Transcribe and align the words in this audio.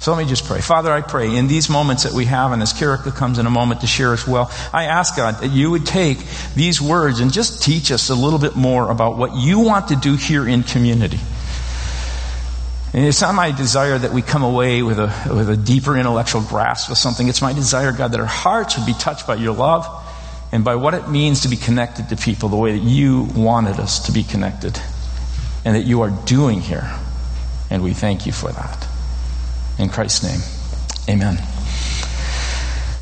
So 0.00 0.14
let 0.14 0.22
me 0.22 0.28
just 0.28 0.46
pray. 0.46 0.62
Father, 0.62 0.90
I 0.90 1.02
pray 1.02 1.36
in 1.36 1.46
these 1.46 1.68
moments 1.68 2.04
that 2.04 2.14
we 2.14 2.24
have, 2.24 2.52
and 2.52 2.62
as 2.62 2.72
Carica 2.72 3.14
comes 3.14 3.38
in 3.38 3.44
a 3.44 3.50
moment 3.50 3.82
to 3.82 3.86
share 3.86 4.14
as 4.14 4.26
well, 4.26 4.50
I 4.72 4.84
ask 4.84 5.14
God 5.14 5.42
that 5.42 5.50
you 5.50 5.70
would 5.70 5.84
take 5.84 6.16
these 6.54 6.80
words 6.80 7.20
and 7.20 7.30
just 7.30 7.62
teach 7.62 7.92
us 7.92 8.08
a 8.08 8.14
little 8.14 8.38
bit 8.38 8.56
more 8.56 8.90
about 8.90 9.18
what 9.18 9.36
you 9.36 9.60
want 9.60 9.88
to 9.88 9.96
do 9.96 10.16
here 10.16 10.48
in 10.48 10.62
community. 10.62 11.18
And 12.94 13.04
it's 13.04 13.20
not 13.20 13.34
my 13.34 13.50
desire 13.50 13.98
that 13.98 14.10
we 14.10 14.22
come 14.22 14.42
away 14.42 14.82
with 14.82 14.98
a, 14.98 15.12
with 15.28 15.50
a 15.50 15.56
deeper 15.56 15.94
intellectual 15.94 16.40
grasp 16.40 16.90
of 16.90 16.96
something. 16.96 17.28
It's 17.28 17.42
my 17.42 17.52
desire, 17.52 17.92
God, 17.92 18.12
that 18.12 18.20
our 18.20 18.26
hearts 18.26 18.78
would 18.78 18.86
be 18.86 18.94
touched 18.94 19.26
by 19.26 19.34
your 19.34 19.54
love 19.54 19.86
and 20.50 20.64
by 20.64 20.76
what 20.76 20.94
it 20.94 21.10
means 21.10 21.42
to 21.42 21.48
be 21.48 21.56
connected 21.56 22.08
to 22.08 22.16
people 22.16 22.48
the 22.48 22.56
way 22.56 22.72
that 22.72 22.82
you 22.82 23.28
wanted 23.36 23.78
us 23.78 24.06
to 24.06 24.12
be 24.12 24.24
connected 24.24 24.80
and 25.62 25.76
that 25.76 25.84
you 25.84 26.00
are 26.00 26.10
doing 26.24 26.62
here. 26.62 26.90
And 27.68 27.84
we 27.84 27.92
thank 27.92 28.24
you 28.24 28.32
for 28.32 28.50
that. 28.50 28.89
In 29.80 29.88
Christ's 29.88 30.22
name, 30.24 31.16
amen. 31.16 31.38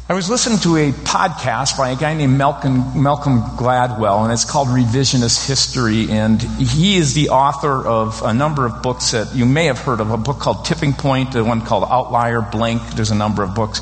I 0.08 0.14
was 0.14 0.30
listening 0.30 0.60
to 0.60 0.76
a 0.76 0.92
podcast 0.92 1.76
by 1.76 1.90
a 1.90 1.96
guy 1.96 2.14
named 2.14 2.38
Malcolm, 2.38 3.02
Malcolm 3.02 3.40
Gladwell, 3.58 4.22
and 4.22 4.32
it's 4.32 4.44
called 4.44 4.68
Revisionist 4.68 5.48
History. 5.48 6.08
And 6.08 6.40
he 6.40 6.96
is 6.96 7.14
the 7.14 7.30
author 7.30 7.84
of 7.84 8.22
a 8.22 8.32
number 8.32 8.64
of 8.64 8.80
books 8.80 9.10
that 9.10 9.34
you 9.34 9.44
may 9.44 9.64
have 9.64 9.80
heard 9.80 9.98
of. 9.98 10.12
A 10.12 10.16
book 10.16 10.38
called 10.38 10.64
Tipping 10.64 10.92
Point, 10.92 11.32
the 11.32 11.44
one 11.44 11.62
called 11.62 11.82
Outlier, 11.90 12.42
Blink. 12.42 12.80
There's 12.94 13.10
a 13.10 13.16
number 13.16 13.42
of 13.42 13.56
books. 13.56 13.80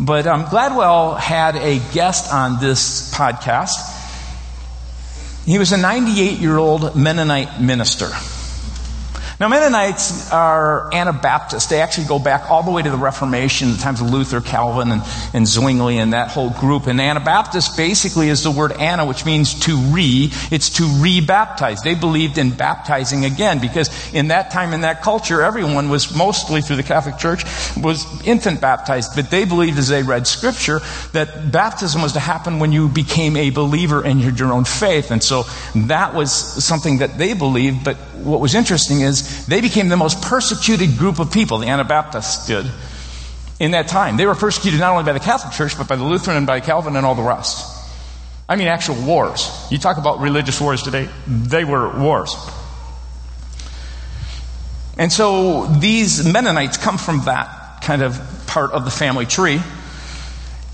But 0.00 0.26
um, 0.26 0.46
Gladwell 0.46 1.18
had 1.18 1.56
a 1.56 1.80
guest 1.92 2.32
on 2.32 2.60
this 2.60 3.12
podcast. 3.14 3.76
He 5.44 5.58
was 5.58 5.72
a 5.72 5.76
98 5.76 6.38
year 6.38 6.56
old 6.56 6.96
Mennonite 6.96 7.60
minister. 7.60 8.08
Now, 9.42 9.48
Mennonites 9.48 10.30
are 10.30 10.88
Anabaptists. 10.94 11.68
They 11.68 11.80
actually 11.80 12.06
go 12.06 12.20
back 12.20 12.48
all 12.48 12.62
the 12.62 12.70
way 12.70 12.80
to 12.80 12.90
the 12.90 12.96
Reformation, 12.96 13.72
the 13.72 13.78
times 13.78 14.00
of 14.00 14.08
Luther, 14.08 14.40
Calvin, 14.40 14.92
and, 14.92 15.02
and 15.34 15.48
Zwingli, 15.48 15.98
and 15.98 16.12
that 16.12 16.30
whole 16.30 16.50
group. 16.50 16.86
And 16.86 17.00
Anabaptist 17.00 17.76
basically 17.76 18.28
is 18.28 18.44
the 18.44 18.52
word 18.52 18.70
ana, 18.70 19.04
which 19.04 19.26
means 19.26 19.58
to 19.66 19.76
re. 19.76 20.30
It's 20.52 20.70
to 20.76 20.84
re-baptize. 20.84 21.82
They 21.82 21.96
believed 21.96 22.38
in 22.38 22.52
baptizing 22.52 23.24
again 23.24 23.58
because 23.58 23.90
in 24.14 24.28
that 24.28 24.52
time, 24.52 24.72
in 24.74 24.82
that 24.82 25.02
culture, 25.02 25.42
everyone 25.42 25.88
was 25.88 26.16
mostly 26.16 26.60
through 26.60 26.76
the 26.76 26.84
Catholic 26.84 27.18
Church 27.18 27.42
was 27.76 28.06
infant 28.24 28.60
baptized. 28.60 29.16
But 29.16 29.32
they 29.32 29.44
believed 29.44 29.76
as 29.76 29.88
they 29.88 30.04
read 30.04 30.28
Scripture 30.28 30.82
that 31.14 31.50
baptism 31.50 32.00
was 32.00 32.12
to 32.12 32.20
happen 32.20 32.60
when 32.60 32.70
you 32.70 32.88
became 32.88 33.36
a 33.36 33.50
believer 33.50 34.04
in 34.04 34.20
your 34.20 34.52
own 34.52 34.66
faith. 34.66 35.10
And 35.10 35.20
so 35.20 35.46
that 35.74 36.14
was 36.14 36.32
something 36.32 36.98
that 36.98 37.18
they 37.18 37.34
believed. 37.34 37.82
But 37.82 37.96
what 38.24 38.40
was 38.40 38.54
interesting 38.54 39.00
is 39.00 39.46
they 39.46 39.60
became 39.60 39.88
the 39.88 39.96
most 39.96 40.22
persecuted 40.22 40.98
group 40.98 41.18
of 41.18 41.32
people, 41.32 41.58
the 41.58 41.68
Anabaptists 41.68 42.46
did, 42.46 42.66
in 43.58 43.72
that 43.72 43.88
time. 43.88 44.16
They 44.16 44.26
were 44.26 44.34
persecuted 44.34 44.80
not 44.80 44.92
only 44.92 45.04
by 45.04 45.12
the 45.12 45.20
Catholic 45.20 45.52
Church, 45.52 45.76
but 45.76 45.88
by 45.88 45.96
the 45.96 46.04
Lutheran 46.04 46.36
and 46.36 46.46
by 46.46 46.60
Calvin 46.60 46.96
and 46.96 47.04
all 47.04 47.14
the 47.14 47.22
rest. 47.22 47.68
I 48.48 48.56
mean, 48.56 48.68
actual 48.68 48.96
wars. 48.96 49.50
You 49.70 49.78
talk 49.78 49.98
about 49.98 50.20
religious 50.20 50.60
wars 50.60 50.82
today, 50.82 51.08
they 51.26 51.64
were 51.64 51.98
wars. 51.98 52.34
And 54.98 55.10
so 55.10 55.66
these 55.66 56.26
Mennonites 56.30 56.76
come 56.76 56.98
from 56.98 57.22
that 57.24 57.80
kind 57.82 58.02
of 58.02 58.20
part 58.46 58.72
of 58.72 58.84
the 58.84 58.90
family 58.90 59.26
tree. 59.26 59.60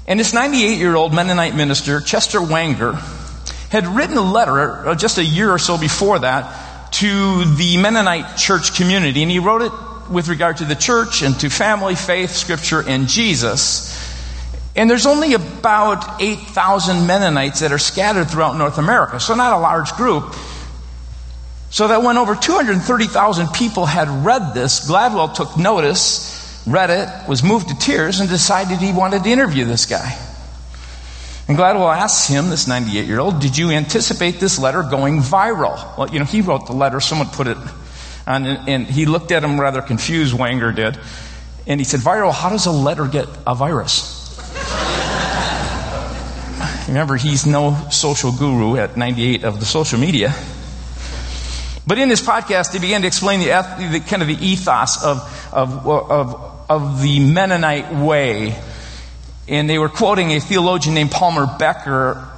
And 0.06 0.18
this 0.18 0.33
98 0.33 0.78
year 0.78 0.96
old 0.96 1.14
Mennonite 1.14 1.55
minister, 1.55 2.00
Chester 2.00 2.42
Wenger, 2.42 2.94
had 3.70 3.86
written 3.86 4.16
a 4.16 4.22
letter 4.22 4.88
uh, 4.88 4.94
just 4.94 5.18
a 5.18 5.24
year 5.24 5.52
or 5.52 5.58
so 5.58 5.78
before 5.78 6.18
that 6.20 6.67
to 6.92 7.44
the 7.56 7.77
Mennonite 7.77 8.36
church 8.36 8.75
community, 8.75 9.22
and 9.22 9.31
he 9.31 9.39
wrote 9.39 9.62
it 9.62 9.72
with 10.11 10.28
regard 10.28 10.58
to 10.58 10.64
the 10.64 10.75
church 10.75 11.22
and 11.22 11.39
to 11.41 11.50
family, 11.50 11.95
faith, 11.95 12.30
scripture, 12.30 12.83
and 12.86 13.08
Jesus. 13.08 13.95
And 14.75 14.89
there's 14.89 15.06
only 15.06 15.34
about 15.34 16.20
8,000 16.20 17.06
Mennonites 17.06 17.61
that 17.61 17.72
are 17.72 17.78
scattered 17.78 18.30
throughout 18.30 18.56
North 18.56 18.78
America, 18.78 19.19
so 19.20 19.34
not 19.34 19.53
a 19.53 19.58
large 19.58 19.92
group. 19.92 20.35
So 21.70 21.89
that 21.89 22.02
when 22.02 22.17
over 22.17 22.35
230,000 22.35 23.48
people 23.48 23.86
had 23.86 24.08
read 24.24 24.55
this, 24.55 24.89
Gladwell 24.89 25.35
took 25.35 25.57
notice, 25.58 26.62
read 26.67 26.91
it, 26.91 27.29
was 27.29 27.42
moved 27.42 27.68
to 27.68 27.79
tears, 27.79 28.20
and 28.20 28.29
decided 28.29 28.79
he 28.79 28.92
wanted 28.92 29.24
to 29.24 29.30
interview 29.30 29.64
this 29.64 29.85
guy. 29.85 30.17
And 31.48 31.57
Gladwell 31.57 31.97
asks 31.97 32.29
him, 32.29 32.51
this 32.51 32.69
98 32.69 33.07
year 33.07 33.20
old, 33.20 33.41
did 33.41 33.57
you 33.57 33.70
anticipate 33.70 34.39
this 34.39 34.59
letter 34.59 34.83
going 34.83 35.20
viral? 35.20 35.97
Well, 35.97 36.11
you 36.11 36.19
know, 36.19 36.27
he 36.27 36.42
wrote 36.42 36.67
the 36.67 36.75
letter, 36.75 37.01
someone 37.01 37.29
put 37.29 37.47
it 37.47 37.57
on, 38.27 38.47
and 38.47 38.86
he 38.86 39.07
looked 39.07 39.33
at 39.33 39.42
him 39.42 39.59
rather 39.59 39.81
confused, 39.81 40.39
Wenger 40.39 40.73
did. 40.73 40.98
And 41.67 41.81
he 41.81 41.85
said, 41.85 42.01
Viral, 42.01 42.35
how 42.35 42.51
does 42.51 42.67
a 42.67 42.70
letter 42.70 43.07
get 43.07 43.27
a 43.47 43.55
virus? 43.55 44.14
Remember, 46.86 47.17
he's 47.17 47.47
no 47.47 47.77
social 47.91 48.33
guru 48.33 48.77
at 48.77 48.97
98 48.97 49.45
of 49.45 49.61
the 49.61 49.67
social 49.67 49.98
media. 49.98 50.35
But 51.86 51.98
in 51.98 52.11
this 52.11 52.20
podcast, 52.20 52.75
he 52.75 52.79
began 52.79 53.03
to 53.03 53.07
explain 53.07 53.41
the, 53.41 53.47
the 53.91 54.01
kind 54.01 54.20
of 54.20 54.29
the 54.29 54.36
ethos 54.47 55.03
of, 55.03 55.51
of, 55.53 55.86
of, 55.86 56.65
of 56.69 57.03
the 57.03 57.20
Mennonite 57.20 57.95
way 57.95 58.59
and 59.48 59.69
they 59.69 59.79
were 59.79 59.89
quoting 59.89 60.33
a 60.33 60.41
theologian 60.41 60.95
named 60.95 61.11
Palmer 61.11 61.47
Becker, 61.59 62.29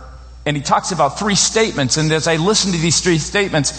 and 0.47 0.57
he 0.57 0.63
talks 0.63 0.93
about 0.93 1.19
three 1.19 1.35
statements. 1.35 1.97
And 1.97 2.11
as 2.13 2.29
I 2.29 2.37
listen 2.37 2.73
to 2.73 2.79
these 2.79 3.01
three 3.01 3.19
statements, 3.19 3.73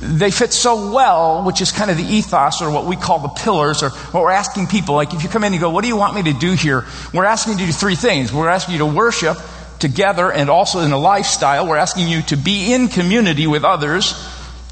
they 0.00 0.30
fit 0.30 0.52
so 0.52 0.92
well, 0.92 1.44
which 1.44 1.60
is 1.60 1.72
kind 1.72 1.90
of 1.90 1.96
the 1.98 2.04
ethos 2.04 2.62
or 2.62 2.70
what 2.70 2.86
we 2.86 2.96
call 2.96 3.18
the 3.18 3.28
pillars, 3.28 3.82
or 3.82 3.90
what 3.90 4.22
we're 4.22 4.30
asking 4.30 4.66
people. 4.68 4.94
Like 4.94 5.12
if 5.12 5.22
you 5.22 5.28
come 5.28 5.44
in 5.44 5.52
and 5.52 5.60
go, 5.60 5.70
What 5.70 5.82
do 5.82 5.88
you 5.88 5.96
want 5.96 6.14
me 6.14 6.32
to 6.32 6.38
do 6.38 6.52
here? 6.52 6.86
We're 7.12 7.26
asking 7.26 7.54
you 7.54 7.58
to 7.60 7.66
do 7.66 7.72
three 7.72 7.96
things. 7.96 8.32
We're 8.32 8.48
asking 8.48 8.72
you 8.74 8.78
to 8.78 8.86
worship 8.86 9.36
together 9.78 10.30
and 10.32 10.48
also 10.48 10.80
in 10.80 10.92
a 10.92 10.98
lifestyle. 10.98 11.66
We're 11.66 11.76
asking 11.76 12.08
you 12.08 12.22
to 12.22 12.36
be 12.36 12.72
in 12.72 12.88
community 12.88 13.46
with 13.46 13.64
others, 13.64 14.14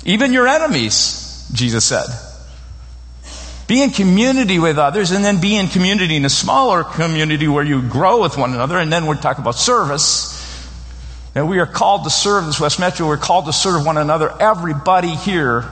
even 0.05 0.33
your 0.33 0.47
enemies, 0.47 1.47
Jesus 1.53 1.85
said. 1.85 2.07
Be 3.69 3.83
in 3.83 3.91
community 3.91 4.59
with 4.59 4.79
others 4.79 5.11
and 5.11 5.23
then 5.23 5.43
be 5.43 5.55
in 5.55 5.69
community 5.69 6.17
in 6.17 6.25
a 6.25 6.31
smaller 6.31 6.84
community 6.84 7.47
where 7.47 7.62
you 7.62 7.83
grow 7.83 8.23
with 8.23 8.39
one 8.39 8.55
another. 8.55 8.79
And 8.79 8.91
then 8.91 9.05
we're 9.05 9.15
talking 9.15 9.43
about 9.43 9.56
service. 9.56 10.34
And 11.34 11.51
we 11.51 11.59
are 11.59 11.67
called 11.67 12.05
to 12.05 12.11
serve 12.11 12.47
this 12.47 12.59
West 12.59 12.81
Metro. 12.81 13.06
We're 13.06 13.19
called 13.19 13.45
to 13.45 13.53
serve 13.53 13.84
one 13.84 13.99
another. 13.99 14.34
Everybody 14.41 15.15
here 15.15 15.71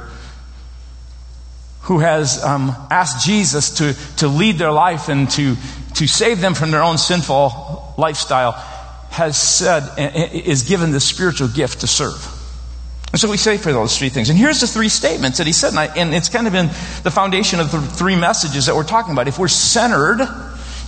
who 1.81 2.01
has 2.01 2.45
um, 2.45 2.77
asked 2.91 3.25
Jesus 3.25 3.79
to, 3.79 3.95
to 4.19 4.29
lead 4.29 4.59
their 4.59 4.73
life 4.73 5.09
and 5.09 5.31
to, 5.31 5.57
to 5.95 6.07
save 6.07 6.43
them 6.43 6.53
from 6.53 6.73
their 6.73 6.83
own 6.83 6.99
sinful 6.99 7.95
lifestyle 7.97 8.53
has 9.09 9.39
said, 9.39 9.89
is 10.35 10.65
given 10.65 10.91
the 10.91 11.01
spiritual 11.01 11.49
gift 11.49 11.81
to 11.81 11.87
serve. 11.87 12.36
And 13.17 13.21
so 13.23 13.31
we 13.31 13.39
say 13.39 13.57
for 13.57 13.73
those 13.73 13.97
three 13.97 14.11
things. 14.11 14.29
And 14.29 14.39
here's 14.39 14.61
the 14.61 14.67
three 14.67 14.91
statements 14.91 15.39
that 15.39 15.47
he 15.47 15.55
said, 15.55 15.71
and, 15.71 15.79
I, 15.79 15.87
and 15.87 16.15
it's 16.15 16.29
kind 16.29 16.47
of 16.47 16.55
in 16.55 16.67
the 17.03 17.11
foundation 17.11 17.61
of 17.61 17.73
the 17.73 17.81
three 17.81 18.15
messages 18.15 18.67
that 18.67 18.77
we're 18.77 18.85
talking 18.85 19.13
about. 19.15 19.27
If 19.27 19.39
we're 19.39 19.49
centered 19.49 20.21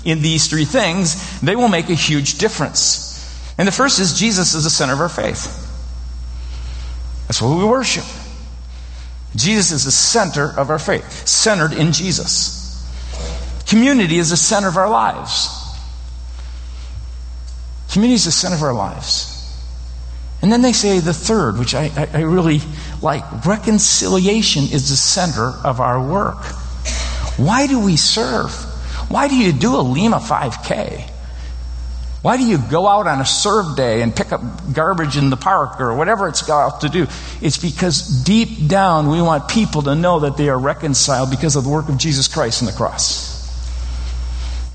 in 0.05 0.21
these 0.21 0.47
three 0.47 0.67
things, 0.67 1.41
they 1.41 1.57
will 1.57 1.69
make 1.69 1.89
a 1.89 1.95
huge 1.95 2.37
difference. 2.37 3.17
And 3.57 3.67
the 3.67 3.73
first 3.73 3.99
is 3.99 4.13
Jesus 4.13 4.53
is 4.53 4.65
the 4.65 4.69
center 4.69 4.93
of 4.93 5.01
our 5.01 5.09
faith. 5.09 5.43
That's 7.29 7.41
what 7.41 7.57
we 7.57 7.65
worship. 7.65 8.05
Jesus 9.35 9.73
is 9.73 9.85
the 9.87 9.91
center 9.91 10.53
of 10.55 10.69
our 10.69 10.79
faith, 10.79 11.27
centered 11.27 11.73
in 11.73 11.93
Jesus. 11.93 12.87
Community 13.67 14.19
is 14.19 14.29
the 14.29 14.37
center 14.37 14.69
of 14.69 14.77
our 14.77 14.91
lives. 14.91 15.49
Community 17.91 18.17
is 18.17 18.27
the 18.27 18.33
center 18.33 18.57
of 18.57 18.63
our 18.63 18.75
lives. 18.75 19.38
And 20.41 20.53
then 20.53 20.63
they 20.63 20.73
say 20.73 21.01
the 21.01 21.13
third, 21.13 21.59
which 21.59 21.75
I, 21.75 21.91
I, 21.97 22.19
I 22.19 22.21
really 22.23 22.61
like 23.03 23.45
reconciliation 23.45 24.65
is 24.65 24.91
the 24.91 24.97
center 24.97 25.53
of 25.65 25.81
our 25.81 26.01
work. 26.01 26.45
Why 27.37 27.67
do 27.67 27.81
we 27.81 27.97
serve? 27.97 28.53
Why 29.09 29.29
do 29.29 29.37
you 29.37 29.53
do 29.53 29.77
a 29.77 29.83
Lima 29.83 30.19
5K? 30.19 31.11
Why 32.21 32.37
do 32.37 32.45
you 32.45 32.59
go 32.59 32.89
out 32.89 33.07
on 33.07 33.21
a 33.21 33.25
serve 33.25 33.77
day 33.77 34.03
and 34.03 34.15
pick 34.15 34.33
up 34.33 34.43
garbage 34.73 35.17
in 35.17 35.31
the 35.31 35.37
park 35.37 35.81
or 35.81 35.95
whatever 35.95 36.29
it's 36.29 36.43
got 36.43 36.81
to 36.81 36.89
do? 36.89 37.07
It's 37.41 37.59
because 37.59 38.25
deep 38.25 38.67
down 38.67 39.09
we 39.09 39.23
want 39.23 39.49
people 39.49 39.83
to 39.83 39.95
know 39.95 40.21
that 40.21 40.37
they 40.37 40.49
are 40.49 40.59
reconciled 40.59 41.31
because 41.31 41.55
of 41.55 41.65
the 41.65 41.71
work 41.71 41.89
of 41.89 41.97
Jesus 41.97 42.27
Christ 42.27 42.63
on 42.63 42.67
the 42.67 42.73
cross. 42.73 43.38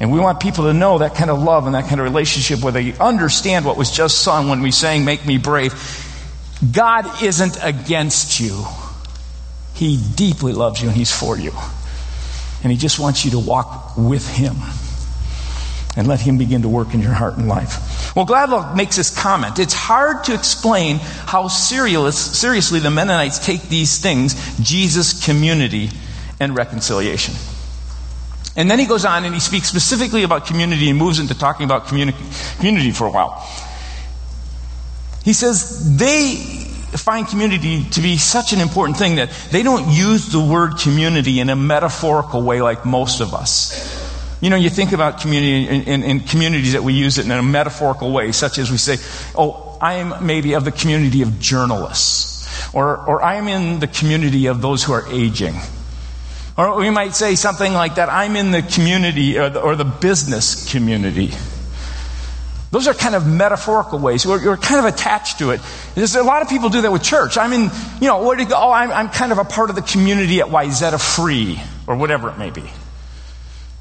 And 0.03 0.11
we 0.11 0.19
want 0.19 0.41
people 0.41 0.65
to 0.65 0.73
know 0.73 0.97
that 0.97 1.15
kind 1.15 1.29
of 1.29 1.41
love 1.41 1.65
and 1.65 1.75
that 1.75 1.88
kind 1.88 2.01
of 2.01 2.03
relationship 2.03 2.61
where 2.61 2.73
they 2.73 2.91
understand 2.97 3.63
what 3.63 3.77
was 3.77 3.89
just 3.89 4.21
sung 4.21 4.50
when 4.50 4.61
we 4.61 4.69
sang 4.69 5.05
Make 5.05 5.25
Me 5.25 5.38
Brave. 5.38 5.73
God 6.73 7.23
isn't 7.23 7.57
against 7.63 8.38
you. 8.38 8.65
He 9.75 9.97
deeply 10.15 10.51
loves 10.51 10.81
you 10.81 10.89
and 10.89 10.97
He's 10.97 11.09
for 11.09 11.38
you. 11.38 11.53
And 12.63 12.69
He 12.69 12.77
just 12.77 13.00
wants 13.00 13.23
you 13.23 13.31
to 13.31 13.39
walk 13.39 13.95
with 13.95 14.27
Him 14.27 14.57
and 15.95 16.06
let 16.06 16.19
Him 16.19 16.38
begin 16.38 16.63
to 16.63 16.69
work 16.69 16.94
in 16.94 16.99
your 16.99 17.13
heart 17.13 17.38
and 17.38 17.47
life. 17.47 18.13
Well, 18.13 18.25
Gladwell 18.25 18.75
makes 18.75 18.97
this 18.97 19.17
comment. 19.17 19.57
It's 19.57 19.73
hard 19.73 20.25
to 20.25 20.33
explain 20.33 20.97
how 20.97 21.47
serious, 21.47 22.19
seriously 22.38 22.81
the 22.81 22.91
Mennonites 22.91 23.39
take 23.39 23.69
these 23.69 23.99
things 23.99 24.59
Jesus, 24.59 25.25
community, 25.25 25.91
and 26.41 26.57
reconciliation. 26.57 27.35
And 28.55 28.69
then 28.69 28.77
he 28.79 28.85
goes 28.85 29.03
on 29.05 29.25
and 29.25 29.33
he 29.33 29.39
speaks 29.39 29.67
specifically 29.67 30.23
about 30.23 30.45
community 30.45 30.89
and 30.89 30.97
moves 30.97 31.19
into 31.19 31.38
talking 31.38 31.65
about 31.65 31.85
communi- 31.85 32.57
community 32.57 32.91
for 32.91 33.07
a 33.07 33.11
while. 33.11 33.47
He 35.23 35.33
says 35.33 35.97
they 35.97 36.35
find 36.97 37.27
community 37.27 37.83
to 37.91 38.01
be 38.01 38.17
such 38.17 38.53
an 38.53 38.59
important 38.59 38.97
thing 38.97 39.15
that 39.15 39.31
they 39.51 39.63
don't 39.63 39.89
use 39.89 40.31
the 40.31 40.39
word 40.39 40.77
community 40.77 41.39
in 41.39 41.50
a 41.50 41.55
metaphorical 41.55 42.44
way 42.44 42.61
like 42.61 42.85
most 42.85 43.21
of 43.21 43.33
us. 43.33 44.01
You 44.41 44.50
know, 44.50 44.57
you 44.57 44.69
think 44.69 44.91
about 44.91 45.21
community 45.21 45.89
in, 45.89 46.19
communities 46.19 46.73
that 46.73 46.83
we 46.83 46.94
use 46.94 47.17
it 47.17 47.25
in 47.25 47.31
a 47.31 47.41
metaphorical 47.41 48.11
way, 48.11 48.33
such 48.33 48.57
as 48.57 48.69
we 48.69 48.77
say, 48.77 48.97
oh, 49.35 49.77
I 49.81 49.95
am 49.95 50.25
maybe 50.25 50.53
of 50.53 50.65
the 50.65 50.71
community 50.71 51.21
of 51.21 51.39
journalists, 51.39 52.73
or, 52.73 52.97
or 52.97 53.23
I 53.23 53.35
am 53.35 53.47
in 53.47 53.79
the 53.79 53.88
community 53.88 54.47
of 54.47 54.61
those 54.61 54.83
who 54.83 54.91
are 54.91 55.07
aging. 55.09 55.56
Or 56.55 56.75
we 56.77 56.89
might 56.89 57.15
say 57.15 57.35
something 57.35 57.73
like 57.73 57.95
that, 57.95 58.09
I'm 58.09 58.35
in 58.35 58.51
the 58.51 58.61
community 58.61 59.38
or 59.39 59.50
the, 59.50 59.59
or 59.59 59.75
the 59.75 59.85
business 59.85 60.71
community. 60.71 61.31
Those 62.69 62.88
are 62.88 62.94
kind 62.95 63.13
of 63.13 63.27
metaphorical 63.27 64.00
ways. 64.00 64.25
We're, 64.25 64.44
we're 64.44 64.57
kind 64.57 64.79
of 64.79 64.91
attached 64.91 65.39
to 65.39 65.51
it. 65.51 65.61
There's, 65.94 66.15
a 66.15 66.23
lot 66.23 66.41
of 66.41 66.50
people 66.50 66.69
do 66.69 66.81
that 66.81 66.91
with 66.91 67.03
church. 67.03 67.38
I'm 67.38 67.53
in, 67.53 67.69
you 68.01 68.07
know, 68.07 68.23
where 68.23 68.35
do 68.35 68.41
you 68.41 68.50
go? 68.50 68.55
Oh, 68.57 68.71
I'm, 68.71 68.91
I'm 68.91 69.09
kind 69.09 69.31
of 69.31 69.38
a 69.38 69.44
part 69.44 69.69
of 69.69 69.75
the 69.75 69.83
community 69.83 70.39
at 70.39 70.47
Wayzata 70.47 71.00
Free, 71.00 71.61
or 71.85 71.95
whatever 71.95 72.29
it 72.29 72.39
may 72.39 72.50
be. 72.50 72.63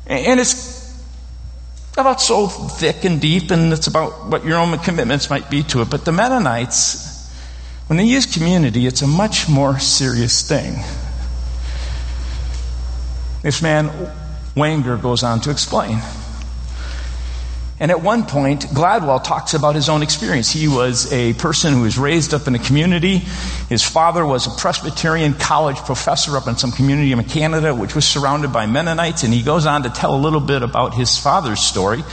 And 0.07 0.39
it's 0.39 0.83
about 1.97 2.21
so 2.21 2.49
thick 2.49 3.05
and 3.05 3.19
deep, 3.19 3.51
and 3.51 3.73
it's 3.73 3.87
about 3.87 4.29
what 4.29 4.45
your 4.45 4.59
own 4.59 4.77
commitments 4.79 5.31
might 5.31 5.49
be 5.49 5.63
to 5.65 5.81
it. 5.81 5.89
But 5.89 6.05
the 6.05 6.13
Mennonites, 6.13 7.31
when 7.87 7.97
they 7.97 8.05
use 8.05 8.27
community, 8.27 8.87
it's 8.87 9.01
a 9.01 9.07
much 9.07 9.49
more 9.49 9.79
serious 9.79 10.47
thing. 10.47 10.75
This 13.43 13.61
man, 13.61 13.91
Wangerer, 14.55 14.97
goes 14.97 15.23
on 15.23 15.41
to 15.41 15.51
explain. 15.51 15.99
And 17.81 17.91
at 17.91 18.01
one 18.01 18.25
point, 18.25 18.63
Gladwell 18.69 19.25
talks 19.25 19.55
about 19.55 19.75
his 19.75 19.89
own 19.89 20.05
experience. 20.05 20.53
He 20.53 20.69
was 20.69 21.13
a 21.13 21.35
person 21.35 21.73
who 21.73 21.83
was 21.83 21.99
raised 21.99 22.33
up 22.33 22.47
in 22.47 22.55
a 22.55 22.61
community. 22.61 23.19
His 23.69 23.83
father 23.83 24.25
was 24.25 24.47
a 24.47 24.51
Presbyterian 24.51 25.35
college 25.35 25.79
professor 25.79 26.37
up 26.37 26.47
in 26.47 26.57
some 26.57 26.71
community 26.71 27.11
in 27.11 27.25
Canada, 27.25 27.75
which 27.75 27.97
was 27.97 28.07
surrounded 28.07 28.53
by 28.53 28.67
Mennonites. 28.67 29.25
And 29.25 29.35
he 29.35 29.43
goes 29.43 29.67
on 29.67 29.83
to 29.83 29.91
tell 29.91 30.15
a 30.15 30.21
little 30.21 30.39
bit 30.39 30.63
about 30.63 30.95
his 30.95 31.19
father's 31.19 31.61
story. 31.61 32.05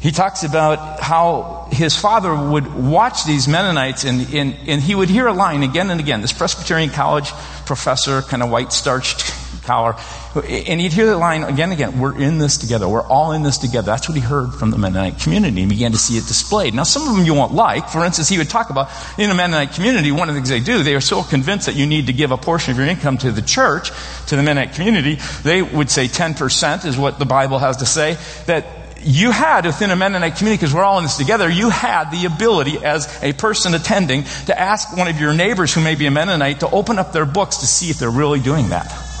He 0.00 0.12
talks 0.12 0.44
about 0.44 1.00
how 1.00 1.66
his 1.72 1.96
father 1.96 2.32
would 2.32 2.72
watch 2.72 3.24
these 3.24 3.48
Mennonites 3.48 4.04
and, 4.04 4.32
and, 4.32 4.56
and 4.68 4.80
he 4.80 4.94
would 4.94 5.08
hear 5.08 5.26
a 5.26 5.32
line 5.32 5.64
again 5.64 5.90
and 5.90 5.98
again. 5.98 6.20
This 6.20 6.32
Presbyterian 6.32 6.90
college 6.90 7.32
professor, 7.66 8.22
kind 8.22 8.44
of 8.44 8.50
white 8.50 8.72
starched 8.72 9.41
collar. 9.62 9.96
And 10.34 10.80
he'd 10.80 10.92
hear 10.92 11.06
the 11.06 11.16
line 11.16 11.42
again 11.44 11.70
and 11.70 11.72
again, 11.72 12.00
we're 12.00 12.16
in 12.18 12.38
this 12.38 12.58
together. 12.58 12.88
We're 12.88 13.06
all 13.06 13.32
in 13.32 13.42
this 13.42 13.58
together. 13.58 13.86
That's 13.86 14.08
what 14.08 14.16
he 14.16 14.22
heard 14.22 14.54
from 14.54 14.70
the 14.70 14.78
Mennonite 14.78 15.18
community 15.18 15.62
and 15.62 15.70
began 15.70 15.92
to 15.92 15.98
see 15.98 16.16
it 16.16 16.26
displayed. 16.26 16.74
Now, 16.74 16.82
some 16.84 17.08
of 17.08 17.16
them 17.16 17.24
you 17.24 17.34
won't 17.34 17.52
like. 17.52 17.88
For 17.88 18.04
instance, 18.04 18.28
he 18.28 18.38
would 18.38 18.50
talk 18.50 18.70
about 18.70 18.90
in 19.18 19.28
the 19.28 19.34
Mennonite 19.34 19.72
community, 19.72 20.10
one 20.10 20.28
of 20.28 20.34
the 20.34 20.40
things 20.40 20.48
they 20.48 20.60
do, 20.60 20.82
they 20.82 20.94
are 20.94 21.00
so 21.00 21.22
convinced 21.22 21.66
that 21.66 21.76
you 21.76 21.86
need 21.86 22.06
to 22.06 22.12
give 22.12 22.30
a 22.30 22.36
portion 22.36 22.72
of 22.72 22.78
your 22.78 22.86
income 22.86 23.18
to 23.18 23.30
the 23.30 23.42
church, 23.42 23.90
to 24.28 24.36
the 24.36 24.42
Mennonite 24.42 24.74
community. 24.74 25.18
They 25.42 25.62
would 25.62 25.90
say 25.90 26.06
10% 26.06 26.84
is 26.84 26.96
what 26.96 27.18
the 27.18 27.26
Bible 27.26 27.58
has 27.58 27.78
to 27.78 27.86
say, 27.86 28.16
that 28.46 28.66
you 29.04 29.32
had 29.32 29.66
within 29.66 29.90
a 29.90 29.96
Mennonite 29.96 30.36
community, 30.36 30.60
because 30.60 30.74
we're 30.74 30.84
all 30.84 30.98
in 30.98 31.04
this 31.04 31.16
together, 31.16 31.48
you 31.48 31.70
had 31.70 32.10
the 32.10 32.26
ability 32.26 32.84
as 32.84 33.22
a 33.22 33.32
person 33.32 33.74
attending 33.74 34.22
to 34.46 34.58
ask 34.58 34.96
one 34.96 35.08
of 35.08 35.20
your 35.20 35.34
neighbors 35.34 35.74
who 35.74 35.80
may 35.80 35.94
be 35.94 36.06
a 36.06 36.10
Mennonite 36.10 36.60
to 36.60 36.70
open 36.70 36.98
up 36.98 37.12
their 37.12 37.26
books 37.26 37.58
to 37.58 37.66
see 37.66 37.90
if 37.90 37.98
they're 37.98 38.10
really 38.10 38.40
doing 38.40 38.68
that. 38.68 39.11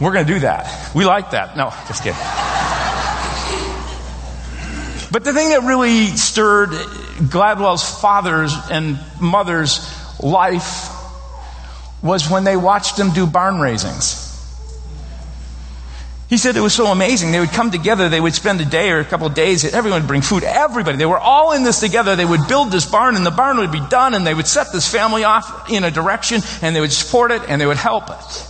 We're 0.00 0.12
going 0.12 0.26
to 0.26 0.32
do 0.32 0.40
that. 0.40 0.94
We 0.94 1.04
like 1.04 1.32
that. 1.32 1.56
No, 1.56 1.70
just 1.86 2.02
kidding. 2.02 2.18
But 5.12 5.24
the 5.24 5.32
thing 5.32 5.50
that 5.50 5.62
really 5.64 6.06
stirred 6.06 6.70
Gladwell's 6.70 8.00
father's 8.00 8.54
and 8.70 8.98
mother's 9.20 9.84
life 10.22 10.88
was 12.02 12.30
when 12.30 12.44
they 12.44 12.56
watched 12.56 12.98
him 12.98 13.10
do 13.10 13.26
barn 13.26 13.60
raisings. 13.60 14.28
He 16.28 16.36
said 16.36 16.56
it 16.56 16.60
was 16.60 16.72
so 16.72 16.86
amazing. 16.86 17.32
They 17.32 17.40
would 17.40 17.50
come 17.50 17.72
together, 17.72 18.08
they 18.08 18.20
would 18.20 18.34
spend 18.34 18.60
a 18.60 18.64
day 18.64 18.92
or 18.92 19.00
a 19.00 19.04
couple 19.04 19.26
of 19.26 19.34
days, 19.34 19.64
everyone 19.64 20.02
would 20.02 20.08
bring 20.08 20.22
food, 20.22 20.44
everybody. 20.44 20.96
They 20.96 21.04
were 21.04 21.18
all 21.18 21.52
in 21.52 21.64
this 21.64 21.80
together. 21.80 22.14
They 22.14 22.24
would 22.24 22.46
build 22.46 22.70
this 22.70 22.86
barn 22.86 23.16
and 23.16 23.26
the 23.26 23.32
barn 23.32 23.58
would 23.58 23.72
be 23.72 23.84
done 23.90 24.14
and 24.14 24.24
they 24.24 24.32
would 24.32 24.46
set 24.46 24.68
this 24.72 24.90
family 24.90 25.24
off 25.24 25.68
in 25.68 25.82
a 25.82 25.90
direction 25.90 26.40
and 26.62 26.74
they 26.74 26.80
would 26.80 26.92
support 26.92 27.32
it 27.32 27.42
and 27.48 27.60
they 27.60 27.66
would 27.66 27.76
help 27.76 28.10
it. 28.10 28.49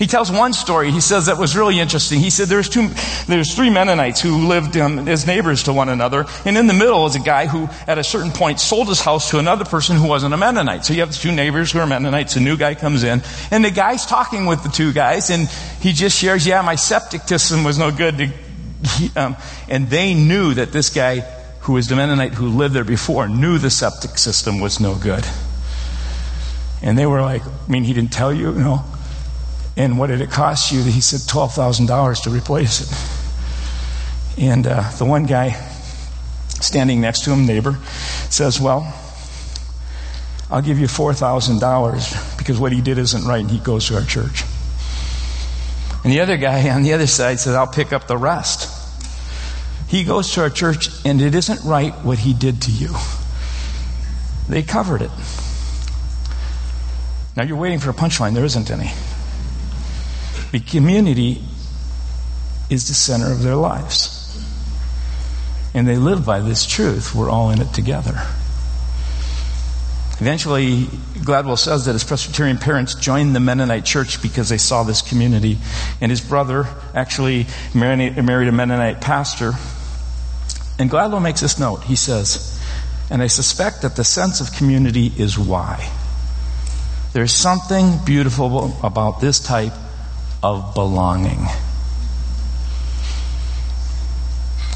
He 0.00 0.06
tells 0.06 0.32
one 0.32 0.54
story. 0.54 0.90
He 0.90 1.02
says 1.02 1.26
that 1.26 1.36
was 1.36 1.54
really 1.54 1.78
interesting. 1.78 2.20
He 2.20 2.30
said 2.30 2.48
there's 2.48 2.70
two, 2.70 2.88
there's 3.28 3.54
three 3.54 3.68
Mennonites 3.68 4.18
who 4.18 4.48
lived 4.48 4.74
um, 4.78 5.06
as 5.06 5.26
neighbors 5.26 5.64
to 5.64 5.74
one 5.74 5.90
another, 5.90 6.24
and 6.46 6.56
in 6.56 6.66
the 6.66 6.72
middle 6.72 7.04
is 7.04 7.16
a 7.16 7.20
guy 7.20 7.46
who, 7.46 7.68
at 7.86 7.98
a 7.98 8.02
certain 8.02 8.30
point, 8.30 8.60
sold 8.60 8.88
his 8.88 9.02
house 9.02 9.28
to 9.28 9.38
another 9.38 9.66
person 9.66 9.98
who 9.98 10.08
wasn't 10.08 10.32
a 10.32 10.38
Mennonite. 10.38 10.86
So 10.86 10.94
you 10.94 11.00
have 11.00 11.10
the 11.10 11.18
two 11.18 11.32
neighbors 11.32 11.70
who 11.70 11.80
are 11.80 11.86
Mennonites. 11.86 12.34
A 12.36 12.40
new 12.40 12.56
guy 12.56 12.74
comes 12.74 13.04
in, 13.04 13.20
and 13.50 13.62
the 13.62 13.70
guy's 13.70 14.06
talking 14.06 14.46
with 14.46 14.62
the 14.62 14.70
two 14.70 14.94
guys, 14.94 15.28
and 15.28 15.48
he 15.82 15.92
just 15.92 16.16
shares, 16.16 16.46
"Yeah, 16.46 16.62
my 16.62 16.76
septic 16.76 17.28
system 17.28 17.62
was 17.62 17.76
no 17.76 17.90
good." 17.90 18.16
To, 18.16 19.10
um, 19.16 19.36
and 19.68 19.90
they 19.90 20.14
knew 20.14 20.54
that 20.54 20.72
this 20.72 20.88
guy, 20.88 21.20
who 21.60 21.74
was 21.74 21.88
the 21.88 21.96
Mennonite 21.96 22.32
who 22.32 22.48
lived 22.48 22.72
there 22.72 22.84
before, 22.84 23.28
knew 23.28 23.58
the 23.58 23.68
septic 23.68 24.16
system 24.16 24.60
was 24.60 24.80
no 24.80 24.94
good. 24.94 25.26
And 26.80 26.96
they 26.96 27.04
were 27.04 27.20
like, 27.20 27.42
"I 27.44 27.70
mean, 27.70 27.84
he 27.84 27.92
didn't 27.92 28.12
tell 28.12 28.32
you, 28.32 28.52
know." 28.52 28.82
And 29.80 29.98
what 29.98 30.08
did 30.08 30.20
it 30.20 30.30
cost 30.30 30.72
you? 30.72 30.82
He 30.82 31.00
said 31.00 31.20
$12,000 31.20 32.22
to 32.24 32.30
replace 32.30 32.82
it. 32.82 34.42
And 34.42 34.66
uh, 34.66 34.90
the 34.98 35.06
one 35.06 35.24
guy 35.24 35.52
standing 36.60 37.00
next 37.00 37.24
to 37.24 37.30
him, 37.30 37.46
neighbor, 37.46 37.78
says, 38.28 38.60
Well, 38.60 38.94
I'll 40.50 40.60
give 40.60 40.78
you 40.78 40.86
$4,000 40.86 42.36
because 42.36 42.58
what 42.58 42.72
he 42.72 42.82
did 42.82 42.98
isn't 42.98 43.24
right 43.24 43.40
and 43.40 43.50
he 43.50 43.58
goes 43.58 43.88
to 43.88 43.94
our 43.94 44.04
church. 44.04 44.44
And 46.04 46.12
the 46.12 46.20
other 46.20 46.36
guy 46.36 46.68
on 46.68 46.82
the 46.82 46.92
other 46.92 47.06
side 47.06 47.40
says, 47.40 47.54
I'll 47.54 47.66
pick 47.66 47.94
up 47.94 48.06
the 48.06 48.18
rest. 48.18 48.68
He 49.88 50.04
goes 50.04 50.34
to 50.34 50.42
our 50.42 50.50
church 50.50 50.90
and 51.06 51.22
it 51.22 51.34
isn't 51.34 51.64
right 51.64 51.94
what 52.04 52.18
he 52.18 52.34
did 52.34 52.60
to 52.62 52.70
you. 52.70 52.94
They 54.46 54.62
covered 54.62 55.00
it. 55.00 55.10
Now 57.34 57.44
you're 57.44 57.56
waiting 57.56 57.78
for 57.78 57.88
a 57.88 57.94
punchline. 57.94 58.34
There 58.34 58.44
isn't 58.44 58.70
any. 58.70 58.92
The 60.52 60.60
community 60.60 61.42
is 62.68 62.88
the 62.88 62.94
center 62.94 63.30
of 63.30 63.42
their 63.42 63.56
lives. 63.56 64.16
And 65.74 65.86
they 65.86 65.96
live 65.96 66.26
by 66.26 66.40
this 66.40 66.66
truth. 66.66 67.14
We're 67.14 67.30
all 67.30 67.50
in 67.50 67.60
it 67.60 67.72
together. 67.72 68.26
Eventually, 70.20 70.82
Gladwell 70.82 71.58
says 71.58 71.86
that 71.86 71.92
his 71.92 72.04
Presbyterian 72.04 72.58
parents 72.58 72.94
joined 72.94 73.34
the 73.34 73.40
Mennonite 73.40 73.84
church 73.84 74.20
because 74.20 74.48
they 74.48 74.58
saw 74.58 74.82
this 74.82 75.00
community. 75.00 75.58
And 76.00 76.10
his 76.10 76.20
brother 76.20 76.66
actually 76.94 77.46
married 77.74 78.16
a 78.48 78.52
Mennonite 78.52 79.00
pastor. 79.00 79.52
And 80.78 80.90
Gladwell 80.90 81.22
makes 81.22 81.40
this 81.40 81.58
note. 81.58 81.84
He 81.84 81.96
says, 81.96 82.60
And 83.08 83.22
I 83.22 83.28
suspect 83.28 83.82
that 83.82 83.96
the 83.96 84.04
sense 84.04 84.40
of 84.40 84.52
community 84.52 85.12
is 85.16 85.38
why. 85.38 85.90
There's 87.12 87.32
something 87.32 87.98
beautiful 88.04 88.76
about 88.82 89.20
this 89.20 89.40
type 89.40 89.72
of 90.42 90.74
belonging. 90.74 91.46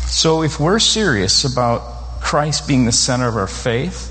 So, 0.07 0.43
if 0.43 0.61
we're 0.61 0.79
serious 0.79 1.45
about 1.45 2.21
Christ 2.21 2.69
being 2.69 2.85
the 2.85 2.93
center 2.93 3.27
of 3.27 3.37
our 3.37 3.47
faith 3.47 4.11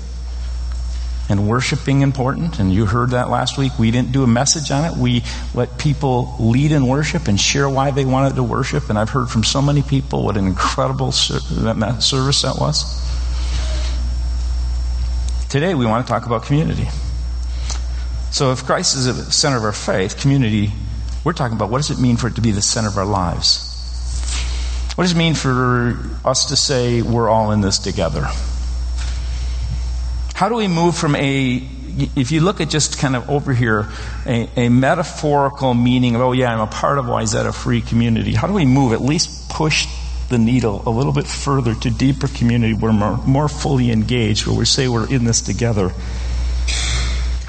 and 1.28 1.48
worship 1.48 1.84
being 1.84 2.02
important, 2.02 2.58
and 2.58 2.72
you 2.72 2.84
heard 2.84 3.10
that 3.10 3.30
last 3.30 3.56
week, 3.56 3.78
we 3.78 3.90
didn't 3.90 4.12
do 4.12 4.22
a 4.22 4.26
message 4.26 4.70
on 4.70 4.84
it. 4.84 4.98
We 4.98 5.22
let 5.54 5.78
people 5.78 6.34
lead 6.38 6.72
in 6.72 6.86
worship 6.86 7.26
and 7.26 7.40
share 7.40 7.68
why 7.68 7.90
they 7.90 8.04
wanted 8.04 8.36
to 8.36 8.42
worship. 8.42 8.90
And 8.90 8.98
I've 8.98 9.10
heard 9.10 9.28
from 9.28 9.44
so 9.44 9.62
many 9.62 9.82
people 9.82 10.24
what 10.24 10.36
an 10.36 10.46
incredible 10.46 11.10
service 11.10 12.42
that 12.42 12.56
was. 12.60 13.02
Today, 15.48 15.74
we 15.74 15.86
want 15.86 16.06
to 16.06 16.12
talk 16.12 16.26
about 16.26 16.42
community. 16.42 16.88
So, 18.30 18.52
if 18.52 18.64
Christ 18.64 18.96
is 18.96 19.06
the 19.06 19.32
center 19.32 19.56
of 19.56 19.64
our 19.64 19.72
faith, 19.72 20.20
community 20.20 20.72
we're 21.24 21.32
talking 21.32 21.56
about 21.56 21.70
what 21.70 21.78
does 21.78 21.90
it 21.90 21.98
mean 21.98 22.16
for 22.16 22.28
it 22.28 22.34
to 22.36 22.42
be 22.42 22.50
the 22.50 22.62
center 22.62 22.88
of 22.88 22.98
our 22.98 23.06
lives? 23.06 23.70
What 24.94 25.04
does 25.04 25.12
it 25.12 25.16
mean 25.16 25.34
for 25.34 25.98
us 26.24 26.46
to 26.46 26.56
say 26.56 27.02
we're 27.02 27.28
all 27.28 27.50
in 27.50 27.60
this 27.62 27.78
together? 27.78 28.28
How 30.34 30.48
do 30.48 30.54
we 30.54 30.68
move 30.68 30.96
from 30.96 31.16
a, 31.16 31.56
if 32.14 32.30
you 32.30 32.40
look 32.40 32.60
at 32.60 32.68
just 32.68 32.98
kind 32.98 33.16
of 33.16 33.28
over 33.30 33.52
here, 33.54 33.88
a, 34.26 34.48
a 34.56 34.68
metaphorical 34.68 35.74
meaning 35.74 36.14
of, 36.14 36.20
oh 36.20 36.32
yeah, 36.32 36.52
I'm 36.52 36.60
a 36.60 36.66
part 36.66 36.98
of 36.98 37.06
Wayzata 37.06 37.54
Free 37.54 37.80
community. 37.80 38.34
How 38.34 38.46
do 38.46 38.52
we 38.52 38.66
move, 38.66 38.92
at 38.92 39.00
least 39.00 39.48
push 39.48 39.88
the 40.28 40.38
needle 40.38 40.82
a 40.86 40.90
little 40.90 41.12
bit 41.12 41.26
further 41.26 41.74
to 41.74 41.90
deeper 41.90 42.28
community 42.28 42.74
where 42.74 42.92
we're 42.92 42.98
more, 42.98 43.16
more 43.26 43.48
fully 43.48 43.90
engaged, 43.90 44.46
where 44.46 44.56
we 44.56 44.64
say 44.64 44.88
we're 44.88 45.08
in 45.08 45.24
this 45.24 45.40
together? 45.40 45.92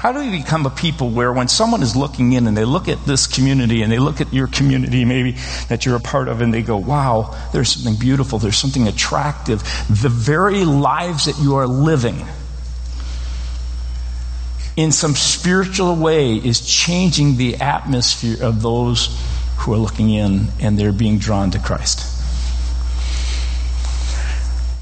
How 0.06 0.12
do 0.12 0.20
we 0.20 0.30
become 0.30 0.64
a 0.66 0.70
people 0.70 1.10
where 1.10 1.32
when 1.32 1.48
someone 1.48 1.82
is 1.82 1.96
looking 1.96 2.32
in 2.32 2.46
and 2.46 2.56
they 2.56 2.64
look 2.64 2.86
at 2.86 3.04
this 3.06 3.26
community 3.26 3.82
and 3.82 3.90
they 3.90 3.98
look 3.98 4.20
at 4.20 4.32
your 4.32 4.46
community 4.46 5.04
maybe 5.04 5.32
that 5.68 5.84
you're 5.84 5.96
a 5.96 6.00
part 6.00 6.28
of 6.28 6.40
and 6.42 6.54
they 6.54 6.62
go, 6.62 6.76
wow, 6.76 7.36
there's 7.52 7.72
something 7.72 7.96
beautiful, 7.98 8.38
there's 8.38 8.56
something 8.56 8.86
attractive. 8.86 9.62
The 9.88 10.08
very 10.08 10.64
lives 10.64 11.24
that 11.24 11.40
you 11.40 11.56
are 11.56 11.66
living 11.66 12.24
in 14.76 14.92
some 14.92 15.16
spiritual 15.16 15.96
way 15.96 16.36
is 16.36 16.60
changing 16.60 17.36
the 17.36 17.56
atmosphere 17.56 18.40
of 18.40 18.62
those 18.62 19.08
who 19.56 19.72
are 19.72 19.76
looking 19.76 20.10
in 20.10 20.46
and 20.60 20.78
they're 20.78 20.92
being 20.92 21.18
drawn 21.18 21.50
to 21.50 21.58
Christ. 21.58 22.15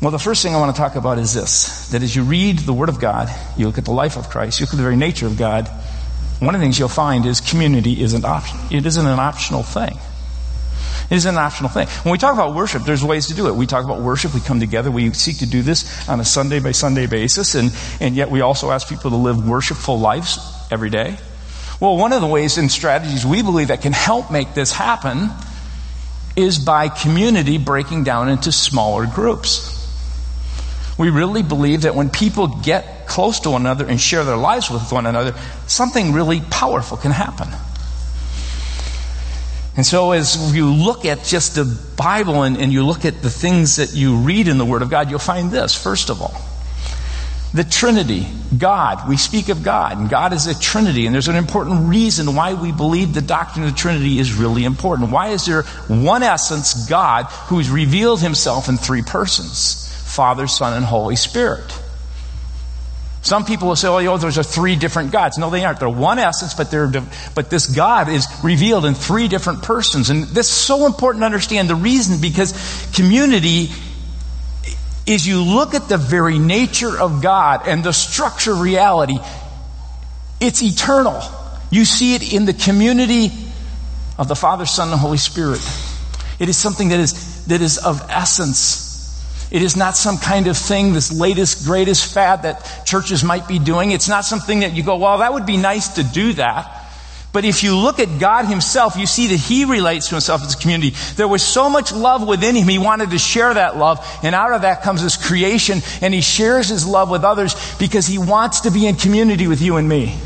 Well, 0.04 0.11
the 0.11 0.18
first 0.18 0.42
thing 0.42 0.54
I 0.54 0.58
want 0.58 0.76
to 0.76 0.78
talk 0.78 0.96
about 0.96 1.18
is 1.18 1.32
this 1.32 1.88
that 1.88 2.02
as 2.02 2.14
you 2.14 2.25
read 2.25 2.58
the 2.58 2.75
Word 2.75 2.90
of 2.90 3.00
God, 3.00 3.34
you 3.56 3.64
look 3.64 3.78
at 3.78 3.87
the 3.87 3.90
life 3.90 4.18
of 4.18 4.28
Christ, 4.28 4.61
you 4.61 4.66
look 4.66 4.75
at 4.75 4.76
the 4.76 4.82
very 4.82 4.96
nature 4.96 5.26
of 5.26 5.38
God, 5.38 5.66
one 6.40 6.54
of 6.54 6.61
the 6.61 6.64
things 6.66 6.78
you'll 6.78 6.90
find 6.90 7.25
is 7.25 7.40
community 7.40 8.02
isn't 8.02 8.23
option. 8.23 8.58
It 8.70 8.84
isn't 8.84 9.06
an 9.06 9.18
optional 9.18 9.62
thing. 9.62 9.96
It 11.11 11.16
is 11.16 11.25
an 11.25 11.38
optional 11.38 11.70
thing. 11.70 11.88
When 12.02 12.12
we 12.12 12.18
talk 12.18 12.34
about 12.34 12.54
worship, 12.54 12.82
there's 12.82 13.02
ways 13.02 13.28
to 13.28 13.34
do 13.34 13.49
it. 13.49 13.54
We 13.54 13.64
talk 13.64 13.82
about 13.87 14.02
worship, 14.02 14.34
we 14.34 14.40
come 14.40 14.61
together, 14.61 14.90
we 14.90 15.11
seek 15.14 15.38
to 15.38 15.46
do 15.46 15.62
this 15.62 16.06
on 16.06 16.20
a 16.20 16.25
Sunday 16.26 16.61
by 16.61 16.73
Sunday 16.73 17.06
basis, 17.06 17.54
and, 17.54 17.75
and 17.99 18.14
yet 18.14 18.30
we 18.30 18.42
also 18.42 18.73
ask 18.73 18.87
people 18.87 19.11
to 19.11 19.16
live 19.16 19.49
worshipful 19.49 19.99
lives 19.99 20.38
every 20.70 20.90
day. 20.90 21.16
Well, 21.80 21.96
one 21.96 22.12
of 22.12 22.20
the 22.20 22.26
ways 22.26 22.58
and 22.58 22.70
strategies 22.70 23.25
we 23.25 23.40
believe 23.40 23.68
that 23.68 23.80
can 23.80 23.94
help 23.94 24.30
make 24.30 24.52
this 24.52 24.70
happen 24.70 25.30
is 26.37 26.58
by 26.58 26.90
community 26.90 27.56
breaking 27.56 28.04
down 28.04 28.28
into 28.28 28.52
smaller 28.52 29.06
groups. 29.06 29.80
We 30.96 31.10
really 31.10 31.42
believe 31.42 31.82
that 31.82 31.94
when 31.94 32.10
people 32.10 32.46
get 32.46 33.08
close 33.08 33.40
to 33.40 33.50
one 33.50 33.62
another 33.62 33.86
and 33.86 34.00
share 34.00 34.24
their 34.24 34.36
lives 34.36 34.70
with 34.70 34.92
one 34.92 35.06
another, 35.06 35.34
something 35.66 36.12
really 36.12 36.40
powerful 36.40 36.96
can 36.96 37.10
happen. 37.10 37.48
And 39.76 39.84
so, 39.84 40.12
as 40.12 40.54
you 40.54 40.72
look 40.72 41.04
at 41.04 41.24
just 41.24 41.56
the 41.56 41.64
Bible 41.96 42.42
and, 42.42 42.56
and, 42.56 42.72
you 42.72 42.86
look 42.86 43.04
at 43.04 43.22
the 43.22 43.30
things 43.30 43.76
that 43.76 43.92
you 43.92 44.18
read 44.18 44.46
in 44.46 44.56
the 44.56 44.64
Word 44.64 44.82
of 44.82 44.90
God, 44.90 45.10
you'll 45.10 45.18
find 45.18 45.50
this, 45.50 45.74
first 45.74 46.10
of 46.10 46.22
all. 46.22 46.40
The 47.54 47.64
Trinity, 47.64 48.26
God, 48.56 49.08
we 49.08 49.16
speak 49.16 49.48
of 49.48 49.64
God, 49.64 49.98
and 49.98 50.08
God 50.08 50.32
is 50.32 50.46
a 50.46 50.58
Trinity, 50.58 51.06
and 51.06 51.14
there's 51.14 51.28
an 51.28 51.36
important 51.36 51.88
reason 51.88 52.36
why 52.36 52.54
we 52.54 52.70
believe 52.70 53.14
the 53.14 53.20
doctrine 53.20 53.64
of 53.64 53.72
the 53.72 53.76
Trinity 53.76 54.20
is 54.20 54.32
really 54.34 54.64
important. 54.64 55.10
Why 55.10 55.28
is 55.28 55.46
there 55.46 55.62
one 55.88 56.22
essence, 56.22 56.88
God, 56.88 57.24
who's 57.48 57.68
revealed 57.68 58.20
himself 58.20 58.68
in 58.68 58.76
three 58.76 59.02
persons? 59.02 59.83
Father, 60.14 60.47
Son, 60.47 60.75
and 60.76 60.85
Holy 60.85 61.16
Spirit. 61.16 61.80
Some 63.23 63.47
people 63.47 63.68
will 63.68 63.76
say, 63.76 63.88
oh, 63.88 63.99
you 63.99 64.06
know, 64.06 64.18
those 64.18 64.37
are 64.37 64.42
three 64.42 64.76
different 64.76 65.11
gods. 65.11 65.38
No, 65.38 65.49
they 65.49 65.64
aren't. 65.64 65.80
They're 65.80 65.88
one 65.88 66.18
essence, 66.18 66.52
but 66.52 66.71
they're, 66.71 66.92
but 67.35 67.49
this 67.49 67.66
God 67.66 68.11
is 68.11 68.26
revealed 68.44 68.85
in 68.85 68.92
three 68.92 69.28
different 69.28 69.62
persons. 69.62 70.11
And 70.11 70.25
this 70.25 70.47
is 70.47 70.52
so 70.52 70.85
important 70.85 71.23
to 71.23 71.26
understand 71.26 71.71
the 71.71 71.75
reason 71.75 72.21
because 72.21 72.52
community 72.94 73.71
is 75.06 75.26
you 75.26 75.42
look 75.42 75.73
at 75.73 75.88
the 75.88 75.97
very 75.97 76.38
nature 76.38 77.00
of 77.00 77.23
God 77.23 77.66
and 77.66 77.83
the 77.83 77.92
structure 77.92 78.52
of 78.52 78.61
reality. 78.61 79.16
It's 80.38 80.62
eternal. 80.62 81.23
You 81.71 81.87
see 81.87 82.14
it 82.14 82.35
in 82.35 82.44
the 82.44 82.52
community 82.52 83.30
of 84.18 84.28
the 84.28 84.37
Father, 84.37 84.66
Son, 84.66 84.90
and 84.90 85.00
Holy 85.00 85.16
Spirit. 85.16 85.61
It 86.38 86.50
is 86.50 86.59
something 86.59 86.90
that 86.90 87.00
is, 87.00 87.47
that 87.47 87.62
is 87.62 87.78
of 87.78 88.04
essence. 88.11 88.83
It 89.54 89.62
is 89.62 89.76
not 89.76 89.96
some 89.96 90.18
kind 90.18 90.49
of 90.49 90.56
thing, 90.58 90.94
this 90.94 91.12
latest, 91.12 91.64
greatest 91.64 92.12
fad 92.12 92.42
that 92.42 92.82
churches 92.84 93.23
might 93.23 93.46
be 93.46 93.61
doing. 93.61 93.92
It's 93.92 94.08
not 94.08 94.25
something 94.25 94.61
that 94.61 94.73
you 94.73 94.82
go, 94.82 94.96
well, 94.96 95.18
that 95.18 95.32
would 95.32 95.46
be 95.46 95.56
nice 95.56 95.90
to 95.94 96.02
do 96.02 96.32
that. 96.32 96.90
But 97.32 97.44
if 97.44 97.62
you 97.62 97.76
look 97.76 98.00
at 98.00 98.18
God 98.18 98.46
Himself, 98.46 98.96
you 98.96 99.06
see 99.06 99.28
that 99.28 99.37
He 99.37 99.64
relates 99.64 100.08
to 100.08 100.16
Himself 100.16 100.42
as 100.42 100.54
a 100.54 100.58
community. 100.58 100.96
There 101.14 101.28
was 101.28 101.40
so 101.40 101.70
much 101.70 101.92
love 101.92 102.26
within 102.26 102.56
Him, 102.56 102.66
He 102.66 102.80
wanted 102.80 103.11
to 103.11 103.18
share 103.18 103.54
that 103.54 103.76
love, 103.76 104.04
and 104.25 104.34
out 104.34 104.52
of 104.52 104.62
that 104.62 104.82
comes 104.82 105.02
His 105.02 105.16
creation, 105.16 105.82
and 106.00 106.12
He 106.12 106.20
shares 106.20 106.68
His 106.68 106.84
love 106.84 107.08
with 107.08 107.23
others 107.23 107.54
because 107.78 108.08
He 108.08 108.18
wants 108.18 108.62
to 108.62 108.73
be 108.73 108.88
in 108.88 108.96
community 108.96 109.46
with 109.46 109.62
you 109.62 109.76
and 109.76 109.88
me. 109.88 110.18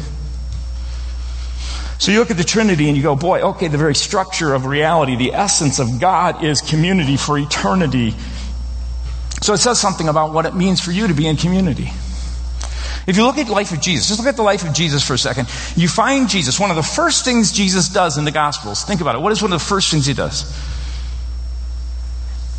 So 1.99 2.13
you 2.13 2.21
look 2.21 2.31
at 2.31 2.39
the 2.39 2.45
Trinity 2.45 2.89
and 2.89 2.97
you 2.97 3.03
go, 3.03 3.15
boy, 3.15 3.43
okay, 3.43 3.69
the 3.69 3.77
very 3.77 3.95
structure 3.95 4.55
of 4.55 4.65
reality, 4.65 5.17
the 5.17 5.35
essence 5.35 5.81
of 5.81 6.01
God 6.01 6.43
is 6.43 6.63
community 6.63 7.19
for 7.19 7.37
eternity. 7.37 8.15
So 9.41 9.53
it 9.53 9.59
says 9.59 9.79
something 9.79 10.09
about 10.09 10.33
what 10.33 10.47
it 10.47 10.55
means 10.55 10.81
for 10.81 10.93
you 10.93 11.09
to 11.09 11.15
be 11.15 11.27
in 11.27 11.37
community. 11.37 11.91
If 13.07 13.17
you 13.17 13.25
look 13.25 13.39
at 13.39 13.47
the 13.47 13.53
life 13.53 13.73
of 13.73 13.81
Jesus, 13.81 14.09
just 14.09 14.21
look 14.21 14.29
at 14.29 14.37
the 14.37 14.43
life 14.43 14.65
of 14.69 14.75
Jesus 14.75 15.03
for 15.03 15.15
a 15.15 15.19
second, 15.19 15.49
you 15.77 15.89
find 15.89 16.29
Jesus, 16.29 16.61
one 16.61 16.71
of 16.71 16.77
the 16.77 16.83
first 16.83 17.25
things 17.25 17.53
Jesus 17.53 17.89
does 17.89 18.19
in 18.19 18.25
the 18.25 18.31
Gospels, 18.31 18.85
think 18.85 19.01
about 19.01 19.15
it. 19.15 19.21
What 19.21 19.33
is 19.33 19.41
one 19.41 19.53
of 19.53 19.59
the 19.59 19.65
first 19.65 19.91
things 19.91 20.05
he 20.05 20.13
does? 20.13 20.45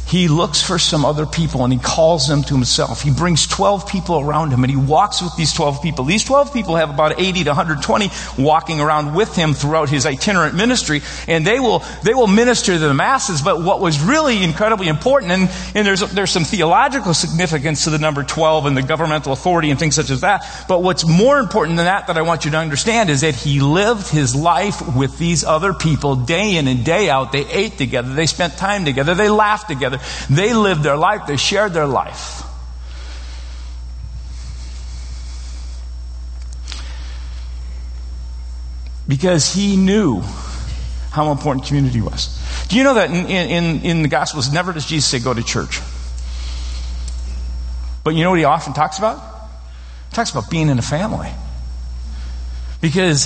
He 0.09 0.27
looks 0.27 0.59
for 0.59 0.79
some 0.79 1.05
other 1.05 1.27
people 1.27 1.63
and 1.63 1.71
he 1.71 1.77
calls 1.77 2.27
them 2.27 2.41
to 2.41 2.55
himself. 2.55 3.03
He 3.03 3.11
brings 3.11 3.45
12 3.45 3.87
people 3.87 4.19
around 4.19 4.51
him 4.51 4.63
and 4.63 4.71
he 4.71 4.75
walks 4.75 5.21
with 5.21 5.35
these 5.35 5.53
12 5.53 5.83
people. 5.83 6.03
These 6.03 6.23
12 6.23 6.51
people 6.51 6.77
have 6.77 6.89
about 6.89 7.19
80 7.19 7.43
to 7.43 7.51
120 7.51 8.09
walking 8.39 8.81
around 8.81 9.13
with 9.13 9.35
him 9.35 9.53
throughout 9.53 9.87
his 9.89 10.07
itinerant 10.07 10.55
ministry 10.55 11.01
and 11.27 11.45
they 11.45 11.59
will, 11.59 11.83
they 12.03 12.15
will 12.15 12.25
minister 12.25 12.73
to 12.73 12.79
the 12.79 12.93
masses. 12.95 13.43
But 13.43 13.61
what 13.61 13.81
was 13.81 14.01
really 14.01 14.43
incredibly 14.43 14.87
important, 14.87 15.31
and, 15.31 15.47
and 15.75 15.85
there's, 15.85 15.99
there's 15.99 16.31
some 16.31 16.43
theological 16.43 17.13
significance 17.13 17.83
to 17.83 17.91
the 17.91 17.99
number 17.99 18.23
12 18.23 18.65
and 18.65 18.75
the 18.75 18.81
governmental 18.81 19.31
authority 19.31 19.69
and 19.69 19.79
things 19.79 19.93
such 19.93 20.09
as 20.09 20.21
that. 20.21 20.43
But 20.67 20.81
what's 20.81 21.07
more 21.07 21.37
important 21.37 21.77
than 21.77 21.85
that 21.85 22.07
that 22.07 22.17
I 22.17 22.23
want 22.23 22.45
you 22.45 22.51
to 22.51 22.57
understand 22.57 23.11
is 23.11 23.21
that 23.21 23.35
he 23.35 23.59
lived 23.59 24.07
his 24.07 24.35
life 24.35 24.81
with 24.95 25.19
these 25.19 25.43
other 25.43 25.71
people 25.71 26.15
day 26.15 26.57
in 26.57 26.67
and 26.67 26.83
day 26.83 27.11
out. 27.11 27.31
They 27.31 27.45
ate 27.45 27.77
together. 27.77 28.11
They 28.11 28.25
spent 28.25 28.57
time 28.57 28.85
together. 28.85 29.13
They 29.13 29.29
laughed 29.29 29.67
together. 29.67 29.98
They 30.29 30.53
lived 30.53 30.83
their 30.83 30.97
life, 30.97 31.27
they 31.27 31.37
shared 31.37 31.73
their 31.73 31.87
life. 31.87 32.43
Because 39.07 39.53
he 39.53 39.75
knew 39.75 40.21
how 41.11 41.31
important 41.31 41.65
community 41.65 41.99
was. 41.99 42.39
Do 42.67 42.77
you 42.77 42.83
know 42.83 42.93
that 42.93 43.09
in, 43.09 43.25
in, 43.25 43.81
in 43.81 44.01
the 44.03 44.07
Gospels, 44.07 44.53
never 44.53 44.71
does 44.71 44.85
Jesus 44.85 45.09
say 45.09 45.19
go 45.19 45.33
to 45.33 45.43
church? 45.43 45.81
But 48.03 48.15
you 48.15 48.23
know 48.23 48.29
what 48.29 48.39
he 48.39 48.45
often 48.45 48.73
talks 48.73 48.99
about? 48.99 49.17
He 50.09 50.15
talks 50.15 50.29
about 50.31 50.49
being 50.49 50.69
in 50.69 50.77
a 50.77 50.83
family. 50.83 51.31
Because 52.81 53.25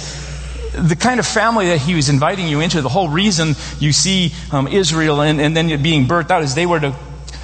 the 0.73 0.95
kind 0.95 1.19
of 1.19 1.27
family 1.27 1.67
that 1.67 1.79
he 1.79 1.95
was 1.95 2.09
inviting 2.09 2.47
you 2.47 2.59
into, 2.59 2.81
the 2.81 2.89
whole 2.89 3.09
reason 3.09 3.55
you 3.79 3.93
see 3.93 4.33
um, 4.51 4.67
Israel 4.67 5.21
and, 5.21 5.39
and 5.39 5.55
then 5.55 5.81
being 5.81 6.05
birthed 6.05 6.31
out 6.31 6.43
is 6.43 6.55
they 6.55 6.65
were, 6.65 6.79
to, 6.79 6.95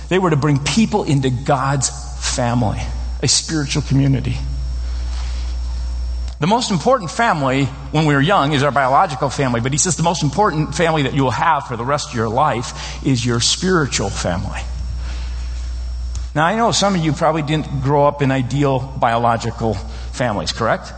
they 0.10 0.20
were 0.20 0.32
to 0.32 0.36
bring 0.36 0.60
people 0.64 1.04
into 1.04 1.30
God's 1.30 1.90
family, 2.36 2.80
a 3.22 3.28
spiritual 3.28 3.84
community. 3.84 4.36
The 6.40 6.48
most 6.48 6.72
important 6.72 7.12
family 7.12 7.66
when 7.66 8.06
we 8.06 8.16
are 8.16 8.22
young 8.22 8.54
is 8.54 8.64
our 8.64 8.72
biological 8.72 9.30
family, 9.30 9.60
but 9.60 9.74
he 9.74 9.78
says 9.78 9.98
the 9.98 10.04
most 10.04 10.24
important 10.24 10.74
family 10.74 11.04
that 11.04 11.14
you 11.14 11.24
will 11.24 11.32
have 11.32 11.68
for 11.68 11.76
the 11.76 11.84
rest 11.84 12.10
of 12.10 12.16
your 12.16 12.30
life 12.30 13.06
is 13.06 13.26
your 13.26 13.42
spiritual 13.42 14.10
family. 14.10 14.62
Now, 16.34 16.46
I 16.46 16.56
know 16.56 16.72
some 16.72 16.96
of 16.96 17.04
you 17.04 17.12
probably 17.12 17.42
didn't 17.42 17.82
grow 17.82 18.08
up 18.08 18.22
in 18.22 18.32
ideal 18.32 18.80
biological 18.80 19.74
families, 19.74 20.54
correct? 20.54 20.94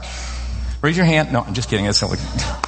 Raise 0.82 0.98
your 0.98 1.06
hand. 1.06 1.32
No, 1.32 1.42
I'm 1.42 1.54
just 1.54 1.70
kidding. 1.70 1.86
That's 1.86 2.02
not. 2.02 2.68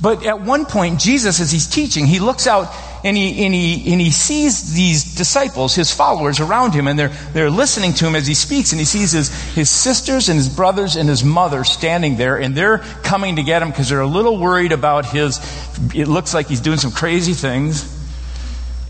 But 0.00 0.24
at 0.24 0.40
one 0.40 0.64
point, 0.64 1.00
Jesus, 1.00 1.40
as 1.40 1.50
he's 1.50 1.66
teaching, 1.66 2.06
he 2.06 2.20
looks 2.20 2.46
out 2.46 2.72
and 3.04 3.16
he, 3.16 3.44
and 3.44 3.52
he, 3.52 3.92
and 3.92 4.00
he 4.00 4.12
sees 4.12 4.72
these 4.74 5.16
disciples, 5.16 5.74
his 5.74 5.92
followers 5.92 6.38
around 6.38 6.72
him, 6.72 6.86
and 6.86 6.96
they're, 6.96 7.12
they're 7.32 7.50
listening 7.50 7.92
to 7.94 8.06
him 8.06 8.14
as 8.14 8.26
he 8.26 8.34
speaks, 8.34 8.72
and 8.72 8.78
he 8.78 8.84
sees 8.84 9.12
his, 9.12 9.28
his 9.54 9.70
sisters 9.70 10.28
and 10.28 10.36
his 10.36 10.48
brothers 10.48 10.96
and 10.96 11.08
his 11.08 11.24
mother 11.24 11.64
standing 11.64 12.16
there, 12.16 12.36
and 12.36 12.54
they're 12.56 12.78
coming 13.02 13.36
to 13.36 13.42
get 13.42 13.60
him 13.62 13.70
because 13.70 13.88
they're 13.88 14.00
a 14.00 14.06
little 14.06 14.38
worried 14.38 14.72
about 14.72 15.06
his, 15.06 15.38
it 15.94 16.06
looks 16.06 16.32
like 16.32 16.46
he's 16.46 16.60
doing 16.60 16.78
some 16.78 16.92
crazy 16.92 17.34
things. 17.34 17.97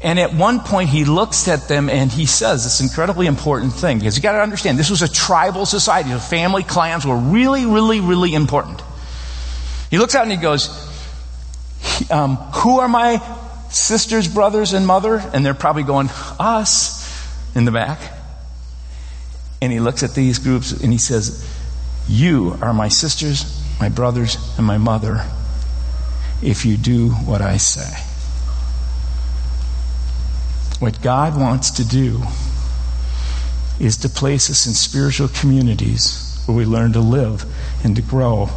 And 0.00 0.18
at 0.20 0.32
one 0.32 0.60
point, 0.60 0.90
he 0.90 1.04
looks 1.04 1.48
at 1.48 1.66
them 1.66 1.88
and 1.88 2.10
he 2.10 2.26
says 2.26 2.62
this 2.62 2.80
incredibly 2.80 3.26
important 3.26 3.72
thing 3.72 3.98
because 3.98 4.16
you 4.16 4.22
got 4.22 4.32
to 4.32 4.40
understand 4.40 4.78
this 4.78 4.90
was 4.90 5.02
a 5.02 5.08
tribal 5.08 5.66
society. 5.66 6.10
The 6.10 6.20
family 6.20 6.62
clans 6.62 7.04
were 7.04 7.16
really, 7.16 7.66
really, 7.66 8.00
really 8.00 8.34
important. 8.34 8.80
He 9.90 9.98
looks 9.98 10.14
out 10.14 10.22
and 10.22 10.30
he 10.30 10.38
goes, 10.38 10.68
um, 12.10 12.36
Who 12.36 12.78
are 12.78 12.88
my 12.88 13.20
sisters, 13.70 14.28
brothers, 14.28 14.72
and 14.72 14.86
mother? 14.86 15.16
And 15.32 15.44
they're 15.44 15.54
probably 15.54 15.82
going, 15.82 16.08
Us 16.38 17.56
in 17.56 17.64
the 17.64 17.72
back. 17.72 17.98
And 19.60 19.72
he 19.72 19.80
looks 19.80 20.04
at 20.04 20.14
these 20.14 20.38
groups 20.38 20.70
and 20.70 20.92
he 20.92 20.98
says, 20.98 21.44
You 22.06 22.56
are 22.62 22.72
my 22.72 22.88
sisters, 22.88 23.60
my 23.80 23.88
brothers, 23.88 24.36
and 24.56 24.64
my 24.64 24.78
mother 24.78 25.24
if 26.42 26.64
you 26.64 26.76
do 26.76 27.10
what 27.10 27.42
I 27.42 27.56
say. 27.56 28.07
What 30.78 31.02
God 31.02 31.38
wants 31.38 31.72
to 31.72 31.84
do 31.84 32.22
is 33.80 33.96
to 33.98 34.08
place 34.08 34.50
us 34.50 34.66
in 34.66 34.74
spiritual 34.74 35.28
communities 35.28 36.42
where 36.46 36.56
we 36.56 36.64
learn 36.64 36.92
to 36.92 37.00
live 37.00 37.44
and 37.84 37.96
to 37.96 38.02
grow 38.02 38.48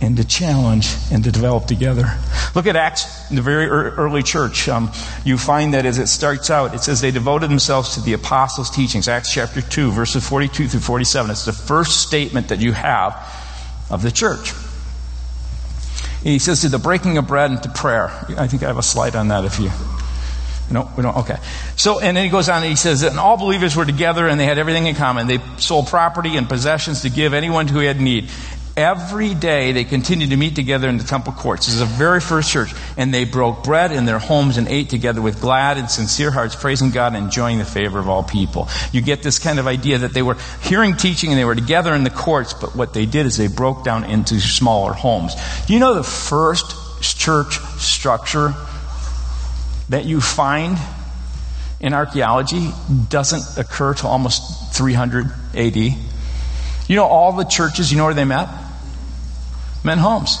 and 0.00 0.16
to 0.16 0.26
challenge 0.26 0.94
and 1.10 1.24
to 1.24 1.32
develop 1.32 1.66
together. 1.66 2.18
Look 2.54 2.66
at 2.66 2.76
Acts, 2.76 3.30
in 3.30 3.36
the 3.36 3.42
very 3.42 3.66
early 3.66 4.22
church. 4.22 4.68
Um, 4.68 4.90
you 5.24 5.38
find 5.38 5.74
that 5.74 5.86
as 5.86 5.98
it 5.98 6.06
starts 6.08 6.50
out, 6.50 6.74
it 6.74 6.80
says 6.80 7.00
they 7.00 7.10
devoted 7.10 7.50
themselves 7.50 7.94
to 7.94 8.00
the 8.00 8.12
apostles' 8.12 8.70
teachings. 8.70 9.08
Acts 9.08 9.32
chapter 9.32 9.60
2, 9.60 9.90
verses 9.90 10.26
42 10.26 10.68
through 10.68 10.80
47. 10.80 11.30
It's 11.30 11.44
the 11.44 11.52
first 11.52 12.02
statement 12.02 12.48
that 12.48 12.60
you 12.60 12.72
have 12.72 13.14
of 13.90 14.02
the 14.02 14.10
church. 14.10 14.52
He 16.22 16.38
says 16.38 16.62
to 16.62 16.68
the 16.68 16.78
breaking 16.78 17.18
of 17.18 17.26
bread 17.26 17.50
and 17.50 17.62
to 17.62 17.68
prayer. 17.68 18.10
I 18.36 18.48
think 18.48 18.62
I 18.62 18.66
have 18.66 18.78
a 18.78 18.82
slide 18.82 19.16
on 19.16 19.28
that 19.28 19.44
if 19.44 19.60
you. 19.60 19.70
No, 20.70 20.90
we 20.96 21.02
don't. 21.02 21.16
Okay. 21.18 21.36
So, 21.76 22.00
and 22.00 22.16
then 22.16 22.24
he 22.24 22.30
goes 22.30 22.48
on 22.48 22.62
and 22.62 22.70
he 22.70 22.76
says 22.76 23.02
that 23.02 23.16
all 23.16 23.36
believers 23.36 23.76
were 23.76 23.84
together 23.84 24.26
and 24.26 24.38
they 24.38 24.46
had 24.46 24.58
everything 24.58 24.86
in 24.86 24.96
common. 24.96 25.26
They 25.28 25.38
sold 25.58 25.86
property 25.86 26.36
and 26.36 26.48
possessions 26.48 27.02
to 27.02 27.10
give 27.10 27.34
anyone 27.34 27.68
who 27.68 27.78
had 27.78 28.00
need. 28.00 28.30
Every 28.76 29.32
day 29.32 29.72
they 29.72 29.84
continued 29.84 30.30
to 30.30 30.36
meet 30.36 30.54
together 30.54 30.88
in 30.88 30.98
the 30.98 31.04
temple 31.04 31.32
courts. 31.32 31.64
This 31.64 31.76
is 31.76 31.80
the 31.80 31.86
very 31.86 32.20
first 32.20 32.50
church. 32.50 32.74
And 32.98 33.14
they 33.14 33.24
broke 33.24 33.64
bread 33.64 33.90
in 33.90 34.04
their 34.04 34.18
homes 34.18 34.58
and 34.58 34.68
ate 34.68 34.90
together 34.90 35.22
with 35.22 35.40
glad 35.40 35.78
and 35.78 35.88
sincere 35.88 36.30
hearts, 36.30 36.54
praising 36.56 36.90
God 36.90 37.14
and 37.14 37.24
enjoying 37.24 37.58
the 37.58 37.64
favor 37.64 37.98
of 37.98 38.08
all 38.08 38.22
people. 38.22 38.68
You 38.92 39.00
get 39.00 39.22
this 39.22 39.38
kind 39.38 39.58
of 39.58 39.66
idea 39.66 39.98
that 39.98 40.12
they 40.12 40.22
were 40.22 40.36
hearing 40.62 40.96
teaching 40.96 41.30
and 41.30 41.38
they 41.38 41.44
were 41.46 41.54
together 41.54 41.94
in 41.94 42.04
the 42.04 42.10
courts, 42.10 42.52
but 42.52 42.76
what 42.76 42.92
they 42.92 43.06
did 43.06 43.24
is 43.24 43.38
they 43.38 43.46
broke 43.46 43.82
down 43.82 44.04
into 44.04 44.40
smaller 44.40 44.92
homes. 44.92 45.34
Do 45.66 45.72
you 45.72 45.78
know 45.78 45.94
the 45.94 46.02
first 46.02 46.74
church 47.00 47.58
structure 47.78 48.54
that 49.88 50.04
you 50.04 50.20
find 50.20 50.78
in 51.80 51.92
archaeology 51.92 52.70
doesn't 53.08 53.58
occur 53.58 53.94
till 53.94 54.10
almost 54.10 54.74
300 54.74 55.26
AD? 55.54 55.76
You 55.76 56.96
know 56.96 57.04
all 57.04 57.32
the 57.32 57.44
churches, 57.44 57.90
you 57.90 57.98
know 57.98 58.04
where 58.04 58.14
they 58.14 58.24
met? 58.24 58.48
men 59.86 59.98
homes. 59.98 60.38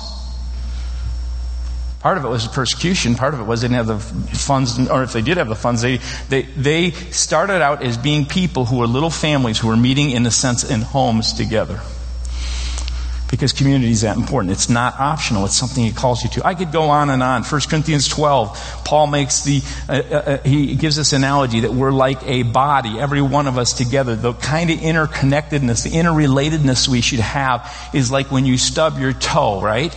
Part 2.00 2.18
of 2.18 2.24
it 2.24 2.28
was 2.28 2.46
persecution. 2.46 3.14
Part 3.14 3.32
of 3.32 3.40
it 3.40 3.44
was 3.44 3.62
they 3.62 3.68
didn't 3.68 3.86
have 3.86 4.30
the 4.30 4.36
funds, 4.36 4.78
or 4.90 5.02
if 5.02 5.12
they 5.12 5.22
did 5.22 5.38
have 5.38 5.48
the 5.48 5.56
funds, 5.56 5.80
they, 5.80 5.98
they, 6.28 6.42
they 6.42 6.90
started 6.90 7.62
out 7.62 7.82
as 7.82 7.96
being 7.96 8.26
people 8.26 8.66
who 8.66 8.78
were 8.78 8.86
little 8.86 9.10
families 9.10 9.58
who 9.58 9.68
were 9.68 9.76
meeting, 9.76 10.10
in 10.10 10.26
a 10.26 10.30
sense, 10.30 10.68
in 10.68 10.82
homes 10.82 11.32
together 11.32 11.80
because 13.30 13.52
community 13.52 13.90
is 13.90 14.02
that 14.02 14.16
important. 14.16 14.52
It's 14.52 14.70
not 14.70 14.98
optional. 15.00 15.44
It's 15.44 15.56
something 15.56 15.82
he 15.84 15.92
calls 15.92 16.22
you 16.22 16.30
to. 16.30 16.46
I 16.46 16.54
could 16.54 16.70
go 16.70 16.82
on 16.82 17.10
and 17.10 17.22
on. 17.22 17.42
1 17.42 17.60
Corinthians 17.68 18.08
12, 18.08 18.82
Paul 18.84 19.08
makes 19.08 19.42
the, 19.42 19.62
uh, 19.88 19.92
uh, 19.92 20.14
uh, 20.14 20.38
he 20.44 20.76
gives 20.76 20.96
this 20.96 21.12
analogy 21.12 21.60
that 21.60 21.72
we're 21.72 21.90
like 21.90 22.22
a 22.24 22.44
body, 22.44 23.00
every 23.00 23.22
one 23.22 23.48
of 23.48 23.58
us 23.58 23.72
together. 23.72 24.14
The 24.14 24.32
kind 24.32 24.70
of 24.70 24.78
interconnectedness, 24.78 25.82
the 25.82 25.90
interrelatedness 25.90 26.86
we 26.88 27.00
should 27.00 27.20
have 27.20 27.90
is 27.92 28.12
like 28.12 28.30
when 28.30 28.46
you 28.46 28.56
stub 28.58 28.98
your 28.98 29.12
toe, 29.12 29.60
right? 29.60 29.96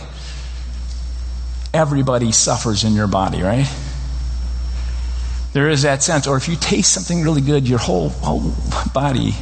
Everybody 1.72 2.32
suffers 2.32 2.82
in 2.82 2.94
your 2.94 3.06
body, 3.06 3.42
right? 3.42 3.72
There 5.52 5.68
is 5.68 5.82
that 5.82 6.02
sense. 6.02 6.26
Or 6.26 6.36
if 6.36 6.48
you 6.48 6.56
taste 6.56 6.92
something 6.92 7.22
really 7.22 7.42
good, 7.42 7.68
your 7.68 7.78
whole, 7.78 8.08
whole 8.08 8.52
body 8.92 9.34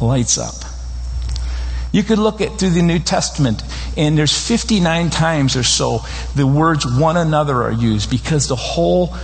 lights 0.00 0.38
up. 0.38 0.73
You 1.94 2.02
could 2.02 2.18
look 2.18 2.40
at 2.40 2.58
through 2.58 2.70
the 2.70 2.82
New 2.82 2.98
Testament, 2.98 3.62
and 3.96 4.18
there's 4.18 4.36
59 4.36 5.10
times 5.10 5.54
or 5.54 5.62
so 5.62 6.00
the 6.34 6.44
words 6.44 6.84
one 6.84 7.16
another 7.16 7.62
are 7.62 7.70
used 7.70 8.10
because 8.10 8.48
the 8.48 8.56
whole 8.56 9.14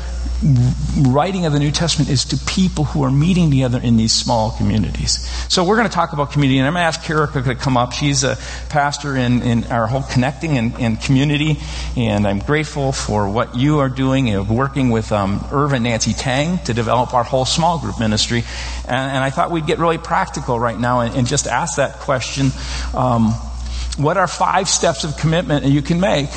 writing 0.96 1.44
of 1.44 1.52
the 1.52 1.58
New 1.58 1.70
Testament 1.70 2.10
is 2.10 2.24
to 2.26 2.36
people 2.38 2.84
who 2.84 3.02
are 3.02 3.10
meeting 3.10 3.50
together 3.50 3.78
in 3.78 3.98
these 3.98 4.12
small 4.12 4.52
communities. 4.52 5.28
So 5.52 5.64
we're 5.64 5.76
going 5.76 5.88
to 5.88 5.94
talk 5.94 6.14
about 6.14 6.32
community, 6.32 6.58
and 6.58 6.66
I'm 6.66 6.72
going 6.72 6.82
to 6.82 6.86
ask 6.86 7.02
Carica 7.02 7.44
to 7.44 7.54
come 7.54 7.76
up. 7.76 7.92
She's 7.92 8.24
a 8.24 8.38
pastor 8.70 9.16
in, 9.16 9.42
in 9.42 9.64
our 9.64 9.86
whole 9.86 10.02
connecting 10.02 10.56
and, 10.56 10.74
and, 10.80 11.00
community, 11.00 11.58
and 11.94 12.26
I'm 12.26 12.38
grateful 12.38 12.92
for 12.92 13.28
what 13.28 13.54
you 13.54 13.80
are 13.80 13.90
doing 13.90 14.34
of 14.34 14.50
working 14.50 14.88
with 14.88 15.12
um, 15.12 15.44
Irv 15.52 15.74
and 15.74 15.84
Nancy 15.84 16.14
Tang 16.14 16.58
to 16.64 16.72
develop 16.72 17.12
our 17.12 17.24
whole 17.24 17.44
small 17.44 17.78
group 17.78 18.00
ministry. 18.00 18.42
And, 18.88 19.12
and 19.12 19.24
I 19.24 19.28
thought 19.28 19.50
we'd 19.50 19.66
get 19.66 19.78
really 19.78 19.98
practical 19.98 20.58
right 20.58 20.78
now 20.78 21.00
and, 21.00 21.14
and 21.16 21.26
just 21.26 21.46
ask 21.48 21.76
that 21.76 21.98
question. 22.00 22.50
Um, 22.94 23.32
what 23.98 24.16
are 24.16 24.26
five 24.26 24.70
steps 24.70 25.04
of 25.04 25.18
commitment 25.18 25.66
you 25.66 25.82
can 25.82 26.00
make 26.00 26.30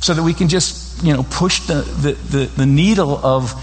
so 0.00 0.14
that 0.14 0.22
we 0.22 0.32
can 0.32 0.48
just 0.48 0.81
you 1.02 1.12
know, 1.12 1.22
push 1.22 1.60
the, 1.66 1.74
the, 1.74 2.12
the, 2.12 2.44
the 2.46 2.66
needle 2.66 3.18
of 3.24 3.54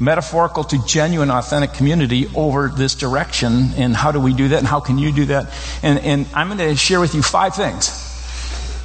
metaphorical 0.00 0.64
to 0.64 0.84
genuine, 0.86 1.30
authentic 1.30 1.72
community 1.72 2.28
over 2.34 2.68
this 2.68 2.94
direction. 2.94 3.70
And 3.76 3.96
how 3.96 4.12
do 4.12 4.20
we 4.20 4.34
do 4.34 4.48
that? 4.48 4.58
And 4.58 4.66
how 4.66 4.80
can 4.80 4.98
you 4.98 5.12
do 5.12 5.26
that? 5.26 5.52
And, 5.82 5.98
and 6.00 6.26
I'm 6.34 6.48
going 6.48 6.58
to 6.58 6.76
share 6.76 7.00
with 7.00 7.14
you 7.14 7.22
five 7.22 7.54
things. 7.54 7.86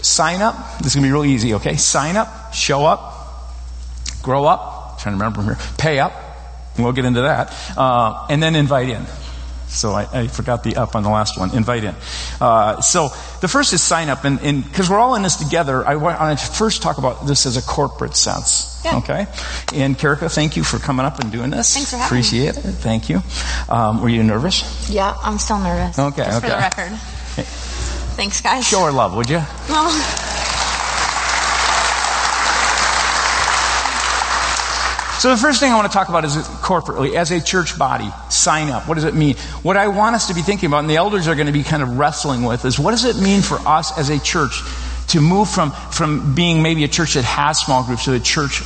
Sign 0.01 0.41
up. 0.41 0.55
This 0.79 0.87
is 0.87 0.95
going 0.95 1.03
to 1.03 1.07
be 1.07 1.13
really 1.13 1.29
easy, 1.29 1.53
okay? 1.55 1.77
Sign 1.77 2.17
up, 2.17 2.53
show 2.53 2.85
up, 2.85 3.53
grow 4.21 4.45
up. 4.45 4.93
I'm 4.93 4.99
trying 4.99 5.17
to 5.17 5.23
remember 5.23 5.41
from 5.41 5.55
here. 5.55 5.75
Pay 5.77 5.99
up. 5.99 6.13
We'll 6.77 6.91
get 6.91 7.05
into 7.05 7.21
that. 7.21 7.53
Uh, 7.77 8.27
and 8.29 8.41
then 8.41 8.55
invite 8.55 8.89
in. 8.89 9.05
So 9.67 9.91
I, 9.91 10.07
I, 10.11 10.27
forgot 10.27 10.63
the 10.63 10.75
up 10.75 10.95
on 10.95 11.03
the 11.03 11.09
last 11.09 11.39
one. 11.39 11.55
Invite 11.55 11.83
in. 11.83 11.95
Uh, 12.39 12.79
so 12.81 13.09
the 13.41 13.47
first 13.47 13.73
is 13.73 13.81
sign 13.81 14.09
up, 14.09 14.23
and 14.23 14.63
because 14.63 14.89
we're 14.89 14.99
all 14.99 15.15
in 15.15 15.23
this 15.23 15.35
together, 15.35 15.85
I 15.85 15.95
want 15.95 16.39
to 16.39 16.45
first 16.45 16.81
talk 16.81 16.97
about 16.97 17.25
this 17.25 17.45
as 17.45 17.57
a 17.57 17.61
corporate 17.61 18.15
sense. 18.15 18.81
Yeah. 18.85 18.97
Okay. 18.97 19.27
And 19.73 19.97
Carica, 19.97 20.33
thank 20.33 20.57
you 20.57 20.63
for 20.63 20.77
coming 20.77 21.05
up 21.05 21.19
and 21.19 21.31
doing 21.31 21.49
this. 21.49 21.73
Thanks 21.73 21.91
for 21.91 21.97
having 21.97 22.07
Appreciate 22.07 22.55
me. 22.63 22.69
it. 22.69 22.75
Thank 22.75 23.09
you. 23.09 23.21
Um, 23.69 24.01
were 24.01 24.09
you 24.09 24.23
nervous? 24.23 24.89
Yeah, 24.89 25.15
I'm 25.21 25.37
still 25.37 25.59
nervous. 25.59 25.97
Okay. 25.97 26.23
Just 26.23 26.43
okay. 26.43 26.47
for 26.47 26.55
the 26.55 26.61
record. 26.61 26.99
Thanks, 28.15 28.41
guys. 28.41 28.67
Show 28.67 28.85
her 28.85 28.91
love, 28.91 29.15
would 29.15 29.29
you? 29.29 29.41
Well, 29.69 29.89
So 35.23 35.29
the 35.29 35.37
first 35.37 35.61
thing 35.61 35.71
I 35.71 35.75
want 35.77 35.89
to 35.89 35.97
talk 35.97 36.09
about 36.09 36.25
is 36.25 36.35
corporately, 36.35 37.15
as 37.15 37.31
a 37.31 37.39
church 37.39 37.79
body, 37.79 38.11
sign 38.29 38.67
up. 38.67 38.89
What 38.89 38.95
does 38.95 39.05
it 39.05 39.15
mean? 39.15 39.37
What 39.61 39.77
I 39.77 39.87
want 39.87 40.17
us 40.17 40.27
to 40.27 40.33
be 40.33 40.41
thinking 40.41 40.67
about, 40.67 40.79
and 40.79 40.89
the 40.89 40.97
elders 40.97 41.29
are 41.29 41.35
going 41.35 41.47
to 41.47 41.53
be 41.53 41.63
kind 41.63 41.81
of 41.81 41.97
wrestling 41.97 42.43
with, 42.43 42.65
is 42.65 42.77
what 42.77 42.91
does 42.91 43.05
it 43.05 43.15
mean 43.15 43.41
for 43.41 43.55
us 43.65 43.97
as 43.97 44.09
a 44.09 44.19
church 44.19 44.59
to 45.11 45.21
move 45.21 45.49
from, 45.49 45.71
from 45.71 46.35
being 46.35 46.61
maybe 46.61 46.83
a 46.83 46.89
church 46.89 47.13
that 47.13 47.23
has 47.23 47.57
small 47.57 47.85
groups 47.85 48.03
to 48.03 48.11
a 48.11 48.19
church 48.19 48.63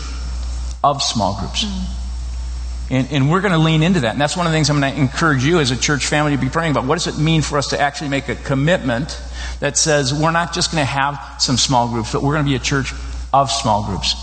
of 0.84 1.04
small 1.04 1.38
groups? 1.38 1.64
Mm. 1.64 2.90
And, 2.90 3.12
and, 3.12 3.30
we're 3.30 3.42
going 3.42 3.52
to 3.52 3.60
lean 3.60 3.84
into 3.84 4.00
that. 4.00 4.14
And 4.14 4.20
that's 4.20 4.36
one 4.36 4.48
of 4.48 4.52
the 4.52 4.58
things 4.58 4.72
I'm 4.72 4.80
going 4.80 4.96
to 4.96 5.00
encourage 5.00 5.46
you 5.46 5.60
as 5.60 5.70
a 5.70 5.78
church 5.78 6.08
family 6.08 6.36
to 6.36 6.42
be 6.42 6.50
praying 6.50 6.72
about. 6.72 6.86
What 6.86 6.96
does 6.96 7.06
it 7.06 7.22
mean 7.22 7.44
for 7.44 7.60
us 7.60 7.68
to 7.68 7.80
actually 7.80 8.10
make 8.10 8.30
a 8.30 8.36
commitment 8.36 9.22
that 9.60 9.78
says 9.78 10.12
we're 10.12 10.32
not 10.32 10.54
just 10.56 10.72
going 10.72 10.82
to 10.82 10.92
have 10.92 11.36
some 11.38 11.58
small 11.58 11.88
groups, 11.88 12.14
but 12.14 12.24
we're 12.24 12.34
going 12.34 12.46
to 12.46 12.50
be 12.50 12.56
a 12.56 12.60
church 12.60 12.94
of 13.32 13.52
small 13.52 13.86
groups? 13.86 14.16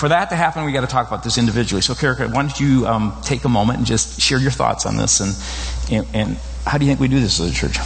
For 0.00 0.08
that 0.08 0.30
to 0.30 0.34
happen, 0.34 0.64
we 0.64 0.72
got 0.72 0.80
to 0.80 0.86
talk 0.86 1.08
about 1.08 1.22
this 1.24 1.36
individually. 1.36 1.82
So, 1.82 1.92
Carica, 1.92 2.32
why 2.32 2.40
don't 2.40 2.58
you 2.58 2.86
um, 2.86 3.14
take 3.22 3.44
a 3.44 3.50
moment 3.50 3.80
and 3.80 3.86
just 3.86 4.18
share 4.18 4.38
your 4.38 4.50
thoughts 4.50 4.86
on 4.86 4.96
this, 4.96 5.20
and, 5.20 5.36
and, 5.92 6.16
and 6.16 6.36
how 6.64 6.78
do 6.78 6.86
you 6.86 6.90
think 6.90 7.00
we 7.00 7.08
do 7.08 7.20
this 7.20 7.38
as 7.38 7.50
a 7.50 7.52
church? 7.52 7.76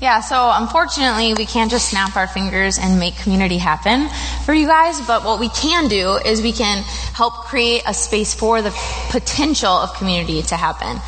Yeah, 0.00 0.20
so 0.20 0.52
unfortunately, 0.54 1.34
we 1.34 1.46
can't 1.46 1.68
just 1.68 1.88
snap 1.90 2.14
our 2.14 2.28
fingers 2.28 2.78
and 2.78 3.00
make 3.00 3.16
community 3.16 3.58
happen 3.58 4.08
for 4.44 4.54
you 4.54 4.68
guys, 4.68 5.04
but 5.04 5.24
what 5.24 5.40
we 5.40 5.48
can 5.48 5.88
do 5.88 6.12
is 6.24 6.42
we 6.42 6.52
can 6.52 6.84
help 7.12 7.34
create 7.46 7.82
a 7.88 7.92
space 7.92 8.34
for 8.34 8.62
the 8.62 8.70
potential 9.10 9.72
of 9.72 9.92
community 9.94 10.42
to 10.42 10.56
happen. 10.56 11.02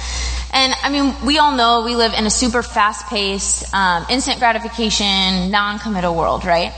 And 0.53 0.75
I 0.83 0.91
mean, 0.91 1.15
we 1.25 1.39
all 1.39 1.55
know 1.55 1.85
we 1.85 1.95
live 1.95 2.13
in 2.13 2.27
a 2.27 2.31
super 2.31 2.65
fast 2.65 3.07
paced, 3.07 3.73
um, 3.73 4.05
instant 4.11 4.41
gratification, 4.41 5.53
non 5.53 5.79
committal 5.79 6.17
world, 6.17 6.45
right? 6.45 6.73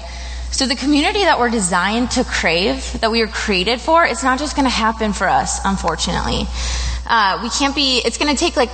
So 0.52 0.66
the 0.66 0.76
community 0.76 1.20
that 1.24 1.38
we're 1.38 1.50
designed 1.50 2.12
to 2.12 2.24
crave, 2.24 3.00
that 3.00 3.10
we 3.10 3.22
are 3.22 3.26
created 3.26 3.80
for, 3.80 4.04
it's 4.04 4.22
not 4.22 4.38
just 4.38 4.54
going 4.54 4.66
to 4.66 4.70
happen 4.70 5.14
for 5.14 5.26
us, 5.26 5.60
unfortunately. 5.64 6.46
Uh, 7.06 7.40
we 7.42 7.48
can't 7.48 7.74
be, 7.74 8.02
it's 8.04 8.18
going 8.18 8.30
to 8.34 8.38
take 8.38 8.54
like 8.56 8.70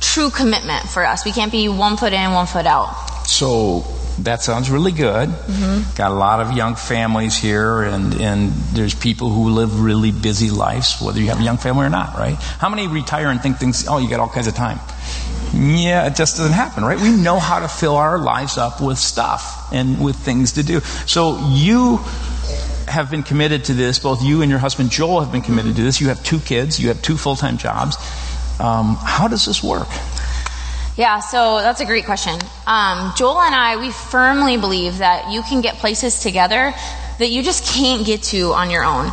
true 0.00 0.30
commitment 0.30 0.88
for 0.88 1.04
us. 1.04 1.24
We 1.24 1.32
can't 1.32 1.52
be 1.52 1.68
one 1.68 1.98
foot 1.98 2.14
in, 2.14 2.32
one 2.32 2.46
foot 2.46 2.66
out. 2.66 3.26
So 3.26 3.84
that 4.20 4.42
sounds 4.42 4.70
really 4.70 4.92
good. 4.92 5.28
Mm-hmm. 5.28 5.94
Got 5.94 6.10
a 6.10 6.14
lot 6.14 6.40
of 6.40 6.56
young 6.56 6.74
families 6.74 7.36
here, 7.36 7.82
and, 7.82 8.14
and 8.20 8.52
there's 8.72 8.94
people 8.94 9.28
who 9.28 9.50
live 9.50 9.82
really 9.82 10.10
busy 10.12 10.50
lives, 10.50 11.00
whether 11.02 11.20
you 11.20 11.28
have 11.28 11.40
a 11.40 11.42
young 11.42 11.58
family 11.58 11.86
or 11.86 11.90
not, 11.90 12.14
right? 12.14 12.34
How 12.34 12.68
many 12.68 12.86
retire 12.86 13.28
and 13.28 13.40
think 13.40 13.58
things, 13.58 13.86
oh, 13.88 13.98
you 13.98 14.08
got 14.08 14.20
all 14.20 14.28
kinds 14.28 14.46
of 14.46 14.54
time? 14.54 14.78
Yeah, 15.54 16.06
it 16.06 16.16
just 16.16 16.36
doesn't 16.36 16.52
happen, 16.52 16.84
right? 16.84 17.00
We 17.00 17.10
know 17.10 17.38
how 17.38 17.60
to 17.60 17.68
fill 17.68 17.94
our 17.94 18.18
lives 18.18 18.58
up 18.58 18.80
with 18.80 18.98
stuff 18.98 19.72
and 19.72 20.02
with 20.02 20.16
things 20.16 20.52
to 20.52 20.64
do. 20.64 20.80
So 21.06 21.38
you 21.52 21.98
have 22.88 23.10
been 23.10 23.22
committed 23.22 23.64
to 23.66 23.74
this. 23.74 24.00
Both 24.00 24.22
you 24.22 24.42
and 24.42 24.50
your 24.50 24.58
husband 24.58 24.90
Joel 24.90 25.20
have 25.20 25.30
been 25.30 25.42
committed 25.42 25.76
to 25.76 25.82
this. 25.82 26.00
You 26.00 26.08
have 26.08 26.22
two 26.24 26.40
kids. 26.40 26.80
You 26.80 26.88
have 26.88 27.00
two 27.02 27.16
full-time 27.16 27.58
jobs. 27.58 27.96
Um, 28.58 28.96
how 29.00 29.28
does 29.28 29.44
this 29.44 29.62
work? 29.62 29.88
Yeah, 30.96 31.20
so 31.20 31.58
that's 31.58 31.80
a 31.80 31.84
great 31.84 32.04
question. 32.04 32.34
Um, 32.66 33.12
Joel 33.16 33.40
and 33.40 33.54
I, 33.54 33.76
we 33.80 33.90
firmly 33.90 34.56
believe 34.56 34.98
that 34.98 35.30
you 35.30 35.42
can 35.42 35.60
get 35.60 35.76
places 35.76 36.20
together 36.20 36.72
that 37.18 37.28
you 37.28 37.42
just 37.42 37.64
can't 37.64 38.04
get 38.04 38.22
to 38.24 38.52
on 38.54 38.70
your 38.70 38.84
own. 38.84 39.06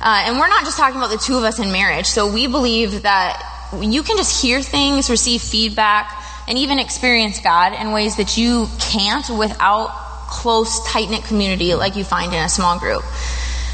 Uh, 0.00 0.24
and 0.26 0.38
we're 0.38 0.48
not 0.48 0.64
just 0.64 0.78
talking 0.78 0.96
about 0.96 1.10
the 1.10 1.18
two 1.18 1.36
of 1.36 1.44
us 1.44 1.58
in 1.58 1.70
marriage. 1.70 2.06
So 2.06 2.32
we 2.32 2.46
believe 2.46 3.02
that 3.02 3.51
you 3.80 4.02
can 4.02 4.16
just 4.16 4.42
hear 4.42 4.62
things, 4.62 5.08
receive 5.08 5.40
feedback, 5.40 6.12
and 6.48 6.58
even 6.58 6.78
experience 6.78 7.40
God 7.40 7.72
in 7.72 7.92
ways 7.92 8.16
that 8.16 8.36
you 8.36 8.68
can't 8.78 9.28
without 9.30 9.88
close, 10.28 10.84
tight 10.86 11.10
knit 11.10 11.24
community 11.24 11.74
like 11.74 11.96
you 11.96 12.04
find 12.04 12.32
in 12.32 12.42
a 12.42 12.48
small 12.48 12.78
group. 12.78 13.04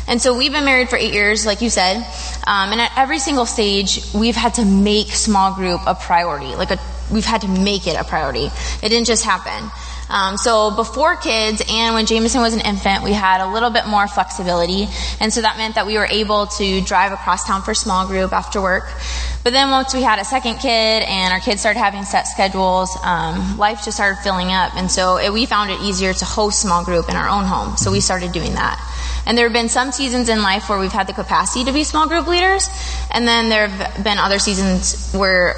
And 0.07 0.23
so 0.23 0.37
we've 0.37 0.53
been 0.53 0.65
married 0.65 0.89
for 0.89 0.97
eight 0.97 1.13
years, 1.13 1.45
like 1.45 1.61
you 1.61 1.69
said, 1.69 1.97
um, 2.47 2.73
and 2.73 2.81
at 2.81 2.93
every 2.97 3.19
single 3.19 3.45
stage, 3.45 4.01
we've 4.15 4.37
had 4.37 4.55
to 4.55 4.65
make 4.65 5.09
small 5.09 5.55
group 5.55 5.81
a 5.87 5.95
priority. 5.95 6.57
Like 6.57 6.71
a, 6.71 6.79
we've 7.13 7.27
had 7.27 7.43
to 7.43 7.49
make 7.49 7.87
it 7.87 7.95
a 7.95 8.05
priority. 8.05 8.47
It 8.83 8.89
didn't 8.89 9.07
just 9.07 9.25
happen. 9.25 9.71
Um, 10.11 10.37
so 10.37 10.71
before 10.71 11.16
kids 11.16 11.62
and 11.68 11.94
when 11.94 12.07
Jameson 12.07 12.40
was 12.40 12.55
an 12.55 12.61
infant, 12.61 13.05
we 13.05 13.12
had 13.12 13.40
a 13.40 13.53
little 13.53 13.71
bit 13.71 13.87
more 13.87 14.09
flexibility, 14.09 14.88
and 15.21 15.33
so 15.33 15.42
that 15.42 15.57
meant 15.59 15.75
that 15.75 15.87
we 15.87 15.99
were 15.99 16.07
able 16.07 16.47
to 16.47 16.81
drive 16.81 17.12
across 17.12 17.44
town 17.47 17.62
for 17.62 17.75
small 17.75 18.07
group 18.07 18.33
after 18.33 18.61
work. 18.61 18.90
But 19.44 19.53
then 19.53 19.71
once 19.71 19.94
we 19.94 20.03
had 20.03 20.18
a 20.18 20.25
second 20.25 20.59
kid 20.59 21.03
and 21.03 21.33
our 21.33 21.40
kids 21.40 21.61
started 21.61 21.79
having 21.79 22.05
set 22.05 22.27
schedules, 22.27 22.97
um, 23.03 23.59
life 23.59 23.85
just 23.85 23.97
started 23.97 24.21
filling 24.23 24.53
up, 24.53 24.75
and 24.77 24.90
so 24.90 25.16
it, 25.18 25.33
we 25.33 25.47
found 25.47 25.71
it 25.71 25.81
easier 25.81 26.12
to 26.12 26.25
host 26.25 26.61
small 26.61 26.85
group 26.85 27.09
in 27.09 27.16
our 27.16 27.29
own 27.29 27.44
home. 27.44 27.77
So 27.77 27.90
we 27.90 28.01
started 28.01 28.33
doing 28.33 28.55
that. 28.55 28.77
And 29.27 29.37
there 29.37 29.44
have 29.44 29.53
been 29.53 29.68
some 29.68 29.92
seasons 29.92 30.31
in 30.31 30.42
life 30.42 30.71
where 30.71 30.79
we've 30.79 30.92
had 30.92 31.07
the 31.07 31.12
capacity 31.12 31.64
to 31.66 31.73
be 31.73 31.85
small 31.85 32.09
group 32.09 32.27
leaders, 32.27 32.68
and 33.11 33.29
then 33.29 33.51
there 33.51 33.68
have 33.68 34.03
been 34.03 34.16
other 34.18 34.38
seasons 34.38 35.12
where 35.12 35.55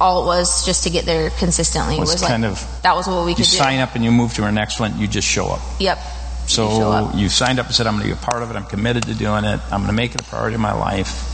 all 0.00 0.22
it 0.22 0.26
was 0.26 0.64
just 0.66 0.84
to 0.84 0.90
get 0.90 1.04
there 1.06 1.30
consistently 1.30 1.98
Was 1.98 2.12
was, 2.12 2.22
kind 2.22 2.42
like 2.42 2.52
of- 2.52 2.82
that 2.82 2.96
was 2.96 3.06
what 3.06 3.24
we 3.24 3.30
You 3.32 3.36
could 3.36 3.44
do. 3.44 3.50
sign 3.50 3.80
up 3.80 3.94
and 3.94 4.04
you 4.04 4.10
move 4.10 4.34
to 4.34 4.42
our 4.44 4.52
next 4.52 4.80
one, 4.80 4.98
you 4.98 5.06
just 5.06 5.26
show 5.28 5.46
up. 5.48 5.60
Yep. 5.78 5.98
So 6.46 7.10
You 7.14 7.20
you 7.22 7.28
signed 7.28 7.58
up 7.58 7.66
and 7.66 7.74
said, 7.74 7.86
I'm 7.86 7.94
going 7.94 8.08
to 8.08 8.14
be 8.14 8.20
a 8.20 8.22
part 8.30 8.42
of 8.42 8.50
it. 8.50 8.56
I'm 8.56 8.66
committed 8.66 9.04
to 9.04 9.14
doing 9.14 9.44
it. 9.44 9.60
I'm 9.70 9.78
going 9.80 9.86
to 9.86 9.92
make 9.94 10.14
it 10.14 10.20
a 10.20 10.24
priority 10.24 10.56
of 10.56 10.60
my 10.60 10.74
life. 10.74 11.30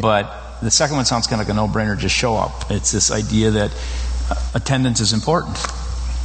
But 0.00 0.58
the 0.62 0.70
second 0.70 0.96
one 0.96 1.04
sounds 1.04 1.26
kind 1.26 1.40
of 1.40 1.46
like 1.46 1.52
a 1.52 1.56
no-brainer. 1.56 1.96
Just 1.98 2.14
show 2.14 2.34
up. 2.36 2.70
It's 2.70 2.90
this 2.90 3.10
idea 3.10 3.50
that 3.52 3.70
uh, 4.30 4.34
attendance 4.54 5.00
is 5.00 5.12
important. 5.12 5.56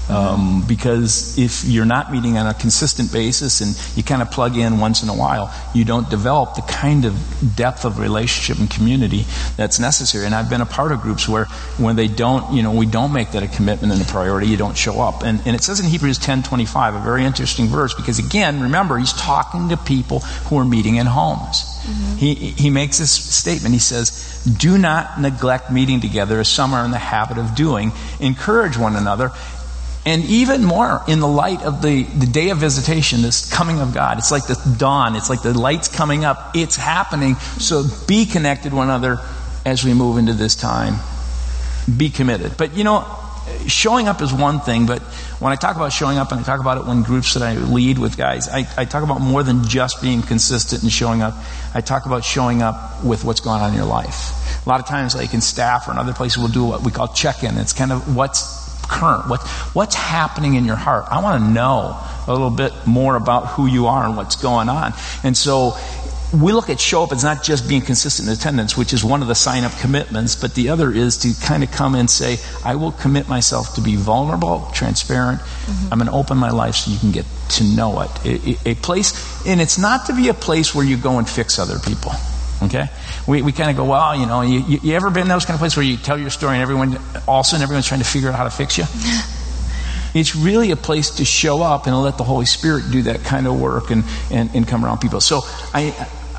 Um, 0.10 0.63
because 0.65 1.38
if 1.38 1.65
you're 1.65 1.86
not 1.86 2.13
meeting 2.13 2.38
on 2.38 2.48
a 2.48 2.54
consistent 2.54 3.12
basis 3.12 3.60
and 3.60 3.76
you 3.98 4.04
kind 4.04 4.22
of 4.22 4.32
plug 4.32 4.56
in 4.56 4.80
once 4.80 5.04
in 5.04 5.10
a 5.10 5.13
while, 5.13 5.54
you 5.74 5.84
don't 5.84 6.10
develop 6.10 6.56
the 6.56 6.62
kind 6.62 7.04
of 7.04 7.13
depth 7.56 7.84
of 7.84 8.00
relationship 8.00 8.60
and 8.60 8.70
community 8.70 9.26
that's 9.58 9.80
necessary. 9.80 10.26
And 10.26 10.34
I've 10.34 10.50
been 10.50 10.62
a 10.62 10.65
part 10.65 10.93
of 10.93 11.02
groups 11.02 11.28
where 11.28 11.46
when 11.78 11.98
they 11.98 12.08
don't, 12.08 12.54
you 12.54 12.63
know, 12.63 12.72
we 12.72 12.86
don't 12.86 13.12
make 13.12 13.32
that 13.32 13.43
a 13.43 13.48
commitment 13.50 13.91
and 13.91 14.02
a 14.02 14.06
priority, 14.06 14.48
you 14.48 14.58
don't 14.58 14.78
show 14.78 15.02
up. 15.02 15.24
And, 15.24 15.41
and 15.46 15.56
it 15.56 15.63
says 15.63 15.82
in 15.82 15.86
Hebrews 15.88 16.20
10:25, 16.20 17.02
a 17.02 17.04
very 17.04 17.26
interesting 17.26 17.67
verse, 17.67 17.93
because 17.93 18.17
again, 18.17 18.62
remember, 18.62 18.98
he's 18.98 19.13
talking 19.13 19.70
to 19.70 19.78
people 19.78 20.20
who 20.20 20.58
are 20.58 20.65
meeting 20.65 20.96
in 20.96 21.06
homes. 21.06 21.74
He, 22.17 22.34
he 22.34 22.70
makes 22.70 22.98
this 22.98 23.12
statement. 23.12 23.74
He 23.74 23.80
says, 23.80 24.43
Do 24.58 24.78
not 24.78 25.22
neglect 25.22 25.72
meeting 25.72 26.02
together 26.02 26.39
as 26.39 26.50
some 26.50 26.74
are 26.74 26.84
in 26.84 26.91
the 26.91 26.98
habit 26.98 27.38
of 27.38 27.56
doing. 27.56 27.93
Encourage 28.20 28.78
one 28.78 28.96
another. 28.96 29.32
And 30.08 30.24
even 30.24 30.63
more 30.63 31.04
in 31.10 31.20
the 31.20 31.28
light 31.28 31.62
of 31.63 31.82
the, 31.82 32.04
the 32.04 32.26
day 32.26 32.52
of 32.52 32.60
visitation, 32.60 33.22
this 33.22 33.52
coming 33.52 33.82
of 33.82 33.93
God. 33.93 34.17
It's 34.17 34.32
like 34.32 34.48
the 34.48 34.56
dawn. 34.78 35.17
It's 35.17 35.30
like 35.30 35.41
the 35.41 35.54
light's 35.54 35.89
coming 35.89 36.24
up. 36.24 36.56
It's 36.56 36.78
happening. 36.78 37.36
So 37.36 37.84
be 38.08 38.26
connected 38.26 38.74
one 38.74 38.88
another 38.88 39.20
as 39.65 39.84
we 39.84 39.93
move 39.93 40.17
into 40.17 40.32
this 40.32 40.56
time. 40.56 40.96
Be 41.98 42.10
committed. 42.10 42.56
But 42.56 42.78
you 42.78 42.86
know, 42.86 43.06
showing 43.67 44.08
up 44.08 44.22
is 44.22 44.32
one 44.32 44.62
thing, 44.62 44.86
but 44.86 45.02
when 45.41 45.52
I 45.52 45.58
talk 45.58 45.76
about 45.76 45.91
showing 45.91 46.17
up 46.17 46.32
and 46.32 46.39
I 46.39 46.43
talk 46.43 46.62
about 46.62 46.78
it 46.78 46.86
when 46.86 47.04
groups 47.04 47.34
that 47.34 47.43
I 47.43 47.56
lead 47.56 48.00
with 48.00 48.15
guys, 48.15 48.48
I, 48.48 48.65
I 48.78 48.86
talk 48.86 49.04
about 49.04 49.20
more 49.20 49.43
than 49.43 49.65
just 49.65 50.02
being 50.02 50.22
consistent 50.22 50.84
and 50.84 50.91
showing 50.91 51.22
up. 51.22 51.34
I 51.74 51.82
talk 51.82 52.06
about 52.06 52.24
showing 52.24 52.62
up 52.62 53.04
with 53.04 53.26
what's 53.26 53.41
going 53.41 53.62
on 53.62 53.72
in 53.72 53.76
your 53.76 53.86
life. 53.86 54.65
A 54.65 54.70
lot 54.70 54.80
of 54.80 54.88
times, 54.88 55.15
like 55.15 55.34
in 55.34 55.41
staff 55.41 55.89
or 55.89 55.91
in 55.91 55.98
other 55.98 56.13
places, 56.13 56.38
we'll 56.38 56.48
do 56.48 56.63
what 56.63 56.82
we 56.82 56.91
call 56.91 57.10
check-in. 57.10 57.58
It's 57.58 57.74
kind 57.74 57.91
of 57.91 58.15
what's 58.15 58.57
current, 58.88 59.30
what, 59.30 59.41
what's 59.73 59.95
happening 59.95 60.56
in 60.56 60.65
your 60.65 60.76
heart. 60.76 61.06
I 61.10 61.21
want 61.21 61.43
to 61.43 61.50
know 61.50 62.00
a 62.28 62.32
little 62.32 62.50
bit 62.50 62.73
more 62.86 63.15
about 63.15 63.47
who 63.47 63.67
you 63.67 63.88
are 63.88 64.06
and 64.06 64.17
what's 64.17 64.36
going 64.36 64.69
on. 64.69 64.93
And 65.23 65.36
so 65.36 65.78
we 66.34 66.52
look 66.52 66.69
at 66.69 66.80
show 66.80 67.04
up 67.04 67.13
as 67.13 67.23
not 67.23 67.41
just 67.41 67.69
being 67.69 67.82
consistent 67.82 68.28
in 68.28 68.34
attendance, 68.34 68.76
which 68.76 68.91
is 68.91 69.04
one 69.04 69.21
of 69.21 69.30
the 69.30 69.36
sign 69.36 69.63
up 69.63 69.71
commitments, 69.80 70.36
but 70.36 70.56
the 70.56 70.69
other 70.69 70.91
is 70.91 71.17
to 71.17 71.34
kind 71.45 71.63
of 71.63 71.71
come 71.71 71.95
and 71.95 72.10
say, 72.10 72.38
I 72.65 72.76
will 72.76 72.91
commit 72.91 73.30
myself 73.30 73.76
to 73.76 73.82
be 73.82 73.95
vulnerable, 73.95 74.69
transparent. 74.73 75.39
Mm-hmm. 75.39 75.93
I'm 75.93 76.00
going 76.00 76.10
to 76.10 76.15
open 76.15 76.38
my 76.38 76.52
life 76.52 76.76
so 76.76 76.91
you 76.91 77.00
can 77.00 77.12
get 77.12 77.26
to 77.52 77.63
know 77.63 78.02
it. 78.02 78.10
A- 78.26 78.71
a 78.71 78.76
place, 78.76 79.47
and 79.47 79.62
it's 79.62 79.78
not 79.78 80.08
to 80.08 80.13
be 80.13 80.28
a 80.28 80.34
place 80.34 80.76
where 80.76 80.86
you 80.86 80.97
go 80.97 81.17
and 81.17 81.30
fix 81.30 81.60
other 81.60 81.80
people. 81.80 82.12
Okay? 82.63 82.88
We, 83.28 83.41
we 83.41 83.52
kind 83.52 83.70
of 83.70 83.78
go, 83.78 83.86
well, 83.86 84.15
you 84.15 84.26
know, 84.26 84.41
you, 84.41 84.60
you, 84.60 84.80
you 84.82 84.93
ever 84.96 85.10
been 85.10 85.24
in 85.24 85.28
those 85.28 85.46
kind 85.46 85.56
of 85.56 85.60
places 85.60 85.78
where 85.78 85.86
you 85.86 85.98
tell 85.98 86.20
your 86.20 86.30
story 86.30 86.56
and 86.56 86.62
everyone, 86.62 86.98
all 87.28 87.41
of 87.41 87.46
a 87.46 87.50
sudden 87.50 87.63
everyone's 87.63 87.88
trying 87.88 88.02
to 88.02 88.06
figure 88.08 88.30
out 88.30 88.36
how 88.36 88.43
to 88.43 88.50
fix 88.50 88.78
you? 88.78 88.86
It's 90.13 90.36
really 90.36 90.72
a 90.72 90.76
place 90.76 91.12
to 91.17 91.26
show 91.26 91.62
up 91.62 91.86
and 91.86 91.96
let 92.02 92.17
the 92.17 92.24
Holy 92.24 92.46
Spirit 92.48 92.86
do 92.91 93.04
that 93.04 93.24
kind 93.24 93.46
of 93.46 93.60
work 93.60 93.91
and, 93.91 94.04
and, 94.32 94.50
and 94.56 94.67
come 94.67 94.84
around 94.84 95.00
people. 95.00 95.22
So 95.22 95.41
I, 95.76 95.93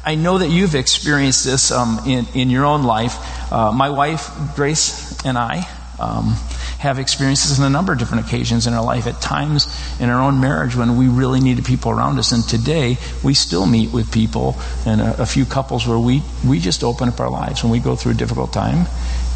I 0.04 0.16
know 0.16 0.38
that 0.38 0.48
you've 0.48 0.74
experienced 0.74 1.44
this 1.44 1.70
um, 1.70 2.00
in, 2.04 2.26
in 2.35 2.50
your 2.50 2.64
own 2.64 2.83
life. 2.83 3.52
Uh, 3.52 3.70
my 3.70 3.90
wife, 3.90 4.31
Grace, 4.57 5.24
and 5.24 5.38
I 5.38 5.68
um, 5.98 6.37
have 6.78 6.98
experiences 6.98 7.58
on 7.58 7.66
a 7.66 7.70
number 7.70 7.92
of 7.92 7.98
different 7.98 8.26
occasions 8.26 8.66
in 8.66 8.74
our 8.74 8.84
life. 8.84 9.06
At 9.06 9.20
times 9.20 9.66
in 10.00 10.08
our 10.11 10.20
own 10.20 10.40
marriage 10.40 10.76
when 10.76 10.96
we 10.96 11.08
really 11.08 11.40
needed 11.40 11.64
people 11.64 11.90
around 11.90 12.18
us. 12.18 12.32
And 12.32 12.44
today 12.44 12.98
we 13.22 13.34
still 13.34 13.66
meet 13.66 13.92
with 13.92 14.12
people 14.12 14.56
and 14.87 15.00
a, 15.00 15.22
a 15.22 15.26
few 15.26 15.44
couples 15.44 15.87
where 15.87 15.98
we, 15.98 16.22
we 16.46 16.61
just 16.61 16.84
open 16.84 17.08
up 17.08 17.20
our 17.20 17.30
lives 17.30 17.62
when 17.62 17.72
we 17.72 17.80
go 17.80 17.96
through 17.96 18.12
a 18.12 18.16
difficult 18.16 18.52
time, 18.52 18.87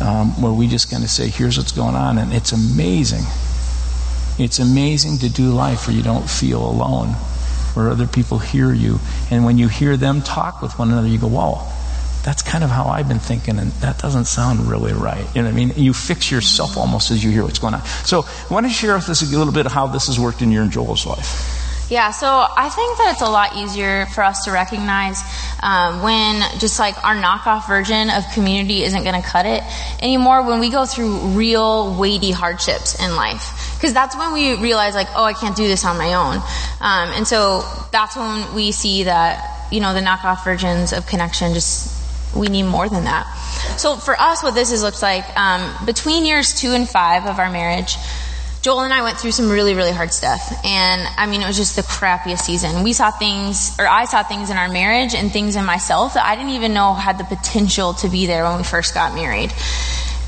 um, 0.01 0.41
where 0.41 0.53
we 0.53 0.69
just 0.69 0.91
kind 0.91 1.03
of 1.03 1.11
say, 1.11 1.29
here's 1.29 1.59
what's 1.59 1.73
going 1.73 1.97
on. 1.97 2.19
And 2.19 2.33
it's 2.33 2.53
amazing. 2.53 3.25
It's 4.39 4.59
amazing 4.59 5.19
to 5.19 5.29
do 5.29 5.51
life 5.51 5.87
where 5.87 5.97
you 5.97 6.03
don't 6.03 6.29
feel 6.29 6.65
alone, 6.65 7.09
where 7.75 7.91
other 7.91 8.07
people 8.07 8.39
hear 8.39 8.73
you. 8.73 8.99
And 9.31 9.45
when 9.45 9.59
you 9.59 9.69
hear 9.69 9.97
them 9.97 10.23
talk 10.23 10.63
with 10.63 10.79
one 10.79 10.91
another, 10.91 11.09
you 11.09 11.19
go, 11.19 11.29
whoa, 11.29 11.67
that's 12.23 12.43
kind 12.43 12.63
of 12.63 12.71
how 12.71 12.87
I've 12.87 13.09
been 13.09 13.19
thinking, 13.19 13.59
and 13.59 13.73
that 13.83 13.99
doesn't 13.99 14.27
sound 14.27 14.61
really 14.69 14.93
right. 14.93 15.25
You 15.35 15.43
know 15.43 15.49
what 15.49 15.55
I 15.55 15.57
mean? 15.57 15.73
You 15.77 15.93
fix 15.93 16.31
yourself 16.31 16.77
almost 16.77 17.11
as 17.11 17.23
you 17.25 17.31
hear 17.31 17.43
what's 17.43 17.59
going 17.59 17.75
on. 17.75 17.85
So 18.05 18.23
I 18.23 18.53
want 18.53 18.67
to 18.67 18.73
share 18.73 18.95
with 18.95 19.09
us 19.09 19.23
a 19.23 19.37
little 19.37 19.53
bit 19.53 19.67
of 19.67 19.73
how 19.73 19.89
this 19.89 20.07
has 20.07 20.19
worked 20.19 20.43
in 20.43 20.53
your 20.53 20.63
and 20.63 20.71
Joel's 20.71 21.07
life. 21.07 21.59
Yeah, 21.91 22.11
so 22.11 22.27
I 22.27 22.71
think 22.71 22.97
that 22.97 23.13
it's 23.13 23.21
a 23.21 23.29
lot 23.29 23.55
easier 23.57 24.07
for 24.07 24.25
us 24.25 24.45
to 24.45 24.51
recognize 24.51 25.21
um, 25.63 26.01
when 26.01 26.41
just 26.59 26.79
like 26.79 26.97
our 27.05 27.17
knockoff 27.17 27.69
version 27.69 28.09
of 28.09 28.25
community 28.33 28.83
isn't 28.83 29.03
going 29.05 29.21
to 29.21 29.29
cut 29.29 29.45
it 29.45 29.63
anymore 30.01 30.43
when 30.43 30.59
we 30.59 30.71
go 30.71 30.87
through 30.87 31.19
real 31.37 31.95
weighty 31.99 32.31
hardships 32.31 32.99
in 32.99 33.15
life. 33.15 33.77
Because 33.77 33.93
that's 33.93 34.17
when 34.17 34.33
we 34.33 34.55
realize, 34.55 34.95
like, 34.95 35.09
oh, 35.15 35.25
I 35.25 35.35
can't 35.35 35.55
do 35.55 35.67
this 35.69 35.85
on 35.85 35.99
my 35.99 36.15
own. 36.15 36.37
Um, 36.81 37.13
and 37.13 37.29
so 37.29 37.63
that's 37.91 38.17
when 38.17 38.55
we 38.55 38.73
see 38.73 39.03
that, 39.03 39.69
you 39.71 39.81
know, 39.81 39.93
the 39.93 40.01
knockoff 40.01 40.45
versions 40.45 40.95
of 40.95 41.07
connection 41.07 41.53
just, 41.53 42.02
we 42.35 42.49
need 42.49 42.65
more 42.65 42.89
than 42.89 43.05
that. 43.05 43.27
So 43.77 43.97
for 43.97 44.19
us, 44.21 44.43
what 44.43 44.55
this 44.55 44.71
has 44.71 44.83
looked 44.83 45.03
like, 45.03 45.25
um, 45.37 45.87
between 45.87 46.25
years 46.25 46.55
two 46.55 46.71
and 46.71 46.89
five 46.89 47.27
of 47.27 47.39
our 47.39 47.51
marriage, 47.51 47.97
Joel 48.63 48.83
and 48.83 48.93
I 48.93 49.03
went 49.03 49.19
through 49.19 49.33
some 49.33 49.51
really, 49.51 49.75
really 49.75 49.91
hard 49.91 50.13
stuff. 50.13 50.41
And 50.65 51.03
I 51.17 51.27
mean, 51.27 51.43
it 51.43 51.47
was 51.49 51.57
just 51.57 51.75
the 51.75 51.83
crappiest 51.83 52.43
season. 52.43 52.85
We 52.85 52.93
saw 52.93 53.11
things, 53.11 53.77
or 53.79 53.89
I 53.89 54.05
saw 54.05 54.23
things 54.23 54.51
in 54.51 54.57
our 54.57 54.69
marriage 54.69 55.15
and 55.15 55.33
things 55.33 55.57
in 55.57 55.65
myself 55.65 56.15
that 56.15 56.25
I 56.25 56.37
didn't 56.37 56.53
even 56.53 56.73
know 56.73 56.95
had 56.95 57.19
the 57.19 57.25
potential 57.25 57.95
to 57.95 58.09
be 58.09 58.27
there 58.27 58.45
when 58.45 58.59
we 58.59 58.63
first 58.63 58.95
got 58.95 59.15
married. 59.15 59.53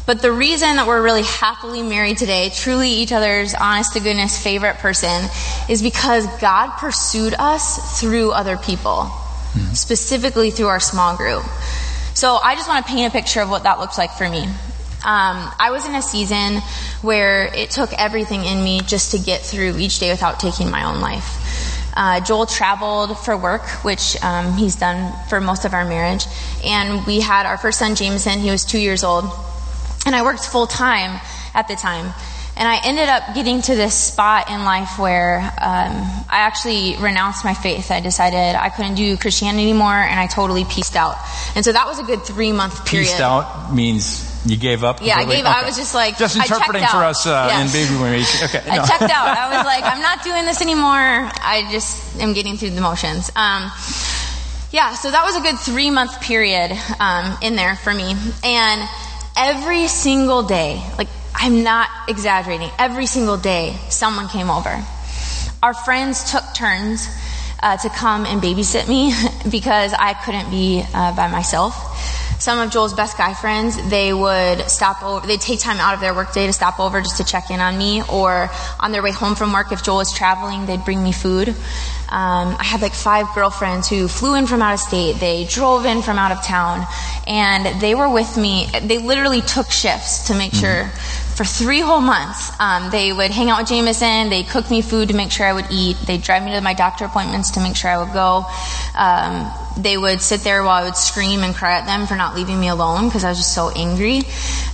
But 0.05 0.21
the 0.21 0.33
reason 0.33 0.77
that 0.77 0.87
we're 0.87 1.03
really 1.03 1.23
happily 1.23 1.83
married 1.83 2.19
today, 2.19 2.51
truly 2.51 2.91
each 2.91 3.13
other's 3.13 3.55
honest 3.55 3.95
to 3.95 4.01
goodness 4.01 4.37
favorite 4.43 4.77
person, 4.79 5.31
is 5.69 5.81
because 5.81 6.27
God 6.41 6.77
pursued 6.77 7.35
us 7.39 8.01
through 8.01 8.33
other 8.33 8.57
people, 8.57 9.11
specifically 9.73 10.51
through 10.51 10.67
our 10.67 10.81
small 10.81 11.17
group. 11.17 11.45
So 12.15 12.37
I 12.37 12.55
just 12.55 12.69
want 12.69 12.87
to 12.87 12.93
paint 12.93 13.09
a 13.09 13.11
picture 13.11 13.41
of 13.41 13.51
what 13.51 13.65
that 13.65 13.81
looks 13.81 13.99
like 13.99 14.13
for 14.13 14.29
me. 14.29 14.45
Um, 14.45 15.51
I 15.59 15.71
was 15.73 15.85
in 15.85 15.95
a 15.97 16.01
season 16.01 16.63
where 17.03 17.53
it 17.55 17.71
took 17.71 17.93
everything 17.93 18.45
in 18.45 18.63
me 18.63 18.81
just 18.81 19.11
to 19.11 19.19
get 19.19 19.43
through 19.43 19.77
each 19.79 19.99
day 19.99 20.11
without 20.11 20.39
taking 20.39 20.71
my 20.71 20.85
own 20.85 21.01
life. 21.01 21.93
Uh, 21.97 22.21
Joel 22.21 22.47
traveled 22.47 23.19
for 23.19 23.37
work, 23.37 23.67
which 23.85 24.17
um, 24.23 24.57
he's 24.57 24.77
done 24.77 25.13
for 25.29 25.41
most 25.41 25.65
of 25.65 25.75
our 25.75 25.85
marriage, 25.85 26.25
and 26.65 27.05
we 27.05 27.21
had 27.21 27.47
our 27.47 27.59
first 27.59 27.81
son, 27.81 27.97
Jameson. 27.97 28.39
He 28.39 28.51
was 28.51 28.65
two 28.65 28.81
years 28.81 29.05
old, 29.05 29.25
and 30.07 30.15
I 30.15 30.23
worked 30.23 30.45
full 30.47 30.67
time 30.67 31.21
at 31.53 31.69
the 31.69 31.77
time. 31.77 32.15
And 32.57 32.69
I 32.69 32.81
ended 32.85 33.09
up 33.09 33.35
getting 33.35 33.63
to 33.63 33.75
this 33.75 33.95
spot 33.95 34.49
in 34.49 34.65
life 34.65 34.99
where 34.99 35.41
um, 35.41 35.91
I 36.31 36.47
actually 36.47 36.97
renounced 36.97 37.45
my 37.45 37.53
faith. 37.53 37.91
I 37.91 37.99
decided 38.01 38.55
I 38.55 38.69
couldn't 38.69 38.95
do 38.95 39.17
Christianity 39.17 39.65
anymore, 39.65 39.93
and 39.93 40.21
I 40.21 40.29
totally 40.29 40.65
pieced 40.65 40.95
out. 40.95 41.17
And 41.57 41.65
so 41.65 41.73
that 41.73 41.87
was 41.87 41.99
a 41.99 42.05
good 42.05 42.23
three 42.23 42.53
month 42.53 42.87
period. 42.87 43.09
Pieced 43.09 43.21
out 43.21 43.75
means 43.75 44.31
you 44.47 44.57
gave 44.57 44.85
up. 44.85 45.01
Yeah, 45.03 45.17
I 45.17 45.25
gave. 45.25 45.45
I 45.45 45.65
was 45.65 45.77
just 45.77 45.95
like 45.95 46.17
just 46.17 46.37
interpreting 46.37 46.87
for 46.87 46.99
us 46.99 47.27
uh, 47.27 47.61
in 47.61 47.73
baby 47.73 47.91
boomers. 47.95 48.43
Okay, 48.45 48.63
I 48.71 48.87
checked 48.87 49.11
out. 49.11 49.37
I 49.37 49.57
was 49.57 49.67
like, 49.73 49.83
I'm 49.83 50.01
not 50.01 50.23
doing 50.23 50.45
this 50.45 50.63
anymore. 50.63 50.91
I 50.91 51.67
just 51.73 52.21
am 52.21 52.35
getting 52.35 52.57
through 52.57 52.71
the 52.71 52.81
motions. 52.81 53.31
Um, 53.35 53.73
yeah, 54.71 54.95
so 54.95 55.11
that 55.11 55.25
was 55.25 55.37
a 55.37 55.41
good 55.41 55.59
three 55.59 55.91
month 55.91 56.21
period 56.21 56.71
um, 57.01 57.37
in 57.43 57.57
there 57.57 57.75
for 57.77 57.93
me, 57.93 58.15
and 58.45 58.89
every 59.37 59.89
single 59.89 60.45
day, 60.45 60.83
like 60.99 61.09
I'm 61.35 61.63
not 61.63 61.89
exaggerating. 62.09 62.71
Every 62.79 63.07
single 63.07 63.37
day, 63.37 63.77
someone 63.89 64.29
came 64.29 64.51
over. 64.51 64.83
Our 65.63 65.75
friends 65.75 66.31
took 66.31 66.45
turns 66.55 67.09
uh, 67.63 67.77
to 67.79 67.89
come 67.89 68.27
and 68.27 68.41
babysit 68.41 68.89
me 68.89 69.13
because 69.51 69.93
I 69.95 70.15
couldn't 70.15 70.51
be 70.51 70.85
uh, 70.95 71.17
by 71.17 71.29
myself. 71.29 71.75
Some 72.39 72.59
of 72.59 72.71
Joel's 72.71 72.93
best 72.93 73.17
guy 73.17 73.33
friends, 73.33 73.77
they 73.89 74.13
would 74.13 74.69
stop 74.69 75.03
over, 75.03 75.27
they'd 75.27 75.41
take 75.41 75.61
time 75.61 75.79
out 75.79 75.95
of 75.95 76.01
their 76.01 76.13
workday 76.13 76.47
to 76.47 76.53
stop 76.53 76.79
over 76.79 77.01
just 77.01 77.17
to 77.17 77.25
check 77.25 77.51
in 77.51 77.61
on 77.61 77.79
me, 77.79 78.03
or 78.13 78.51
on 78.81 78.93
their 78.93 79.03
way 79.03 79.13
home 79.13 79.35
from 79.35 79.53
work, 79.53 79.73
if 79.73 79.83
Joel 79.83 79.99
was 79.99 80.13
traveling, 80.13 80.67
they'd 80.67 80.85
bring 80.85 81.03
me 81.03 81.13
food. 81.13 81.49
Um, 81.49 82.55
I 82.59 82.65
had 82.65 82.83
like 82.83 82.93
five 82.93 83.27
girlfriends 83.35 83.89
who 83.89 84.09
flew 84.09 84.35
in 84.35 84.47
from 84.47 84.61
out 84.61 84.75
of 84.75 84.81
state. 84.81 85.15
They 85.21 85.47
drove 85.47 85.87
in 85.87 86.03
from 86.03 86.19
out 86.19 86.33
of 86.33 86.45
town, 86.45 86.87
and 87.27 87.81
they 87.81 87.95
were 87.95 88.11
with 88.11 88.37
me. 88.37 88.69
They 88.83 88.99
literally 88.99 89.41
took 89.41 89.71
shifts 89.71 90.27
to 90.27 90.35
make 90.35 90.53
mm-hmm. 90.53 90.85
sure 90.85 90.91
for 91.35 91.45
three 91.45 91.81
whole 91.81 92.01
months. 92.01 92.53
Um, 92.61 92.91
they 92.91 93.13
would 93.13 93.31
hang 93.31 93.51
out 93.51 93.61
with 93.61 93.69
Jameson. 93.69 94.31
They 94.31 94.43
cook 94.43 94.71
me 94.71 94.83
food 94.83 95.09
to 95.09 95.15
make 95.15 95.31
sure 95.33 95.47
I 95.47 95.53
would 95.53 95.67
eat. 95.71 95.97
They'd 96.07 96.23
drive 96.23 96.45
me 96.45 96.53
to 96.53 96.61
my 96.61 96.75
doctor 96.75 97.05
appointments 97.05 97.51
to 97.53 97.61
make 97.61 97.77
sure 97.77 97.91
I 97.91 97.99
would 97.99 98.13
go. 98.13 98.47
Um, 98.95 99.53
they 99.77 99.97
would 99.97 100.21
sit 100.21 100.41
there 100.41 100.63
while 100.63 100.83
I 100.83 100.85
would 100.85 100.97
scream 100.97 101.43
and 101.43 101.55
cry 101.55 101.79
at 101.79 101.87
them 101.87 102.07
for 102.07 102.17
not 102.17 102.35
leaving 102.35 102.61
me 102.61 102.69
alone 102.69 103.09
because 103.09 103.25
I 103.25 103.31
was 103.31 103.39
just 103.39 103.55
so 103.55 103.71
angry. 103.71 104.23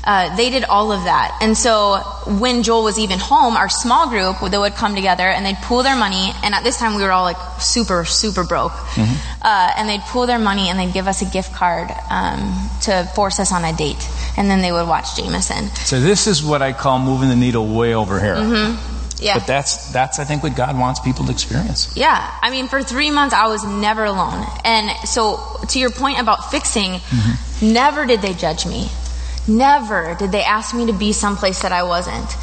Uh, 0.05 0.35
they 0.37 0.51
did 0.51 0.65
all 0.65 0.93
of 0.93 1.05
that. 1.05 1.39
And 1.41 1.57
so 1.57 1.99
when 2.39 2.63
Joel 2.63 2.85
was 2.85 2.99
even 2.99 3.19
home, 3.19 3.57
our 3.57 3.69
small 3.69 4.09
group, 4.09 4.37
they 4.51 4.59
would 4.59 4.75
come 4.75 4.95
together 4.95 5.25
and 5.25 5.45
they'd 5.45 5.57
pool 5.57 5.83
their 5.83 5.97
money. 5.97 6.33
And 6.43 6.55
at 6.55 6.65
this 6.65 6.79
time, 6.79 6.97
we 6.97 7.03
were 7.03 7.13
all 7.13 7.25
like 7.25 7.61
super, 7.61 8.05
super 8.05 8.45
broke. 8.45 8.73
Mm-hmm. 8.73 9.43
Uh, 9.43 9.73
and 9.77 9.89
they'd 9.89 10.01
pool 10.03 10.27
their 10.27 10.39
money 10.39 10.69
and 10.69 10.79
they'd 10.79 10.93
give 10.93 11.07
us 11.07 11.23
a 11.23 11.27
gift 11.27 11.53
card 11.55 11.91
um, 12.11 12.71
to 12.83 13.05
force 13.15 13.41
us 13.41 13.53
on 13.53 13.65
a 13.65 13.75
date. 13.77 14.09
And 14.37 14.51
then 14.51 14.63
they 14.63 14.73
would 14.73 14.87
watch 14.89 15.17
Jameson. 15.17 15.69
So 15.85 16.01
this 16.01 16.27
is 16.27 16.43
what 16.43 16.63
I 16.63 16.73
call 16.73 16.99
moving 16.99 17.29
the 17.29 17.37
needle 17.37 17.67
way 17.67 17.95
over 17.95 18.21
here. 18.21 18.37
Mm-hmm. 18.37 19.00
Yeah. 19.21 19.39
But 19.39 19.47
that's 19.47 19.93
that's 19.93 20.19
I 20.19 20.25
think 20.25 20.43
what 20.43 20.57
God 20.57 20.79
wants 20.79 21.01
people 21.01 21.25
to 21.27 21.33
experience. 21.33 21.95
Yeah. 21.97 22.39
I 22.43 22.51
mean, 22.51 22.69
for 22.69 22.83
three 22.83 23.11
months 23.11 23.35
I 23.35 23.49
was 23.49 23.65
never 23.65 24.05
alone, 24.05 24.47
and 24.65 24.91
so 25.09 25.41
to 25.69 25.79
your 25.79 25.91
point 25.91 26.21
about 26.21 26.51
fixing, 26.51 26.93
mm-hmm. 26.93 27.73
never 27.73 28.07
did 28.07 28.23
they 28.23 28.35
judge 28.35 28.67
me. 28.67 28.89
Never 29.47 30.15
did 30.19 30.33
they 30.33 30.43
ask 30.43 30.75
me 30.75 30.87
to 30.87 30.93
be 30.93 31.13
someplace 31.13 31.63
that 31.63 31.73
I 31.73 31.83
wasn't. 31.83 32.37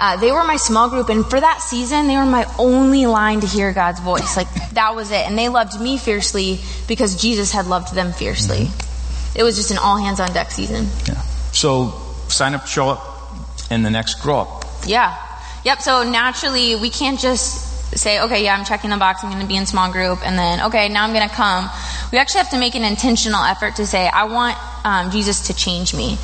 Uh, 0.00 0.16
they 0.16 0.30
were 0.30 0.44
my 0.44 0.56
small 0.56 0.88
group, 0.88 1.08
and 1.08 1.26
for 1.26 1.40
that 1.40 1.60
season, 1.60 2.06
they 2.06 2.16
were 2.16 2.24
my 2.24 2.46
only 2.58 3.06
line 3.06 3.40
to 3.40 3.46
hear 3.46 3.72
God's 3.72 4.00
voice. 4.00 4.36
Like 4.36 4.48
that 4.74 4.94
was 4.94 5.10
it, 5.10 5.26
and 5.26 5.36
they 5.36 5.48
loved 5.48 5.80
me 5.80 5.98
fiercely 5.98 6.60
because 6.86 7.20
Jesus 7.20 7.52
had 7.52 7.66
loved 7.66 7.94
them 7.94 8.12
fiercely. 8.12 8.66
Mm-hmm. 8.66 9.38
It 9.38 9.42
was 9.42 9.56
just 9.56 9.70
an 9.70 9.78
all 9.78 9.96
hands 9.96 10.20
on 10.20 10.32
deck 10.32 10.50
season. 10.50 10.86
Yeah. 11.06 11.20
So 11.52 11.90
sign 12.28 12.54
up, 12.54 12.66
show 12.66 12.90
up, 12.90 13.32
and 13.70 13.84
the 13.84 13.90
next 13.90 14.16
grow 14.22 14.40
up. 14.40 14.64
Yeah. 14.86 15.16
Yep, 15.64 15.82
so 15.82 16.02
naturally, 16.08 16.76
we 16.76 16.90
can't 16.90 17.18
just 17.18 17.96
say, 17.96 18.20
okay, 18.20 18.44
yeah, 18.44 18.54
I'm 18.54 18.64
checking 18.64 18.90
the 18.90 18.96
box, 18.96 19.24
I'm 19.24 19.30
going 19.30 19.42
to 19.42 19.48
be 19.48 19.56
in 19.56 19.66
small 19.66 19.90
group, 19.90 20.24
and 20.26 20.38
then, 20.38 20.66
okay, 20.66 20.88
now 20.88 21.04
I'm 21.04 21.12
going 21.12 21.28
to 21.28 21.34
come. 21.34 21.68
We 22.12 22.18
actually 22.18 22.38
have 22.38 22.50
to 22.50 22.58
make 22.58 22.74
an 22.74 22.84
intentional 22.84 23.42
effort 23.42 23.76
to 23.76 23.86
say, 23.86 24.08
I 24.08 24.24
want 24.24 24.56
um, 24.84 25.10
Jesus 25.10 25.48
to 25.48 25.54
change 25.54 25.94
me. 25.94 26.18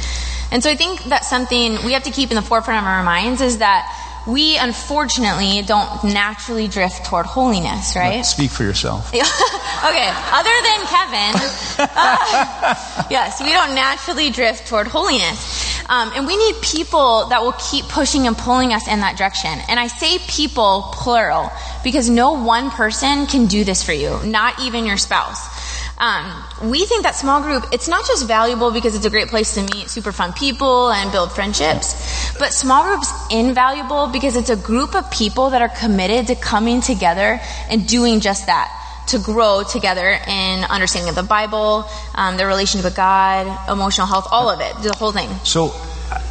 And 0.51 0.63
so 0.63 0.71
I 0.71 0.77
think 0.77 1.03
that's 1.05 1.29
something 1.29 1.79
we 1.85 1.93
have 1.93 2.05
to 2.05 2.11
keep 2.11 2.31
in 2.31 2.37
the 2.37 2.43
forefront 2.43 2.81
of 2.81 2.87
our 2.87 3.03
minds 3.03 3.41
is 3.41 3.59
that 3.59 3.91
we 4.27 4.57
unfortunately 4.57 5.63
don't 5.63 6.05
naturally 6.05 6.69
drift 6.69 7.05
toward 7.07 7.27
holiness, 7.27 7.95
right? 7.97 8.25
Speak 8.25 8.51
for 8.51 8.63
yourself. 8.63 9.09
okay, 9.15 10.11
other 10.33 10.55
than 10.65 10.87
Kevin, 10.87 11.35
uh, 11.97 13.07
yes, 13.11 13.43
we 13.43 13.51
don't 13.51 13.75
naturally 13.75 14.31
drift 14.31 14.67
toward 14.67 14.87
holiness. 14.87 15.64
Um, 15.89 16.13
and 16.15 16.27
we 16.27 16.37
need 16.37 16.57
people 16.63 17.27
that 17.27 17.43
will 17.43 17.55
keep 17.71 17.85
pushing 17.87 18.27
and 18.27 18.37
pulling 18.37 18.73
us 18.73 18.89
in 18.89 19.01
that 19.01 19.17
direction. 19.17 19.51
And 19.69 19.79
I 19.79 19.89
say 19.89 20.19
people, 20.29 20.91
plural, 20.93 21.51
because 21.83 22.09
no 22.09 22.33
one 22.33 22.71
person 22.71 23.27
can 23.27 23.47
do 23.47 23.65
this 23.65 23.83
for 23.83 23.93
you, 23.93 24.19
not 24.25 24.61
even 24.61 24.87
your 24.87 24.97
spouse. 24.97 25.53
Um, 25.99 26.71
we 26.71 26.85
think 26.87 27.05
that 27.05 27.15
small 27.15 27.41
group, 27.41 27.67
it's 27.73 27.87
not 27.87 28.05
just 28.07 28.27
valuable 28.27 28.73
because 28.73 28.97
it's 28.97 29.07
a 29.07 29.11
great 29.11 29.29
place 29.29 29.55
to 29.55 29.63
meet 29.63 29.89
super 29.89 30.11
fun 30.11 30.33
people 30.33 30.91
and 30.91 31.13
build 31.13 31.31
friendships, 31.31 32.33
but 32.39 32.53
small 32.53 32.83
groups 32.85 33.13
invaluable 33.31 34.09
because 34.09 34.35
it's 34.35 34.51
a 34.51 34.57
group 34.57 34.97
of 34.97 35.09
people 35.11 35.51
that 35.51 35.63
are 35.63 35.69
committed 35.69 36.27
to 36.29 36.35
coming 36.35 36.81
together 36.81 37.41
and 37.71 37.87
doing 37.87 38.21
just 38.21 38.47
that 38.47 38.81
to 39.09 39.19
grow 39.19 39.63
together 39.63 40.19
in 40.27 40.65
understanding 40.65 41.09
of 41.09 41.15
the 41.15 41.23
Bible, 41.23 41.87
um, 42.15 42.37
their 42.37 42.47
relationship 42.47 42.85
with 42.85 42.97
God, 42.97 43.47
emotional 43.71 44.07
health, 44.07 44.29
all 44.31 44.51
of 44.51 44.61
it, 44.61 44.75
the 44.83 44.95
whole 44.97 45.13
thing. 45.13 45.29
So, 45.45 45.73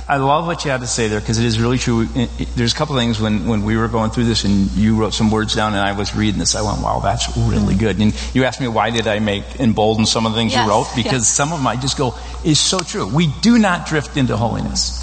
I 0.07 0.17
love 0.17 0.45
what 0.45 0.65
you 0.65 0.71
had 0.71 0.81
to 0.81 0.87
say 0.87 1.07
there 1.07 1.19
because 1.19 1.39
it 1.39 1.45
is 1.45 1.59
really 1.59 1.77
true. 1.77 2.05
There's 2.55 2.73
a 2.73 2.75
couple 2.75 2.95
things 2.95 3.19
when, 3.19 3.47
when 3.47 3.63
we 3.63 3.77
were 3.77 3.87
going 3.87 4.11
through 4.11 4.25
this 4.25 4.43
and 4.43 4.69
you 4.71 4.95
wrote 4.95 5.13
some 5.13 5.31
words 5.31 5.55
down 5.55 5.73
and 5.73 5.81
I 5.81 5.93
was 5.93 6.15
reading 6.15 6.39
this. 6.39 6.55
I 6.55 6.61
went, 6.61 6.81
wow, 6.81 6.99
that's 6.99 7.35
really 7.37 7.75
good. 7.75 7.99
And 7.99 8.13
you 8.35 8.43
asked 8.43 8.59
me 8.59 8.67
why 8.67 8.89
did 8.89 9.07
I 9.07 9.19
make 9.19 9.59
embolden 9.59 10.05
some 10.05 10.25
of 10.25 10.33
the 10.33 10.37
things 10.37 10.51
yes, 10.51 10.65
you 10.65 10.69
wrote 10.69 10.87
because 10.95 11.21
yes. 11.21 11.29
some 11.29 11.53
of 11.53 11.59
them 11.59 11.67
I 11.67 11.77
just 11.77 11.97
go 11.97 12.15
is 12.43 12.59
so 12.59 12.79
true. 12.79 13.07
We 13.07 13.27
do 13.41 13.57
not 13.57 13.87
drift 13.87 14.17
into 14.17 14.35
holiness. 14.35 14.99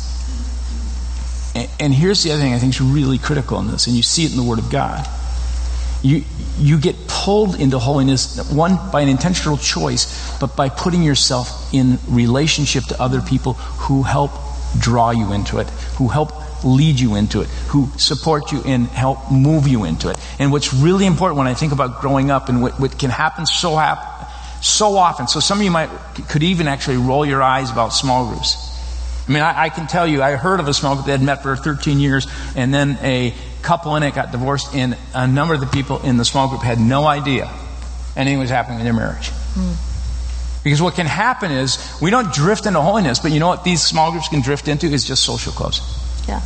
And, 1.55 1.69
and 1.81 1.95
here's 1.95 2.23
the 2.23 2.33
other 2.33 2.43
thing 2.43 2.53
I 2.53 2.59
think 2.59 2.75
is 2.75 2.81
really 2.81 3.19
critical 3.19 3.59
in 3.59 3.69
this, 3.69 3.87
and 3.87 3.97
you 3.97 4.03
see 4.03 4.25
it 4.25 4.31
in 4.31 4.37
the 4.37 4.45
Word 4.45 4.59
of 4.59 4.71
God 4.71 5.09
you, 6.03 6.25
you 6.59 6.79
get 6.79 6.97
pulled 7.09 7.61
into 7.61 7.79
holiness, 7.79 8.51
one, 8.51 8.79
by 8.91 9.03
an 9.03 9.09
intentional 9.09 9.57
choice, 9.57 10.39
but 10.39 10.57
by 10.57 10.69
putting 10.69 11.03
yourself 11.03 11.73
in 11.75 11.99
relationship 12.09 12.85
to 12.85 13.01
other 13.01 13.21
people 13.21 13.55
who 13.55 14.03
help 14.03 14.31
draw 14.79 15.11
you 15.11 15.33
into 15.33 15.59
it, 15.59 15.69
who 15.99 16.09
help 16.09 16.33
lead 16.65 17.01
you 17.01 17.15
into 17.17 17.41
it, 17.41 17.49
who 17.69 17.89
support 17.97 18.53
you 18.53 18.63
and 18.65 18.87
help 18.89 19.31
move 19.31 19.67
you 19.67 19.85
into 19.85 20.09
it. 20.11 20.19
And 20.39 20.53
what's 20.53 20.73
really 20.73 21.07
important 21.07 21.39
when 21.39 21.47
I 21.47 21.55
think 21.55 21.73
about 21.73 22.01
growing 22.01 22.31
up 22.31 22.49
and 22.49 22.63
what, 22.63 22.79
what 22.79 22.99
can 22.99 23.11
happen 23.11 23.47
so 23.47 23.77
hap- 23.77 24.19
so 24.63 24.97
often, 24.97 25.27
so 25.27 25.41
some 25.41 25.59
of 25.59 25.65
you 25.65 25.71
might 25.71 25.89
could 26.29 26.43
even 26.43 26.69
actually 26.69 26.99
roll 26.99 27.25
your 27.25 27.43
eyes 27.43 27.71
about 27.71 27.95
small 27.95 28.29
groups. 28.29 28.57
I 29.27 29.33
mean, 29.33 29.43
I, 29.43 29.63
I, 29.63 29.69
can 29.71 29.87
tell 29.87 30.07
you, 30.07 30.23
I 30.23 30.33
heard 30.33 30.61
of 30.61 30.69
a 30.69 30.75
small 30.75 30.97
group 30.97 31.07
that 31.07 31.13
had 31.13 31.23
met 31.23 31.43
for 31.43 31.57
13 31.57 31.99
years, 31.99 32.27
and 32.57 32.75
then 32.75 32.99
a 33.01 33.33
couple 33.62 33.96
in 33.96 34.03
it 34.03 34.14
got 34.14 34.33
divorced, 34.33 34.75
and 34.75 34.96
a 35.14 35.27
number 35.27 35.55
of 35.55 35.61
the 35.61 35.66
people 35.66 36.01
in 36.03 36.16
the 36.16 36.25
small 36.25 36.49
group 36.49 36.62
had 36.62 36.81
no 36.81 37.07
idea 37.07 37.51
anything 38.16 38.38
was 38.38 38.51
happening 38.51 38.79
in 38.79 38.85
their 38.85 38.94
marriage. 38.94 39.31
Mm. 39.55 39.75
Because 40.62 40.83
what 40.83 40.94
can 40.94 41.07
happen 41.07 41.51
is 41.51 41.79
we 42.03 42.11
don't 42.11 42.33
drift 42.33 42.66
into 42.66 42.81
holiness, 42.81 43.18
but 43.18 43.33
you 43.33 43.40
know 43.40 43.49
what 43.49 43.64
these 43.64 43.83
small 43.83 44.11
groups 44.11 44.29
can 44.29 44.42
drift 44.42 44.68
into 44.68 44.87
is 44.87 45.05
just 45.05 45.23
social 45.23 45.53
clubs. 45.53 45.81
Yeah. 46.29 46.42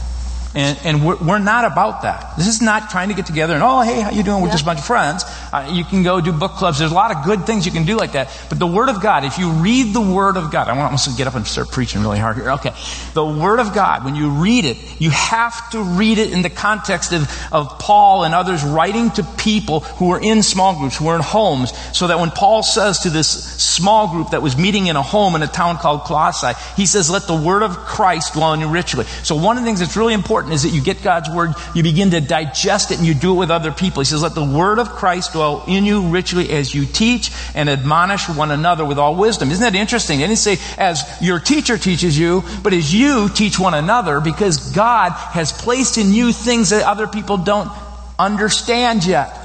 And, 0.54 0.78
and 0.84 1.04
we're, 1.04 1.16
we're, 1.16 1.38
not 1.40 1.64
about 1.64 2.02
that. 2.02 2.36
This 2.36 2.46
is 2.46 2.62
not 2.62 2.90
trying 2.90 3.08
to 3.08 3.14
get 3.14 3.26
together 3.26 3.54
and, 3.54 3.62
oh, 3.62 3.80
hey, 3.80 4.00
how 4.00 4.10
you 4.10 4.22
doing? 4.22 4.40
We're 4.40 4.48
yeah. 4.48 4.52
just 4.52 4.62
a 4.62 4.66
bunch 4.66 4.78
of 4.78 4.84
friends. 4.84 5.24
Uh, 5.54 5.70
you 5.72 5.84
can 5.84 6.02
go 6.02 6.20
do 6.20 6.32
book 6.32 6.50
clubs. 6.54 6.80
There's 6.80 6.90
a 6.90 6.94
lot 6.94 7.14
of 7.14 7.24
good 7.24 7.46
things 7.46 7.64
you 7.64 7.70
can 7.70 7.84
do 7.84 7.96
like 7.96 8.10
that. 8.12 8.28
But 8.48 8.58
the 8.58 8.66
Word 8.66 8.88
of 8.88 9.00
God, 9.00 9.24
if 9.24 9.38
you 9.38 9.52
read 9.52 9.94
the 9.94 10.00
Word 10.00 10.36
of 10.36 10.50
God, 10.50 10.66
I 10.66 10.76
want 10.76 10.98
to 10.98 11.10
get 11.16 11.28
up 11.28 11.36
and 11.36 11.46
start 11.46 11.70
preaching 11.70 12.02
really 12.02 12.18
hard 12.18 12.34
here. 12.34 12.50
Okay. 12.54 12.72
The 13.12 13.24
Word 13.24 13.60
of 13.60 13.72
God, 13.72 14.04
when 14.04 14.16
you 14.16 14.30
read 14.30 14.64
it, 14.64 14.76
you 15.00 15.10
have 15.10 15.70
to 15.70 15.80
read 15.80 16.18
it 16.18 16.32
in 16.32 16.42
the 16.42 16.50
context 16.50 17.12
of, 17.12 17.30
of 17.52 17.78
Paul 17.78 18.24
and 18.24 18.34
others 18.34 18.64
writing 18.64 19.12
to 19.12 19.22
people 19.22 19.80
who 19.80 20.10
are 20.10 20.20
in 20.20 20.42
small 20.42 20.76
groups, 20.76 20.96
who 20.96 21.06
are 21.06 21.14
in 21.14 21.22
homes, 21.22 21.72
so 21.96 22.08
that 22.08 22.18
when 22.18 22.32
Paul 22.32 22.64
says 22.64 22.98
to 23.00 23.10
this 23.10 23.28
small 23.28 24.08
group 24.08 24.30
that 24.30 24.42
was 24.42 24.56
meeting 24.56 24.88
in 24.88 24.96
a 24.96 25.02
home 25.02 25.36
in 25.36 25.44
a 25.44 25.46
town 25.46 25.76
called 25.76 26.00
Colossae, 26.00 26.58
he 26.76 26.84
says, 26.84 27.08
let 27.08 27.28
the 27.28 27.40
Word 27.40 27.62
of 27.62 27.76
Christ 27.76 28.32
dwell 28.32 28.54
in 28.54 28.60
you 28.60 28.68
richly. 28.68 29.04
So 29.22 29.36
one 29.36 29.56
of 29.56 29.62
the 29.62 29.68
things 29.68 29.78
that's 29.78 29.96
really 29.96 30.14
important 30.14 30.52
is 30.54 30.64
that 30.64 30.70
you 30.70 30.82
get 30.82 31.00
God's 31.04 31.30
word, 31.30 31.50
you 31.76 31.84
begin 31.84 32.10
to 32.10 32.20
digest 32.20 32.90
it, 32.90 32.98
and 32.98 33.06
you 33.06 33.14
do 33.14 33.34
it 33.34 33.36
with 33.36 33.52
other 33.52 33.70
people. 33.70 34.00
He 34.00 34.06
says, 34.06 34.20
Let 34.20 34.34
the 34.34 34.44
word 34.44 34.80
of 34.80 34.88
Christ 34.88 35.32
dwell 35.32 35.43
in 35.66 35.84
you 35.84 36.08
richly 36.08 36.50
as 36.50 36.74
you 36.74 36.86
teach 36.86 37.30
and 37.54 37.68
admonish 37.68 38.28
one 38.28 38.50
another 38.50 38.84
with 38.84 38.98
all 38.98 39.14
wisdom. 39.14 39.50
Isn't 39.50 39.62
that 39.62 39.78
interesting? 39.78 40.18
They 40.18 40.26
didn't 40.26 40.38
say, 40.38 40.58
As 40.78 41.02
your 41.20 41.38
teacher 41.40 41.78
teaches 41.78 42.18
you, 42.18 42.42
but 42.62 42.72
as 42.72 42.92
you 42.94 43.28
teach 43.28 43.58
one 43.58 43.74
another, 43.74 44.20
because 44.20 44.72
God 44.72 45.12
has 45.12 45.52
placed 45.52 45.98
in 45.98 46.12
you 46.12 46.32
things 46.32 46.70
that 46.70 46.84
other 46.84 47.06
people 47.06 47.38
don't 47.38 47.70
understand 48.18 49.04
yet. 49.04 49.40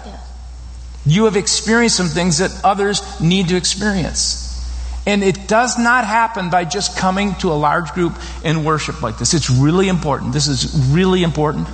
You 1.05 1.25
have 1.25 1.35
experienced 1.35 1.97
some 1.97 2.07
things 2.07 2.39
that 2.39 2.51
others 2.63 3.01
need 3.19 3.49
to 3.49 3.55
experience. 3.55 4.45
And 5.07 5.23
it 5.23 5.47
does 5.47 5.79
not 5.79 6.05
happen 6.05 6.49
by 6.49 6.65
just 6.65 6.97
coming 6.97 7.33
to 7.35 7.51
a 7.51 7.57
large 7.57 7.93
group 7.93 8.13
and 8.43 8.65
worship 8.65 9.01
like 9.01 9.17
this. 9.17 9.33
It's 9.33 9.49
really 9.49 9.88
important. 9.88 10.33
This 10.33 10.47
is 10.47 10.91
really 10.91 11.23
important. 11.23 11.67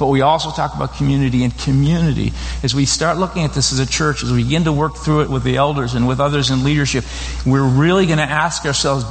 But 0.00 0.06
we 0.06 0.22
also 0.22 0.50
talk 0.50 0.74
about 0.74 0.94
community 0.94 1.44
and 1.44 1.56
community. 1.58 2.32
As 2.62 2.74
we 2.74 2.86
start 2.86 3.18
looking 3.18 3.44
at 3.44 3.52
this 3.52 3.70
as 3.70 3.80
a 3.80 3.86
church, 3.86 4.22
as 4.22 4.32
we 4.32 4.42
begin 4.42 4.64
to 4.64 4.72
work 4.72 4.96
through 4.96 5.20
it 5.20 5.28
with 5.28 5.44
the 5.44 5.58
elders 5.58 5.92
and 5.92 6.08
with 6.08 6.20
others 6.20 6.50
in 6.50 6.64
leadership, 6.64 7.04
we're 7.44 7.68
really 7.68 8.06
going 8.06 8.16
to 8.16 8.24
ask 8.24 8.64
ourselves 8.64 9.04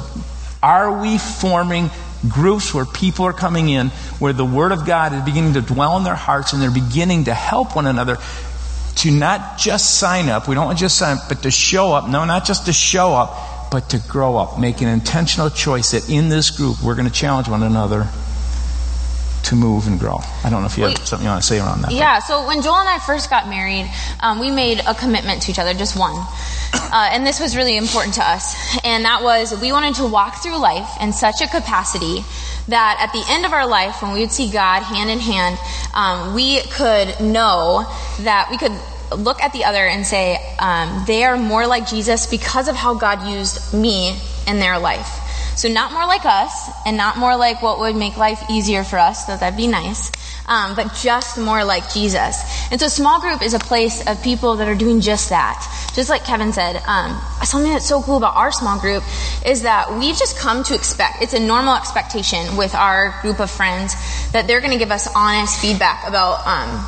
are 0.60 1.00
we 1.00 1.16
forming 1.16 1.90
groups 2.28 2.74
where 2.74 2.84
people 2.84 3.24
are 3.24 3.32
coming 3.32 3.68
in, 3.68 3.90
where 4.18 4.32
the 4.32 4.44
Word 4.44 4.72
of 4.72 4.84
God 4.84 5.14
is 5.14 5.22
beginning 5.22 5.54
to 5.54 5.60
dwell 5.60 5.96
in 5.96 6.02
their 6.02 6.16
hearts 6.16 6.52
and 6.52 6.60
they're 6.60 6.72
beginning 6.72 7.24
to 7.24 7.34
help 7.34 7.76
one 7.76 7.86
another 7.86 8.18
to 8.96 9.12
not 9.12 9.58
just 9.58 9.98
sign 10.00 10.28
up, 10.28 10.48
we 10.48 10.56
don't 10.56 10.66
want 10.66 10.78
to 10.78 10.84
just 10.84 10.98
sign 10.98 11.18
up, 11.18 11.28
but 11.28 11.44
to 11.44 11.52
show 11.52 11.92
up. 11.92 12.08
No, 12.08 12.24
not 12.24 12.44
just 12.44 12.66
to 12.66 12.72
show 12.72 13.14
up, 13.14 13.70
but 13.70 13.90
to 13.90 14.00
grow 14.08 14.36
up, 14.36 14.58
make 14.58 14.80
an 14.80 14.88
intentional 14.88 15.50
choice 15.50 15.92
that 15.92 16.10
in 16.10 16.28
this 16.28 16.50
group 16.50 16.82
we're 16.82 16.96
going 16.96 17.06
to 17.06 17.14
challenge 17.14 17.48
one 17.48 17.62
another 17.62 18.08
to 19.44 19.56
move 19.56 19.86
and 19.86 19.98
grow. 19.98 20.20
I 20.44 20.50
don't 20.50 20.62
know 20.62 20.66
if 20.66 20.76
you 20.76 20.84
have 20.84 21.06
something 21.06 21.24
you 21.24 21.30
want 21.30 21.42
to 21.42 21.46
say 21.46 21.58
around 21.58 21.82
that. 21.82 21.92
Yeah, 21.92 22.20
so 22.20 22.46
when 22.46 22.62
Joel 22.62 22.76
and 22.76 22.88
I 22.88 22.98
first 22.98 23.30
got 23.30 23.48
married, 23.48 23.90
um, 24.20 24.38
we 24.38 24.50
made 24.50 24.80
a 24.86 24.94
commitment 24.94 25.42
to 25.42 25.50
each 25.50 25.58
other, 25.58 25.74
just 25.74 25.98
one. 25.98 26.14
Uh, 26.72 27.08
and 27.12 27.26
this 27.26 27.40
was 27.40 27.56
really 27.56 27.76
important 27.76 28.14
to 28.14 28.22
us. 28.22 28.78
And 28.84 29.04
that 29.04 29.22
was 29.22 29.58
we 29.60 29.72
wanted 29.72 29.96
to 29.96 30.06
walk 30.06 30.42
through 30.42 30.58
life 30.58 30.88
in 31.00 31.12
such 31.12 31.40
a 31.40 31.46
capacity 31.46 32.24
that 32.68 32.98
at 33.00 33.12
the 33.12 33.24
end 33.28 33.44
of 33.44 33.52
our 33.52 33.66
life, 33.66 34.02
when 34.02 34.12
we 34.12 34.20
would 34.20 34.32
see 34.32 34.50
God 34.50 34.82
hand 34.82 35.10
in 35.10 35.18
hand, 35.18 35.58
um, 35.94 36.34
we 36.34 36.60
could 36.62 37.20
know 37.20 37.86
that 38.20 38.48
we 38.50 38.58
could 38.58 38.72
look 39.16 39.42
at 39.42 39.52
the 39.52 39.64
other 39.64 39.84
and 39.86 40.06
say, 40.06 40.38
um, 40.58 41.04
they 41.06 41.24
are 41.24 41.36
more 41.36 41.66
like 41.66 41.88
Jesus 41.88 42.26
because 42.26 42.68
of 42.68 42.76
how 42.76 42.94
God 42.94 43.28
used 43.28 43.74
me 43.74 44.16
in 44.46 44.60
their 44.60 44.78
life. 44.78 45.29
So 45.60 45.68
not 45.68 45.92
more 45.92 46.06
like 46.06 46.24
us, 46.24 46.70
and 46.86 46.96
not 46.96 47.18
more 47.18 47.36
like 47.36 47.60
what 47.60 47.80
would 47.80 47.94
make 47.94 48.16
life 48.16 48.42
easier 48.48 48.82
for 48.82 48.98
us, 48.98 49.26
though 49.26 49.36
that'd 49.36 49.58
be 49.58 49.66
nice, 49.66 50.10
um, 50.48 50.74
but 50.74 50.94
just 50.94 51.36
more 51.36 51.64
like 51.64 51.92
Jesus. 51.92 52.40
And 52.72 52.80
so 52.80 52.88
small 52.88 53.20
group 53.20 53.42
is 53.42 53.52
a 53.52 53.58
place 53.58 54.00
of 54.06 54.22
people 54.22 54.56
that 54.56 54.68
are 54.68 54.74
doing 54.74 55.02
just 55.02 55.28
that. 55.28 55.60
Just 55.94 56.08
like 56.08 56.24
Kevin 56.24 56.54
said, 56.54 56.80
um, 56.86 57.20
something 57.44 57.70
that's 57.70 57.84
so 57.84 58.00
cool 58.00 58.16
about 58.16 58.36
our 58.36 58.50
small 58.50 58.80
group 58.80 59.04
is 59.44 59.60
that 59.64 59.92
we've 59.98 60.16
just 60.16 60.38
come 60.38 60.64
to 60.64 60.74
expect, 60.74 61.20
it's 61.20 61.34
a 61.34 61.40
normal 61.40 61.76
expectation 61.76 62.56
with 62.56 62.74
our 62.74 63.14
group 63.20 63.38
of 63.38 63.50
friends 63.50 63.92
that 64.32 64.46
they're 64.46 64.60
going 64.60 64.72
to 64.72 64.78
give 64.78 64.90
us 64.90 65.14
honest 65.14 65.60
feedback 65.60 66.08
about 66.08 66.40
um, 66.46 66.86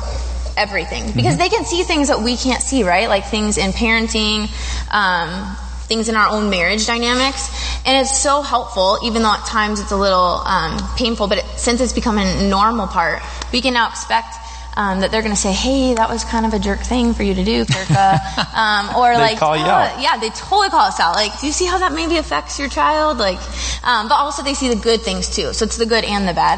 everything. 0.57 1.11
Because 1.15 1.37
they 1.37 1.49
can 1.49 1.63
see 1.63 1.83
things 1.83 2.07
that 2.07 2.21
we 2.21 2.37
can't 2.37 2.63
see, 2.63 2.83
right? 2.83 3.07
Like 3.07 3.25
things 3.27 3.59
in 3.59 3.69
parenting, 3.69 4.49
um, 4.91 5.57
things 5.93 6.09
in 6.09 6.15
our 6.15 6.29
own 6.29 6.49
marriage 6.49 6.87
dynamics. 6.87 7.49
And 7.85 8.01
it's 8.01 8.17
so 8.17 8.41
helpful, 8.41 8.97
even 9.03 9.21
though 9.21 9.33
at 9.33 9.45
times 9.45 9.79
it's 9.79 9.91
a 9.91 9.95
little 9.97 10.41
um, 10.45 10.77
painful, 10.97 11.27
but 11.27 11.37
it, 11.39 11.45
since 11.57 11.81
it's 11.81 11.93
become 11.93 12.17
a 12.17 12.49
normal 12.49 12.87
part, 12.87 13.21
we 13.51 13.61
can 13.61 13.73
now 13.73 13.89
expect 13.89 14.35
um, 14.75 15.01
that 15.01 15.11
they're 15.11 15.21
going 15.21 15.35
to 15.35 15.39
say, 15.39 15.51
"Hey, 15.53 15.93
that 15.93 16.09
was 16.09 16.23
kind 16.23 16.47
of 16.47 16.53
a 16.55 16.59
jerk 16.59 16.79
thing 16.79 17.13
for 17.13 17.21
you 17.21 17.35
to 17.35 17.43
do, 17.43 17.63
Carica," 17.65 18.17
um, 18.57 18.95
or 18.95 19.13
They 19.13 19.21
like, 19.21 19.37
call 19.37 19.55
you 19.55 19.61
"Oh, 19.63 19.69
out. 19.69 20.01
yeah, 20.01 20.17
they 20.17 20.29
totally 20.31 20.69
call 20.69 20.81
us 20.87 20.99
out. 20.99 21.13
Like, 21.15 21.39
do 21.39 21.45
you 21.45 21.53
see 21.53 21.67
how 21.67 21.77
that 21.77 21.93
maybe 21.93 22.17
affects 22.17 22.57
your 22.57 22.69
child? 22.69 23.19
Like, 23.19 23.37
um, 23.85 24.07
but 24.09 24.15
also 24.15 24.41
they 24.41 24.55
see 24.55 24.69
the 24.73 24.81
good 24.81 25.01
things 25.01 25.29
too. 25.35 25.53
So 25.53 25.65
it's 25.65 25.77
the 25.77 25.85
good 25.85 26.03
and 26.03 26.27
the 26.27 26.33
bad. 26.33 26.57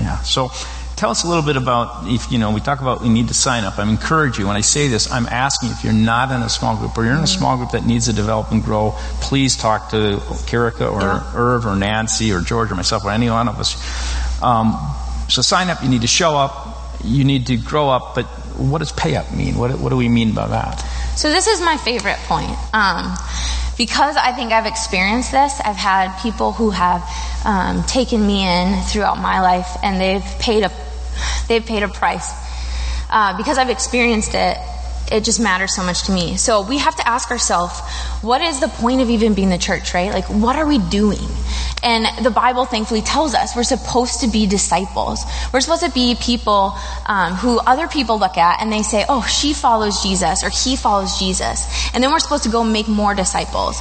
Yeah. 0.00 0.16
So 0.22 0.48
tell 1.02 1.10
us 1.10 1.24
a 1.24 1.26
little 1.26 1.42
bit 1.42 1.56
about 1.56 2.06
if 2.06 2.30
you 2.30 2.38
know 2.38 2.52
we 2.52 2.60
talk 2.60 2.80
about 2.80 3.02
we 3.02 3.08
need 3.08 3.26
to 3.26 3.34
sign 3.34 3.64
up. 3.64 3.76
I 3.76 3.82
encourage 3.90 4.38
you 4.38 4.46
when 4.46 4.54
I 4.54 4.60
say 4.60 4.86
this. 4.86 5.10
I'm 5.10 5.26
asking 5.26 5.70
if 5.70 5.82
you're 5.82 5.92
not 5.92 6.30
in 6.30 6.42
a 6.42 6.48
small 6.48 6.76
group 6.76 6.96
or 6.96 7.02
you're 7.04 7.16
in 7.16 7.24
a 7.24 7.26
small 7.26 7.56
group 7.56 7.72
that 7.72 7.84
needs 7.84 8.06
to 8.06 8.12
develop 8.12 8.52
and 8.52 8.62
grow. 8.62 8.94
Please 9.20 9.56
talk 9.56 9.90
to 9.90 10.20
Carica 10.46 10.92
or 10.92 11.00
Yeah. 11.00 11.32
Irv 11.34 11.66
or 11.66 11.74
Nancy 11.74 12.30
or 12.32 12.40
George 12.40 12.70
or 12.70 12.76
myself 12.76 13.04
or 13.04 13.10
any 13.10 13.28
one 13.28 13.48
of 13.48 13.58
us. 13.58 13.74
Um, 14.40 14.78
so 15.28 15.42
sign 15.42 15.70
up. 15.70 15.82
You 15.82 15.88
need 15.88 16.02
to 16.02 16.06
show 16.06 16.36
up. 16.36 16.54
You 17.02 17.24
need 17.24 17.48
to 17.48 17.56
grow 17.56 17.90
up. 17.90 18.14
But 18.14 18.26
what 18.56 18.78
does 18.78 18.92
pay 18.92 19.16
up 19.16 19.32
mean? 19.32 19.58
What, 19.58 19.76
what 19.80 19.88
do 19.88 19.96
we 19.96 20.08
mean 20.08 20.34
by 20.34 20.46
that? 20.46 20.78
So 21.16 21.30
this 21.30 21.48
is 21.48 21.60
my 21.60 21.78
favorite 21.78 22.18
point. 22.28 22.56
Um, 22.72 23.16
because 23.76 24.16
I 24.16 24.30
think 24.30 24.52
I've 24.52 24.66
experienced 24.66 25.32
this, 25.32 25.58
I've 25.64 25.74
had 25.74 26.16
people 26.22 26.52
who 26.52 26.70
have 26.70 27.02
um, 27.44 27.82
taken 27.84 28.24
me 28.24 28.46
in 28.46 28.80
throughout 28.84 29.18
my 29.18 29.40
life, 29.40 29.76
and 29.82 30.00
they've 30.00 30.38
paid 30.38 30.62
a 30.62 30.70
they've 31.48 31.64
paid 31.64 31.82
a 31.82 31.88
price. 31.88 32.32
Uh, 33.10 33.36
because 33.36 33.58
I've 33.58 33.70
experienced 33.70 34.34
it, 34.34 34.56
it 35.10 35.24
just 35.24 35.40
matters 35.40 35.74
so 35.74 35.82
much 35.82 36.04
to 36.04 36.12
me. 36.12 36.36
So 36.36 36.62
we 36.62 36.78
have 36.78 36.96
to 36.96 37.08
ask 37.08 37.30
ourselves, 37.30 37.78
what 38.22 38.40
is 38.40 38.60
the 38.60 38.68
point 38.68 39.00
of 39.00 39.10
even 39.10 39.34
being 39.34 39.50
the 39.50 39.58
church, 39.58 39.94
right? 39.94 40.10
Like, 40.10 40.26
what 40.26 40.56
are 40.56 40.66
we 40.66 40.78
doing? 40.78 41.18
And 41.82 42.24
the 42.24 42.30
Bible 42.30 42.64
thankfully 42.64 43.02
tells 43.02 43.34
us 43.34 43.56
we're 43.56 43.64
supposed 43.64 44.20
to 44.20 44.28
be 44.28 44.46
disciples. 44.46 45.24
We're 45.52 45.60
supposed 45.60 45.84
to 45.84 45.90
be 45.90 46.14
people 46.14 46.74
um, 47.06 47.34
who 47.34 47.58
other 47.58 47.88
people 47.88 48.20
look 48.20 48.38
at 48.38 48.62
and 48.62 48.72
they 48.72 48.82
say, 48.82 49.04
oh, 49.08 49.22
she 49.22 49.52
follows 49.52 50.02
Jesus 50.02 50.44
or 50.44 50.50
he 50.50 50.76
follows 50.76 51.18
Jesus. 51.18 51.66
And 51.92 52.02
then 52.02 52.12
we're 52.12 52.20
supposed 52.20 52.44
to 52.44 52.50
go 52.50 52.62
make 52.62 52.86
more 52.86 53.14
disciples. 53.14 53.80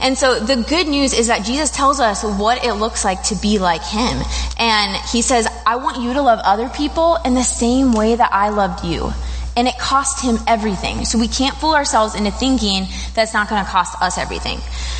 And 0.00 0.18
so 0.18 0.40
the 0.40 0.56
good 0.68 0.88
news 0.88 1.16
is 1.16 1.28
that 1.28 1.44
Jesus 1.44 1.70
tells 1.70 2.00
us 2.00 2.24
what 2.24 2.64
it 2.64 2.74
looks 2.74 3.04
like 3.04 3.22
to 3.24 3.36
be 3.36 3.58
like 3.58 3.84
him. 3.84 4.22
And 4.58 4.96
he 5.12 5.22
says, 5.22 5.46
I 5.64 5.76
want 5.76 6.02
you 6.02 6.14
to 6.14 6.22
love 6.22 6.40
other 6.42 6.68
people 6.68 7.16
in 7.24 7.34
the 7.34 7.44
same 7.44 7.92
way 7.92 8.16
that 8.16 8.32
I 8.32 8.48
loved 8.48 8.84
you 8.84 9.12
and 9.56 9.66
it 9.66 9.78
cost 9.78 10.22
him 10.22 10.38
everything. 10.46 11.04
So 11.04 11.18
we 11.18 11.28
can't 11.28 11.56
fool 11.56 11.74
ourselves 11.74 12.14
into 12.14 12.30
thinking 12.30 12.86
that's 13.14 13.32
not 13.32 13.48
going 13.48 13.64
to 13.64 13.70
cost 13.70 14.00
us 14.00 14.18
everything. 14.18 14.58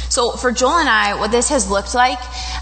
So 0.09 0.33
for 0.33 0.51
Joel 0.51 0.79
and 0.79 0.89
I, 0.89 1.19
what 1.19 1.31
this 1.31 1.51
has 1.51 1.71
looked 1.71 1.95
like 1.95 2.19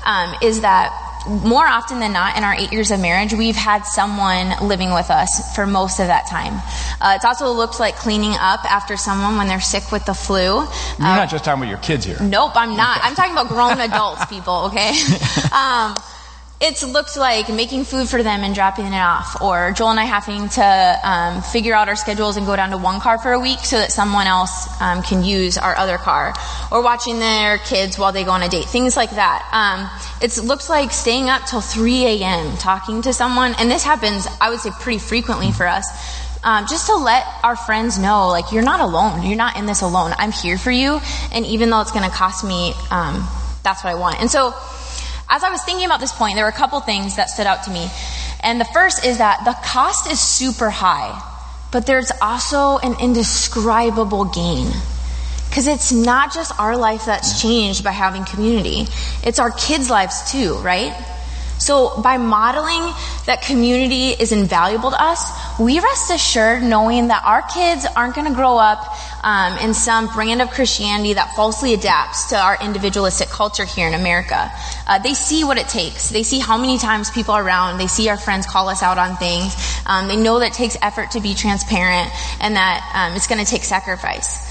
um, 0.07 0.35
is 0.43 0.63
that 0.63 1.01
more 1.27 1.67
often 1.67 2.01
than 2.01 2.13
not 2.13 2.37
in 2.37 2.45
our 2.45 2.55
eight 2.55 2.73
years 2.73 2.91
of 2.91 3.01
marriage, 3.01 3.33
we've 3.33 3.57
had 3.57 3.83
someone 3.85 4.69
living 4.69 4.93
with 4.93 5.11
us 5.11 5.55
for 5.55 5.67
most 5.67 5.99
of 5.99 6.09
that 6.09 6.27
time. 6.29 6.61
Uh, 7.01 7.15
it's 7.17 7.25
also 7.25 7.51
looked 7.51 7.81
like 7.81 7.97
cleaning 7.97 8.33
up 8.33 8.65
after 8.71 8.97
someone 8.97 9.39
when 9.39 9.49
they're 9.49 9.61
sick 9.61 9.91
with 9.91 10.05
the 10.05 10.15
flu. 10.15 10.57
You're 10.57 10.67
not 10.99 11.31
just 11.31 11.45
talking 11.45 11.63
about 11.63 11.71
your 11.71 11.79
kids 11.79 12.05
here. 12.05 12.19
Nope, 12.21 12.53
I'm 12.55 12.77
not. 12.77 13.01
I'm 13.03 13.15
talking 13.15 13.33
about 13.33 13.49
grown 13.49 13.81
adults, 13.81 14.27
people, 14.27 14.67
okay? 14.67 14.93
Um, 15.55 15.95
it's 16.61 16.83
looked 16.83 17.17
like 17.17 17.49
making 17.49 17.85
food 17.85 18.09
for 18.09 18.23
them 18.23 18.43
and 18.43 18.55
dropping 18.55 18.87
it 18.87 18.95
off, 18.95 19.43
or 19.43 19.73
Joel 19.73 19.91
and 19.91 20.01
I 20.01 20.05
having 20.05 20.49
to 20.51 21.01
um, 21.03 21.43
figure 21.43 21.75
out 21.75 21.89
our 21.89 21.97
schedules 21.97 22.37
and 22.37 22.47
go 22.47 22.57
down 22.57 22.71
to 22.71 22.79
one 22.79 23.01
car 23.01 23.19
for 23.19 23.33
a 23.33 23.41
week 23.41 23.59
so 23.61 23.77
that 23.77 23.93
someone 23.93 24.27
else 24.27 24.69
um, 24.81 25.03
can 25.03 25.25
use 25.25 25.59
our 25.59 25.77
other 25.77 25.99
car, 25.99 26.33
or 26.71 26.83
watching 26.83 27.19
their 27.19 27.59
kids 27.59 27.99
while 27.99 28.13
they 28.13 28.25
go 28.25 28.31
on 28.31 28.43
a 28.43 28.49
date, 28.49 28.67
things 28.67 28.97
like 28.97 29.11
that. 29.11 29.49
Um, 29.53 29.91
it's 30.23 30.43
looked 30.43 30.69
like 30.69 30.93
staying 30.93 31.29
up 31.29 31.45
till 31.47 31.61
3 31.61 32.07
a.m. 32.07 32.57
talking 32.57 33.03
to 33.03 33.13
someone, 33.13 33.55
and 33.59 33.71
this 33.71 33.83
happens, 33.83 34.27
I 34.41 34.51
would 34.51 34.61
say, 34.61 34.71
pretty 34.71 34.99
frequently 34.99 35.53
for 35.53 35.67
us 35.67 35.87
um, 36.45 36.67
just 36.67 36.87
to 36.87 36.95
let 36.95 37.27
our 37.43 37.57
friends 37.57 37.99
know, 37.99 38.29
like, 38.29 38.53
you're 38.53 38.63
not 38.63 38.81
alone. 38.81 39.23
You're 39.23 39.37
not 39.37 39.57
in 39.57 39.65
this 39.65 39.81
alone. 39.81 40.13
I'm 40.19 40.31
here 40.31 40.59
for 40.59 40.71
you. 40.71 41.01
And 41.33 41.45
even 41.47 41.71
though 41.71 41.81
it's 41.81 41.91
going 41.91 42.09
to 42.09 42.15
cost 42.15 42.45
me, 42.45 42.75
um, 42.91 43.27
that's 43.63 43.83
what 43.83 43.91
I 43.91 43.95
want. 43.95 44.21
And 44.21 44.31
so, 44.31 44.53
as 45.35 45.43
I 45.43 45.51
was 45.51 45.65
thinking 45.65 45.85
about 45.85 45.99
this 45.99 46.13
point, 46.13 46.37
there 46.37 46.45
were 46.45 46.51
a 46.51 46.53
couple 46.53 46.79
things 46.79 47.17
that 47.17 47.29
stood 47.29 47.47
out 47.47 47.65
to 47.65 47.71
me. 47.73 47.91
And 48.45 48.61
the 48.61 48.65
first 48.67 49.05
is 49.05 49.19
that 49.19 49.45
the 49.45 49.57
cost 49.67 50.09
is 50.09 50.21
super 50.21 50.71
high, 50.71 51.21
but 51.73 51.87
there's 51.87 52.13
also 52.23 52.79
an 52.79 52.95
indescribable 53.01 54.27
gain. 54.27 54.69
Because 55.49 55.67
it's 55.67 55.91
not 55.91 56.33
just 56.33 56.57
our 56.61 56.77
life 56.77 57.07
that's 57.07 57.43
changed 57.43 57.83
by 57.83 57.91
having 57.91 58.25
community, 58.25 58.87
it's 59.25 59.41
our 59.41 59.51
kids' 59.51 59.91
lives 59.91 60.31
too, 60.31 60.55
right? 60.59 60.95
So 61.65 61.99
by 62.03 62.19
modeling 62.19 62.93
that 63.25 63.41
community 63.41 64.11
is 64.11 64.33
invaluable 64.33 64.91
to 64.91 65.03
us, 65.03 65.33
we 65.59 65.81
rest 65.81 66.11
assured 66.11 66.63
knowing 66.63 67.09
that 67.09 67.25
our 67.25 67.41
kids 67.41 67.87
aren't 67.97 68.15
going 68.15 68.27
to 68.27 68.35
grow 68.35 68.59
up 68.59 68.85
um, 69.25 69.57
in 69.65 69.73
some 69.73 70.09
brand 70.09 70.43
of 70.43 70.51
Christianity 70.51 71.15
that 71.15 71.35
falsely 71.35 71.73
adapts 71.73 72.29
to 72.29 72.37
our 72.37 72.59
individualistic 72.61 73.31
culture 73.31 73.65
here 73.65 73.89
in 73.89 73.95
America. 73.95 74.53
Uh, 74.87 74.99
they 74.99 75.15
see 75.15 75.43
what 75.43 75.57
it 75.57 75.67
takes. 75.67 76.11
They 76.11 76.23
see 76.23 76.39
how 76.39 76.59
many 76.59 76.77
times 76.77 77.11
people 77.11 77.33
are 77.33 77.43
around. 77.43 77.79
They 77.79 77.87
see 77.87 78.11
our 78.11 78.19
friends 78.19 78.45
call 78.45 78.69
us 78.69 78.83
out 78.83 78.99
on 78.99 79.17
things. 79.17 79.57
Um, 79.87 80.07
they 80.07 80.17
know 80.17 80.41
that 80.41 80.49
it 80.49 80.53
takes 80.53 80.77
effort 80.83 81.13
to 81.13 81.21
be 81.23 81.33
transparent 81.33 82.11
and 82.43 82.57
that 82.57 82.93
um, 82.95 83.17
it's 83.17 83.27
going 83.27 83.43
to 83.43 83.51
take 83.51 83.65
sacrifice. 83.65 84.45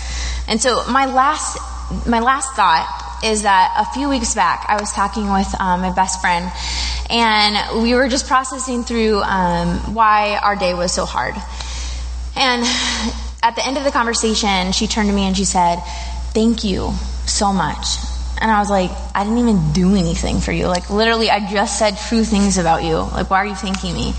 And 0.47 0.59
so 0.59 0.83
my 0.89 1.05
last 1.05 1.59
my 2.07 2.21
last 2.21 2.49
thought 2.55 3.02
is 3.23 3.43
that 3.43 3.73
a 3.77 3.85
few 3.93 4.09
weeks 4.09 4.35
back 4.35 4.65
I 4.67 4.79
was 4.79 4.91
talking 4.91 5.31
with 5.31 5.47
um, 5.59 5.81
my 5.81 5.93
best 5.93 6.19
friend, 6.21 6.51
and 7.09 7.81
we 7.81 7.95
were 7.95 8.09
just 8.09 8.27
processing 8.27 8.83
through 8.83 9.21
um, 9.23 9.93
why 9.93 10.37
our 10.43 10.55
day 10.55 10.73
was 10.73 10.91
so 10.91 11.05
hard. 11.05 11.35
And 12.35 12.63
at 13.41 13.55
the 13.55 13.65
end 13.65 13.77
of 13.77 13.83
the 13.83 13.91
conversation, 13.91 14.71
she 14.73 14.87
turned 14.87 15.09
to 15.09 15.15
me 15.15 15.23
and 15.23 15.37
she 15.37 15.45
said, 15.45 15.77
"Thank 16.33 16.63
you 16.63 16.91
so 17.25 17.53
much." 17.53 17.97
And 18.41 18.51
I 18.51 18.59
was 18.59 18.69
like, 18.69 18.91
"I 19.15 19.23
didn't 19.23 19.39
even 19.39 19.71
do 19.71 19.95
anything 19.95 20.41
for 20.41 20.51
you. 20.51 20.67
Like 20.67 20.89
literally, 20.89 21.29
I 21.29 21.49
just 21.49 21.79
said 21.79 21.97
true 21.97 22.25
things 22.25 22.57
about 22.57 22.83
you. 22.83 22.97
Like, 22.97 23.29
why 23.29 23.37
are 23.37 23.45
you 23.45 23.55
thanking 23.55 23.93
me?" 23.93 24.13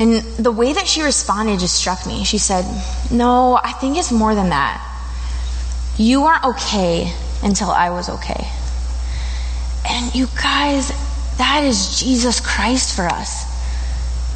And 0.00 0.22
the 0.42 0.52
way 0.52 0.72
that 0.72 0.86
she 0.86 1.02
responded 1.02 1.60
just 1.60 1.74
struck 1.74 2.06
me. 2.06 2.24
She 2.24 2.38
said, 2.38 2.64
"No, 3.10 3.60
I 3.62 3.72
think 3.72 3.98
it's 3.98 4.10
more 4.10 4.34
than 4.34 4.48
that." 4.48 4.88
You 5.98 6.24
aren't 6.24 6.44
okay 6.56 7.12
until 7.42 7.70
I 7.70 7.90
was 7.90 8.08
okay. 8.08 8.46
And 9.88 10.14
you 10.14 10.26
guys, 10.40 10.88
that 11.38 11.64
is 11.64 11.98
Jesus 12.00 12.40
Christ 12.40 12.94
for 12.94 13.06
us. 13.06 13.50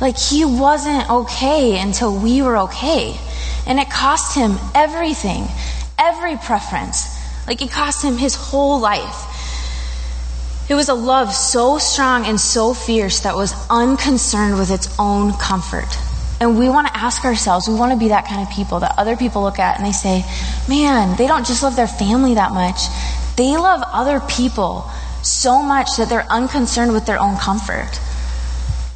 Like, 0.01 0.19
he 0.19 0.45
wasn't 0.45 1.09
okay 1.09 1.79
until 1.79 2.17
we 2.19 2.43
were 2.43 2.59
okay. 2.59 3.17
And 3.67 3.79
it 3.79 3.91
cost 3.91 4.37
him 4.37 4.57
everything, 4.75 5.47
every 5.99 6.37
preference. 6.37 7.17
Like, 7.47 7.63
it 7.63 7.71
cost 7.71 8.05
him 8.05 8.17
his 8.19 8.35
whole 8.35 8.81
life. 8.81 9.33
It 10.69 10.75
was 10.75 10.89
a 10.89 10.95
love 10.95 11.33
so 11.33 11.79
strong 11.79 12.27
and 12.27 12.41
so 12.41 12.75
fierce 12.75 13.21
that 13.21 13.37
was 13.37 13.55
unconcerned 13.71 14.59
with 14.59 14.71
its 14.71 14.95
own 14.99 15.33
comfort. 15.35 15.89
And 16.41 16.59
we 16.59 16.69
want 16.69 16.87
to 16.89 16.97
ask 16.97 17.25
ourselves, 17.25 17.67
we 17.67 17.75
want 17.75 17.93
to 17.93 17.99
be 17.99 18.09
that 18.09 18.27
kind 18.27 18.47
of 18.47 18.53
people 18.53 18.81
that 18.81 18.95
other 18.99 19.17
people 19.17 19.43
look 19.43 19.59
at 19.59 19.79
and 19.79 19.87
they 19.87 19.93
say, 19.93 20.25
man, 20.69 21.17
they 21.17 21.27
don't 21.27 21.47
just 21.47 21.63
love 21.63 21.77
their 21.77 21.87
family 21.87 22.35
that 22.35 22.53
much. 22.53 22.89
They 23.37 23.57
love 23.57 23.83
other 23.87 24.21
people 24.21 24.91
so 25.23 25.63
much 25.63 25.97
that 25.97 26.09
they're 26.09 26.27
unconcerned 26.31 26.93
with 26.93 27.07
their 27.07 27.19
own 27.19 27.37
comfort. 27.39 27.91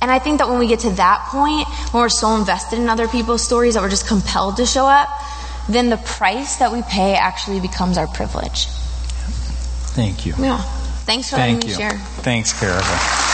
And 0.03 0.11
I 0.11 0.19
think 0.19 0.39
that 0.39 0.49
when 0.49 0.59
we 0.59 0.67
get 0.67 0.81
to 0.81 0.91
that 0.93 1.29
point, 1.31 1.69
when 1.93 2.03
we're 2.03 2.09
so 2.09 2.37
invested 2.37 2.79
in 2.79 2.89
other 2.89 3.09
people's 3.09 3.43
stories 3.43 3.75
that 3.75 3.83
we're 3.83 3.91
just 3.91 4.07
compelled 4.07 4.57
to 4.59 4.67
show 4.67 4.87
up, 4.87 5.09
then 5.69 5.91
the 5.91 5.99
price 5.99 6.57
that 6.57 6.73
we 6.73 6.83
pay 6.83 7.15
actually 7.15 7.61
becomes 7.61 7.99
our 7.99 8.07
privilege. 8.07 8.67
Thank 9.93 10.25
you. 10.25 10.35
Yeah. 10.39 10.59
Thanks 11.05 11.31
for 11.31 11.37
Thank 11.37 11.65
letting 11.65 11.71
you. 11.71 11.77
me 11.77 11.83
share. 11.83 11.99
Thanks, 12.23 12.59
Carol. 12.59 13.30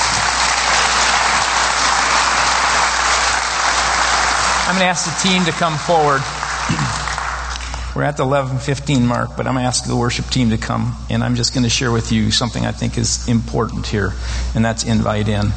I'm 4.67 4.73
going 4.73 4.81
to 4.81 4.87
ask 4.87 5.07
the 5.07 5.29
team 5.29 5.45
to 5.45 5.53
come 5.53 5.79
forward. 5.79 6.21
We're 7.95 8.03
at 8.03 8.17
the 8.17 8.25
11:15 8.25 9.07
mark, 9.07 9.37
but 9.37 9.47
I'm 9.47 9.55
going 9.55 9.63
to 9.63 9.69
ask 9.69 9.85
the 9.85 9.95
worship 9.95 10.27
team 10.27 10.51
to 10.51 10.59
come, 10.59 10.97
and 11.09 11.23
I'm 11.23 11.37
just 11.37 11.55
going 11.55 11.63
to 11.63 11.71
share 11.71 11.93
with 11.93 12.11
you 12.11 12.33
something 12.33 12.67
I 12.67 12.73
think 12.73 12.99
is 12.99 13.29
important 13.29 13.87
here, 13.87 14.13
and 14.57 14.65
that's 14.65 14.83
invite 14.83 15.29
in. 15.29 15.51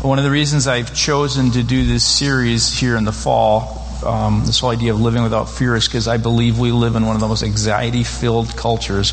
One 0.00 0.16
of 0.16 0.24
the 0.24 0.30
reasons 0.30 0.66
I've 0.66 0.94
chosen 0.94 1.50
to 1.50 1.62
do 1.62 1.84
this 1.84 2.02
series 2.02 2.72
here 2.72 2.96
in 2.96 3.04
the 3.04 3.12
fall, 3.12 3.86
um, 4.06 4.44
this 4.46 4.60
whole 4.60 4.70
idea 4.70 4.94
of 4.94 5.00
living 5.02 5.22
without 5.22 5.50
fear, 5.50 5.76
is 5.76 5.86
because 5.86 6.08
I 6.08 6.16
believe 6.16 6.58
we 6.58 6.72
live 6.72 6.96
in 6.96 7.04
one 7.04 7.14
of 7.14 7.20
the 7.20 7.28
most 7.28 7.42
anxiety-filled 7.42 8.56
cultures, 8.56 9.12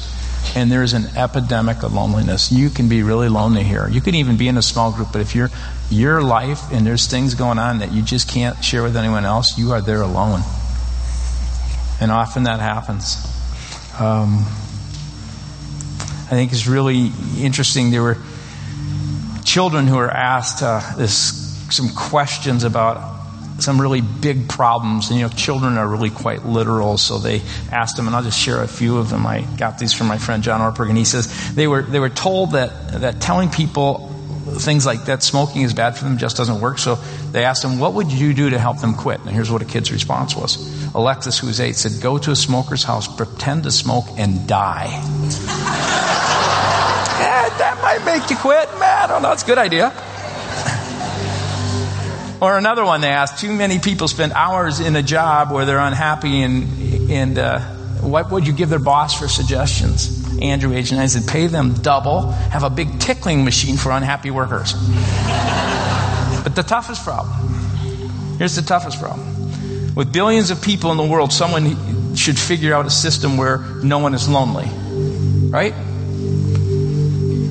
and 0.56 0.72
there 0.72 0.84
is 0.84 0.94
an 0.94 1.06
epidemic 1.18 1.84
of 1.84 1.94
loneliness. 1.94 2.52
You 2.52 2.70
can 2.70 2.90
be 2.90 3.04
really 3.04 3.30
lonely 3.30 3.64
here. 3.64 3.88
You 3.90 4.02
can 4.02 4.16
even 4.16 4.38
be 4.38 4.48
in 4.48 4.58
a 4.58 4.62
small 4.62 4.92
group, 4.92 5.10
but 5.12 5.22
if 5.22 5.36
you're 5.36 5.50
your 5.90 6.22
life 6.22 6.72
and 6.72 6.86
there's 6.86 7.08
things 7.08 7.36
going 7.36 7.60
on 7.60 7.80
that 7.80 7.92
you 7.92 8.02
just 8.02 8.30
can't 8.30 8.64
share 8.64 8.84
with 8.84 8.96
anyone 8.96 9.26
else, 9.26 9.58
you 9.58 9.72
are 9.72 9.82
there 9.82 10.02
alone. 10.02 10.42
And 12.00 12.12
often 12.12 12.44
that 12.44 12.60
happens. 12.60 13.18
Um, 14.00 14.40
I 16.26 16.36
think 16.36 16.52
it's 16.52 16.68
really 16.68 17.12
interesting. 17.38 17.92
There 17.92 18.02
were 18.02 18.18
children 19.44 19.88
who 19.88 19.98
were 19.98 20.10
asked 20.10 20.64
uh, 20.64 20.82
this, 20.98 21.56
some 21.70 21.90
questions 21.90 22.64
about 22.64 23.13
some 23.64 23.80
really 23.80 24.02
big 24.02 24.50
problems. 24.50 25.10
And, 25.10 25.20
you 25.20 25.26
know, 25.26 25.34
children 25.34 25.78
are 25.78 25.88
really 25.88 26.10
quite 26.10 26.46
literal, 26.46 26.98
so 26.98 27.18
they 27.18 27.42
asked 27.72 27.98
them, 27.98 28.08
and 28.08 28.16
I'll 28.16 28.24
just 28.24 28.40
share 28.40 28.62
a 28.62 28.68
few 28.68 28.98
of 28.98 29.10
them. 29.10 29.26
I 29.26 29.42
got 29.58 29.80
these 29.80 29.94
from 29.94 30.08
my 30.08 30.18
friend 30.18 30.44
John 30.44 30.60
Ortberg, 30.62 30.90
and 30.90 30.98
he 30.98 31.06
says 31.06 31.54
they 31.56 31.68
were, 31.68 31.82
they 31.82 32.00
were 32.00 32.10
told 32.10 32.52
that, 32.52 33.02
that 33.02 33.22
telling 33.22 33.50
people 33.50 34.10
things 34.44 34.86
like 34.86 35.06
that 35.06 35.24
smoking 35.24 35.62
is 35.62 35.74
bad 35.74 35.98
for 35.98 36.04
them 36.04 36.18
just 36.18 36.38
doesn't 36.38 36.60
work. 36.62 36.78
So 36.78 36.96
they 37.32 37.46
asked 37.46 37.64
him, 37.64 37.80
What 37.80 37.94
would 37.94 38.12
you 38.12 38.34
do 38.34 38.50
to 38.50 38.60
help 38.60 38.82
them 38.82 38.94
quit? 38.94 39.20
And 39.22 39.30
here's 39.30 39.50
what 39.50 39.62
a 39.62 39.66
kid's 39.66 39.92
response 39.92 40.36
was 40.36 40.58
Alexis, 40.94 41.40
who 41.40 41.48
was 41.48 41.60
eight, 41.60 41.76
said, 41.76 42.02
Go 42.02 42.18
to 42.18 42.32
a 42.32 42.36
smoker's 42.36 42.84
house, 42.84 43.08
pretend 43.14 43.64
to 43.64 43.72
smoke, 43.72 44.06
and 44.18 44.48
die. 44.48 44.90
yeah, 47.20 47.50
that 47.58 47.80
might 47.82 48.04
make 48.06 48.30
you 48.30 48.36
quit. 48.36 48.70
Man, 48.80 49.04
I 49.04 49.08
don't 49.08 49.22
know. 49.22 49.32
It's 49.32 49.44
a 49.44 49.48
good 49.48 49.58
idea. 49.58 49.94
Or 52.44 52.58
another 52.58 52.84
one 52.84 53.00
they 53.00 53.08
asked, 53.08 53.40
Too 53.40 53.54
many 53.54 53.80
people 53.80 54.10
spend 54.10 54.34
hours 54.34 54.82
in 54.82 54.98
a 54.98 55.02
job 55.02 55.50
where 55.50 55.64
they're 55.64 55.80
unhappy, 55.80 56.42
and, 56.42 57.10
and 57.10 57.40
uh, 57.40 57.62
what 58.02 58.32
would 58.32 58.46
you 58.46 58.52
give 58.52 58.68
their 58.68 58.80
boss 58.80 59.18
for 59.18 59.30
suggestions? 59.30 60.20
Andrew, 60.42 60.74
age 60.74 60.92
nine, 60.92 61.08
said, 61.08 61.26
pay 61.26 61.48
them 61.48 61.74
double, 61.74 62.32
have 62.32 62.64
a 62.64 62.70
big 62.70 63.00
tickling 63.00 63.46
machine 63.46 63.78
for 63.78 63.94
unhappy 63.94 64.30
workers. 64.30 64.74
but 66.44 66.54
the 66.54 66.64
toughest 66.64 67.06
problem 67.06 67.32
here's 68.40 68.56
the 68.56 68.62
toughest 68.62 69.00
problem. 69.00 69.96
With 69.96 70.12
billions 70.12 70.52
of 70.52 70.62
people 70.62 70.92
in 70.92 70.98
the 70.98 71.06
world, 71.06 71.32
someone 71.32 72.14
should 72.14 72.38
figure 72.38 72.74
out 72.74 72.86
a 72.86 72.90
system 72.90 73.38
where 73.38 73.60
no 73.82 74.00
one 74.00 74.14
is 74.14 74.28
lonely. 74.28 74.68
Right? 75.50 75.74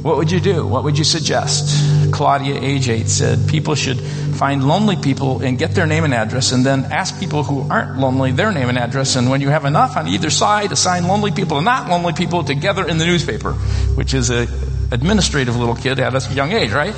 What 0.03 0.18
would 0.18 0.30
you 0.30 0.40
do? 0.40 0.66
What 0.66 0.84
would 0.84 0.99
you 0.99 1.05
suggest? 1.05 1.91
Claudia, 2.12 2.60
age 2.60 2.88
eight, 2.88 3.08
said 3.08 3.48
people 3.48 3.74
should 3.74 3.98
find 3.98 4.66
lonely 4.66 4.96
people 4.96 5.40
and 5.42 5.58
get 5.58 5.74
their 5.74 5.86
name 5.86 6.04
and 6.04 6.14
address, 6.14 6.52
and 6.52 6.64
then 6.64 6.84
ask 6.84 7.18
people 7.18 7.42
who 7.42 7.68
aren't 7.68 7.98
lonely 7.98 8.32
their 8.32 8.52
name 8.52 8.68
and 8.68 8.78
address. 8.78 9.16
And 9.16 9.30
when 9.30 9.40
you 9.40 9.48
have 9.48 9.64
enough 9.64 9.96
on 9.96 10.08
either 10.08 10.30
side, 10.30 10.72
assign 10.72 11.08
lonely 11.08 11.32
people 11.32 11.56
and 11.58 11.64
not 11.64 11.88
lonely 11.88 12.12
people 12.12 12.44
together 12.44 12.86
in 12.86 12.98
the 12.98 13.06
newspaper, 13.06 13.52
which 13.94 14.14
is 14.14 14.30
a 14.30 14.46
administrative 14.92 15.56
little 15.56 15.74
kid 15.74 15.98
at 15.98 16.14
a 16.14 16.34
young 16.34 16.52
age, 16.52 16.72
right? 16.72 16.94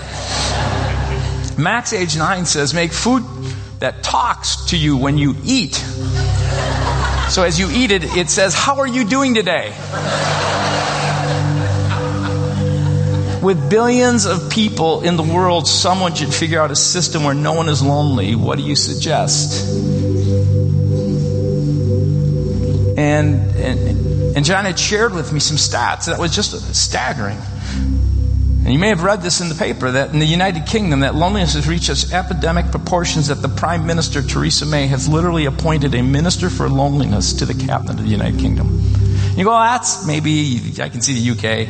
Max, 1.56 1.92
age 1.92 2.16
nine, 2.16 2.44
says 2.44 2.74
make 2.74 2.92
food 2.92 3.22
that 3.78 4.02
talks 4.02 4.66
to 4.66 4.76
you 4.76 4.96
when 4.96 5.16
you 5.18 5.36
eat. 5.44 5.74
So 7.28 7.42
as 7.42 7.58
you 7.58 7.70
eat 7.70 7.90
it, 7.90 8.04
it 8.16 8.30
says, 8.30 8.54
"How 8.54 8.80
are 8.80 8.86
you 8.86 9.04
doing 9.04 9.34
today?" 9.34 9.72
With 13.44 13.68
billions 13.68 14.24
of 14.24 14.48
people 14.48 15.02
in 15.02 15.18
the 15.18 15.22
world, 15.22 15.68
someone 15.68 16.14
should 16.14 16.32
figure 16.32 16.58
out 16.62 16.70
a 16.70 16.76
system 16.76 17.24
where 17.24 17.34
no 17.34 17.52
one 17.52 17.68
is 17.68 17.82
lonely. 17.82 18.34
What 18.34 18.56
do 18.56 18.64
you 18.64 18.74
suggest? 18.74 19.68
And, 22.96 23.34
and, 23.54 24.36
and 24.36 24.44
John 24.46 24.64
had 24.64 24.78
shared 24.78 25.12
with 25.12 25.30
me 25.30 25.40
some 25.40 25.58
stats 25.58 26.06
that 26.06 26.18
was 26.18 26.34
just 26.34 26.74
staggering. 26.74 27.36
And 28.64 28.72
you 28.72 28.78
may 28.78 28.88
have 28.88 29.02
read 29.02 29.20
this 29.20 29.42
in 29.42 29.50
the 29.50 29.54
paper 29.54 29.90
that 29.90 30.14
in 30.14 30.20
the 30.20 30.26
United 30.26 30.64
Kingdom 30.64 31.00
that 31.00 31.14
loneliness 31.14 31.52
has 31.52 31.68
reached 31.68 31.94
such 31.94 32.14
epidemic 32.14 32.70
proportions 32.70 33.28
that 33.28 33.42
the 33.42 33.50
Prime 33.50 33.84
Minister 33.84 34.22
Theresa 34.22 34.64
May 34.64 34.86
has 34.86 35.06
literally 35.06 35.44
appointed 35.44 35.94
a 35.94 36.02
minister 36.02 36.48
for 36.48 36.70
loneliness 36.70 37.34
to 37.34 37.44
the 37.44 37.66
cabinet 37.66 37.98
of 37.98 38.04
the 38.04 38.10
United 38.10 38.40
Kingdom. 38.40 38.80
You 39.36 39.44
go, 39.44 39.50
well, 39.50 39.60
that's 39.60 40.06
maybe 40.06 40.72
I 40.80 40.88
can 40.88 41.02
see 41.02 41.12
the 41.12 41.32
UK. 41.32 41.68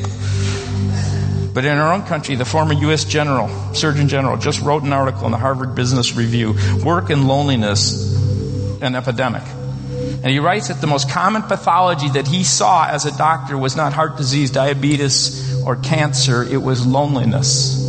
But 1.55 1.65
in 1.65 1.79
our 1.79 1.93
own 1.93 2.03
country, 2.03 2.35
the 2.35 2.45
former 2.45 2.75
U.S. 2.75 3.05
General, 3.05 3.49
Surgeon 3.75 4.09
General, 4.09 4.37
just 4.37 4.61
wrote 4.61 4.83
an 4.83 4.93
article 4.93 5.25
in 5.27 5.31
the 5.31 5.39
Harvard 5.39 5.77
Business 5.77 6.17
Review, 6.17 6.57
Work 6.85 7.11
and 7.11 7.29
Loneliness, 7.29 8.83
an 8.83 8.97
Epidemic. 8.97 9.45
And 9.45 10.27
he 10.27 10.41
writes 10.41 10.67
that 10.67 10.81
the 10.81 10.89
most 10.89 11.09
common 11.09 11.43
pathology 11.43 12.09
that 12.11 12.27
he 12.27 12.43
saw 12.43 12.89
as 12.89 13.07
a 13.07 13.17
doctor 13.17 13.57
was 13.57 13.77
not 13.77 13.93
heart 13.93 14.17
disease, 14.17 14.51
diabetes, 14.51 15.63
or 15.65 15.77
cancer, 15.77 16.43
it 16.43 16.61
was 16.61 16.85
loneliness. 16.85 17.81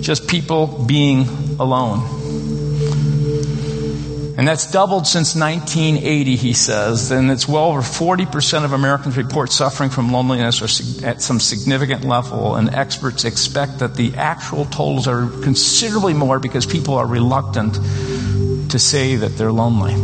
Just 0.00 0.26
people 0.26 0.84
being 0.86 1.28
alone. 1.60 2.15
And 4.38 4.46
that's 4.46 4.70
doubled 4.70 5.06
since 5.06 5.34
1980, 5.34 6.36
he 6.36 6.52
says. 6.52 7.10
And 7.10 7.30
it's 7.30 7.48
well 7.48 7.64
over 7.64 7.80
40% 7.80 8.64
of 8.64 8.72
Americans 8.72 9.16
report 9.16 9.50
suffering 9.50 9.88
from 9.88 10.12
loneliness 10.12 10.60
or 10.60 11.06
at 11.06 11.22
some 11.22 11.40
significant 11.40 12.04
level. 12.04 12.54
And 12.54 12.68
experts 12.74 13.24
expect 13.24 13.78
that 13.78 13.94
the 13.94 14.14
actual 14.14 14.66
totals 14.66 15.08
are 15.08 15.26
considerably 15.42 16.12
more 16.12 16.38
because 16.38 16.66
people 16.66 16.94
are 16.94 17.06
reluctant 17.06 17.76
to 18.70 18.78
say 18.78 19.16
that 19.16 19.38
they're 19.38 19.52
lonely. 19.52 19.94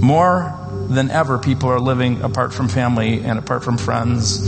More 0.00 0.56
than 0.88 1.10
ever, 1.10 1.38
people 1.38 1.70
are 1.70 1.80
living 1.80 2.22
apart 2.22 2.52
from 2.52 2.68
family 2.68 3.24
and 3.24 3.38
apart 3.38 3.64
from 3.64 3.78
friends. 3.78 4.38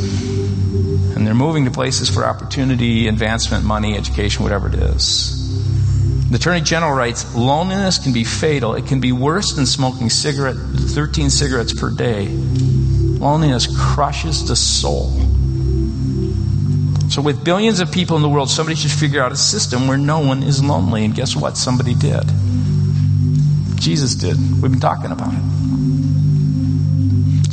And 1.17 1.27
they're 1.27 1.35
moving 1.35 1.65
to 1.65 1.73
places 1.73 2.09
for 2.09 2.25
opportunity, 2.25 3.09
advancement, 3.09 3.65
money, 3.65 3.97
education, 3.97 4.45
whatever 4.45 4.69
it 4.69 4.75
is. 4.75 5.34
The 6.31 6.37
Attorney 6.37 6.63
General 6.63 6.93
writes 6.93 7.35
loneliness 7.35 7.99
can 7.99 8.13
be 8.13 8.25
fatal. 8.25 8.75
It 8.75 8.87
can 8.87 9.01
be 9.01 9.13
worse 9.13 9.53
than 9.55 9.67
smoking 9.67 10.11
cigarette, 10.11 10.57
13 10.57 11.31
cigarettes 11.31 11.79
per 11.79 11.91
day. 11.91 12.29
Loneliness 12.29 13.69
crushes 13.95 14.47
the 14.49 14.57
soul. 14.57 15.11
So, 17.11 17.23
with 17.23 17.45
billions 17.45 17.81
of 17.81 17.93
people 17.93 18.17
in 18.17 18.23
the 18.23 18.29
world, 18.29 18.51
somebody 18.51 18.75
should 18.75 18.91
figure 18.91 19.23
out 19.23 19.31
a 19.31 19.37
system 19.37 19.87
where 19.87 19.99
no 19.99 20.19
one 20.21 20.43
is 20.43 20.65
lonely. 20.65 21.05
And 21.05 21.15
guess 21.15 21.37
what? 21.37 21.57
Somebody 21.57 21.95
did. 21.95 22.25
Jesus 23.77 24.15
did. 24.15 24.37
We've 24.61 24.71
been 24.71 24.81
talking 24.81 25.13
about 25.13 25.33
it. 25.33 25.41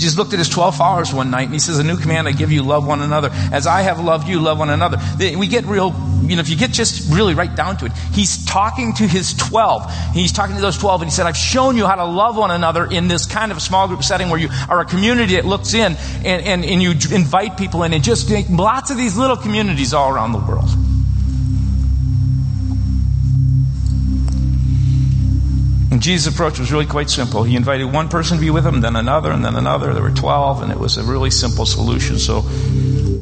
Jesus 0.02 0.18
looked 0.18 0.34
at 0.34 0.40
his 0.40 0.50
12 0.50 0.76
followers 0.76 1.14
one 1.14 1.30
night 1.30 1.44
and 1.44 1.54
he 1.54 1.60
says, 1.60 1.78
A 1.78 1.84
new 1.84 1.96
command 1.96 2.28
I 2.28 2.32
give 2.32 2.52
you, 2.52 2.64
love 2.64 2.88
one 2.88 3.02
another. 3.02 3.30
As 3.52 3.68
I 3.68 3.82
have 3.84 4.00
loved 4.00 4.28
you, 4.28 4.40
love 4.40 4.58
one 4.58 4.72
another. 4.72 4.98
We 5.20 5.48
get 5.48 5.66
real, 5.66 5.92
you 6.32 6.38
know, 6.38 6.40
if 6.40 6.48
you 6.48 6.56
get 6.56 6.72
just 6.72 7.12
really 7.14 7.34
right 7.34 7.54
down 7.54 7.76
to 7.76 7.86
it, 7.86 7.92
he's 8.14 8.46
talking 8.46 8.94
to 8.94 9.04
his 9.06 9.34
12. 9.34 10.14
He's 10.14 10.32
talking 10.32 10.56
to 10.56 10.62
those 10.62 10.78
12 10.78 11.02
and 11.02 11.12
he 11.12 11.14
said, 11.14 11.26
I've 11.26 11.36
shown 11.36 11.76
you 11.76 11.86
how 11.86 11.96
to 11.96 12.06
love 12.06 12.38
one 12.38 12.52
another 12.52 12.86
in 12.86 13.10
this 13.10 13.26
kind 13.26 13.52
of 13.52 13.58
a 13.58 13.60
small 13.60 13.90
group 13.90 14.02
setting 14.02 14.30
where 14.30 14.40
you 14.40 14.48
are 14.70 14.80
a 14.80 14.86
community 14.86 15.36
that 15.36 15.44
looks 15.44 15.74
in 15.74 15.98
and, 16.24 16.46
and, 16.46 16.64
and 16.64 16.82
you 16.82 16.92
invite 16.92 17.58
people 17.58 17.84
in 17.84 17.92
and 17.94 18.02
just 18.02 18.32
lots 18.50 18.92
of 18.92 18.96
these 18.96 19.18
little 19.18 19.36
communities 19.36 19.94
all 19.94 20.10
around 20.10 20.32
the 20.32 20.38
world. 20.38 20.70
And 25.92 26.02
Jesus' 26.02 26.34
approach 26.34 26.60
was 26.60 26.72
really 26.72 26.86
quite 26.86 27.10
simple. 27.10 27.44
He 27.44 27.58
invited 27.58 27.92
one 27.92 28.08
person 28.08 28.38
to 28.38 28.42
be 28.42 28.52
with 28.52 28.66
him, 28.66 28.80
then 28.80 28.96
another, 28.96 29.32
and 29.32 29.44
then 29.44 29.58
another. 29.58 29.94
There 29.94 30.02
were 30.02 30.12
12, 30.12 30.62
and 30.62 30.72
it 30.72 30.80
was 30.80 30.96
a 30.96 31.04
really 31.04 31.30
simple 31.30 31.66
solution. 31.66 32.20
So 32.20 32.46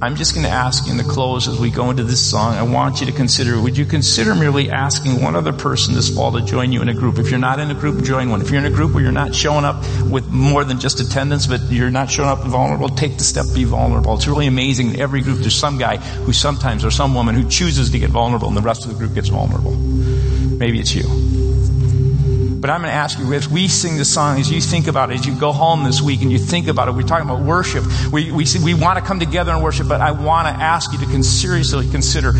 I'm 0.01 0.15
just 0.15 0.33
going 0.33 0.45
to 0.45 0.51
ask 0.51 0.85
you 0.85 0.93
in 0.93 0.97
the 0.97 1.03
close 1.03 1.49
as 1.49 1.59
we 1.59 1.69
go 1.69 1.89
into 1.89 2.05
this 2.05 2.25
song, 2.25 2.53
I 2.53 2.63
want 2.63 3.01
you 3.01 3.07
to 3.07 3.11
consider, 3.11 3.59
would 3.59 3.77
you 3.77 3.85
consider 3.85 4.33
merely 4.33 4.71
asking 4.71 5.21
one 5.21 5.35
other 5.35 5.51
person 5.51 5.93
this 5.93 6.15
fall 6.15 6.31
to 6.31 6.41
join 6.41 6.71
you 6.71 6.81
in 6.81 6.87
a 6.87 6.93
group? 6.93 7.19
If 7.19 7.29
you're 7.29 7.37
not 7.37 7.59
in 7.59 7.69
a 7.69 7.73
group, 7.73 8.01
join 8.05 8.29
one. 8.29 8.41
If 8.41 8.49
you're 8.49 8.65
in 8.65 8.71
a 8.71 8.73
group 8.73 8.93
where 8.93 9.03
you're 9.03 9.11
not 9.11 9.35
showing 9.35 9.65
up 9.65 9.83
with 10.09 10.29
more 10.29 10.63
than 10.63 10.79
just 10.79 11.01
attendance, 11.01 11.47
but 11.47 11.59
you're 11.69 11.89
not 11.89 12.09
showing 12.09 12.29
up 12.29 12.45
vulnerable, 12.45 12.87
take 12.87 13.17
the 13.17 13.25
step, 13.25 13.45
be 13.53 13.65
vulnerable. 13.65 14.15
It's 14.15 14.25
really 14.25 14.47
amazing. 14.47 14.93
In 14.93 15.01
every 15.01 15.19
group, 15.19 15.39
there's 15.39 15.53
some 15.53 15.77
guy 15.77 15.97
who 15.97 16.31
sometimes, 16.31 16.85
or 16.85 16.91
some 16.91 17.13
woman 17.13 17.35
who 17.35 17.49
chooses 17.49 17.89
to 17.89 17.99
get 17.99 18.09
vulnerable 18.09 18.47
and 18.47 18.55
the 18.55 18.61
rest 18.61 18.85
of 18.85 18.91
the 18.91 18.97
group 18.97 19.15
gets 19.15 19.27
vulnerable. 19.27 19.75
Maybe 19.75 20.79
it's 20.79 20.95
you. 20.95 21.28
But 22.59 22.69
I'm 22.69 22.81
going 22.81 22.91
to 22.91 22.95
ask 22.95 23.17
you, 23.17 23.33
as 23.33 23.47
we 23.47 23.67
sing 23.69 23.95
the 23.95 24.03
song, 24.03 24.39
as 24.39 24.51
you 24.51 24.59
think 24.59 24.87
about 24.87 25.11
it, 25.11 25.19
as 25.19 25.25
you 25.25 25.33
go 25.39 25.53
home 25.53 25.85
this 25.85 26.01
week 26.01 26.21
and 26.21 26.31
you 26.31 26.37
think 26.37 26.67
about 26.67 26.89
it, 26.89 26.91
we're 26.91 27.03
talking 27.03 27.25
about 27.25 27.41
worship. 27.41 27.85
We, 28.11 28.31
we, 28.31 28.45
we 28.63 28.73
want 28.73 28.99
to 28.99 29.05
come 29.05 29.19
together 29.19 29.51
and 29.53 29.63
worship, 29.63 29.87
but 29.87 30.01
I 30.01 30.11
want 30.11 30.47
to 30.47 30.53
ask 30.53 30.91
you 30.91 30.99
to 30.99 31.23
seriously 31.23 31.89
consider 31.89 32.33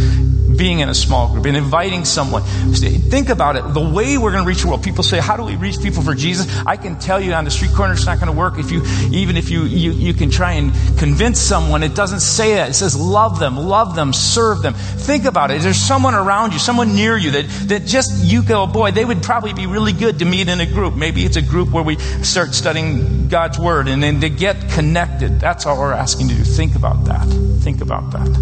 being 0.60 0.82
in 0.82 0.90
a 0.90 0.94
small 0.94 1.32
group 1.32 1.46
and 1.46 1.56
inviting 1.56 2.04
someone. 2.04 2.44
Think 2.44 3.30
about 3.30 3.56
it. 3.56 3.74
The 3.74 3.80
way 3.80 4.18
we're 4.18 4.32
going 4.32 4.44
to 4.44 4.48
reach 4.48 4.62
the 4.62 4.68
world. 4.68 4.84
People 4.84 5.04
say, 5.04 5.20
how 5.20 5.38
do 5.38 5.44
we 5.44 5.56
reach 5.56 5.82
people 5.82 6.04
for 6.04 6.14
Jesus? 6.14 6.48
I 6.68 6.76
can 6.76 7.00
tell 7.00 7.20
you 7.20 7.34
on 7.34 7.46
the 7.46 7.52
street 7.52 7.72
corner 7.72 7.94
it's 7.94 8.06
not 8.06 8.20
going 8.20 8.32
to 8.32 8.38
work. 8.38 8.60
If 8.60 8.70
you, 8.70 8.84
even 9.12 9.38
if 9.38 9.50
you, 9.50 9.64
you, 9.64 9.92
you 9.92 10.14
can 10.14 10.30
try 10.30 10.54
and 10.54 10.74
convince 11.00 11.40
someone, 11.40 11.82
it 11.82 11.96
doesn't 11.96 12.20
say 12.20 12.56
that. 12.56 12.70
It 12.70 12.74
says 12.74 13.00
love 13.00 13.40
them, 13.40 13.56
love 13.56 13.96
them, 13.96 14.12
serve 14.12 14.62
them. 14.62 14.74
Think 14.74 15.26
about 15.26 15.50
it. 15.50 15.58
Is 15.58 15.64
there 15.64 15.74
someone 15.74 16.14
around 16.14 16.52
you, 16.52 16.60
someone 16.60 16.94
near 16.94 17.18
you 17.18 17.32
that, 17.32 17.46
that 17.70 17.86
just 17.86 18.24
you 18.24 18.44
go, 18.44 18.68
boy, 18.68 18.92
they 18.92 19.06
would 19.06 19.24
probably 19.24 19.54
be 19.54 19.66
really 19.66 19.94
good 19.94 20.20
to 20.20 20.26
meet 20.26 20.50
in 20.50 20.60
a 20.60 20.66
group. 20.66 20.94
Maybe 20.96 21.24
it's 21.24 21.38
a 21.38 21.42
group 21.42 21.72
where 21.72 21.84
we 21.84 21.98
start 22.22 22.54
studying 22.54 23.30
God's 23.30 23.58
Word 23.58 23.88
and 23.88 24.04
then 24.04 24.20
to 24.20 24.30
get 24.30 24.70
connected. 24.72 25.40
That's 25.40 25.66
all 25.66 25.80
we're 25.80 25.94
asking 25.94 26.28
to 26.28 26.36
do. 26.36 26.44
Think 26.44 26.76
about 26.76 27.06
that. 27.06 27.26
Think 27.64 27.80
about 27.82 28.12
that. 28.12 28.40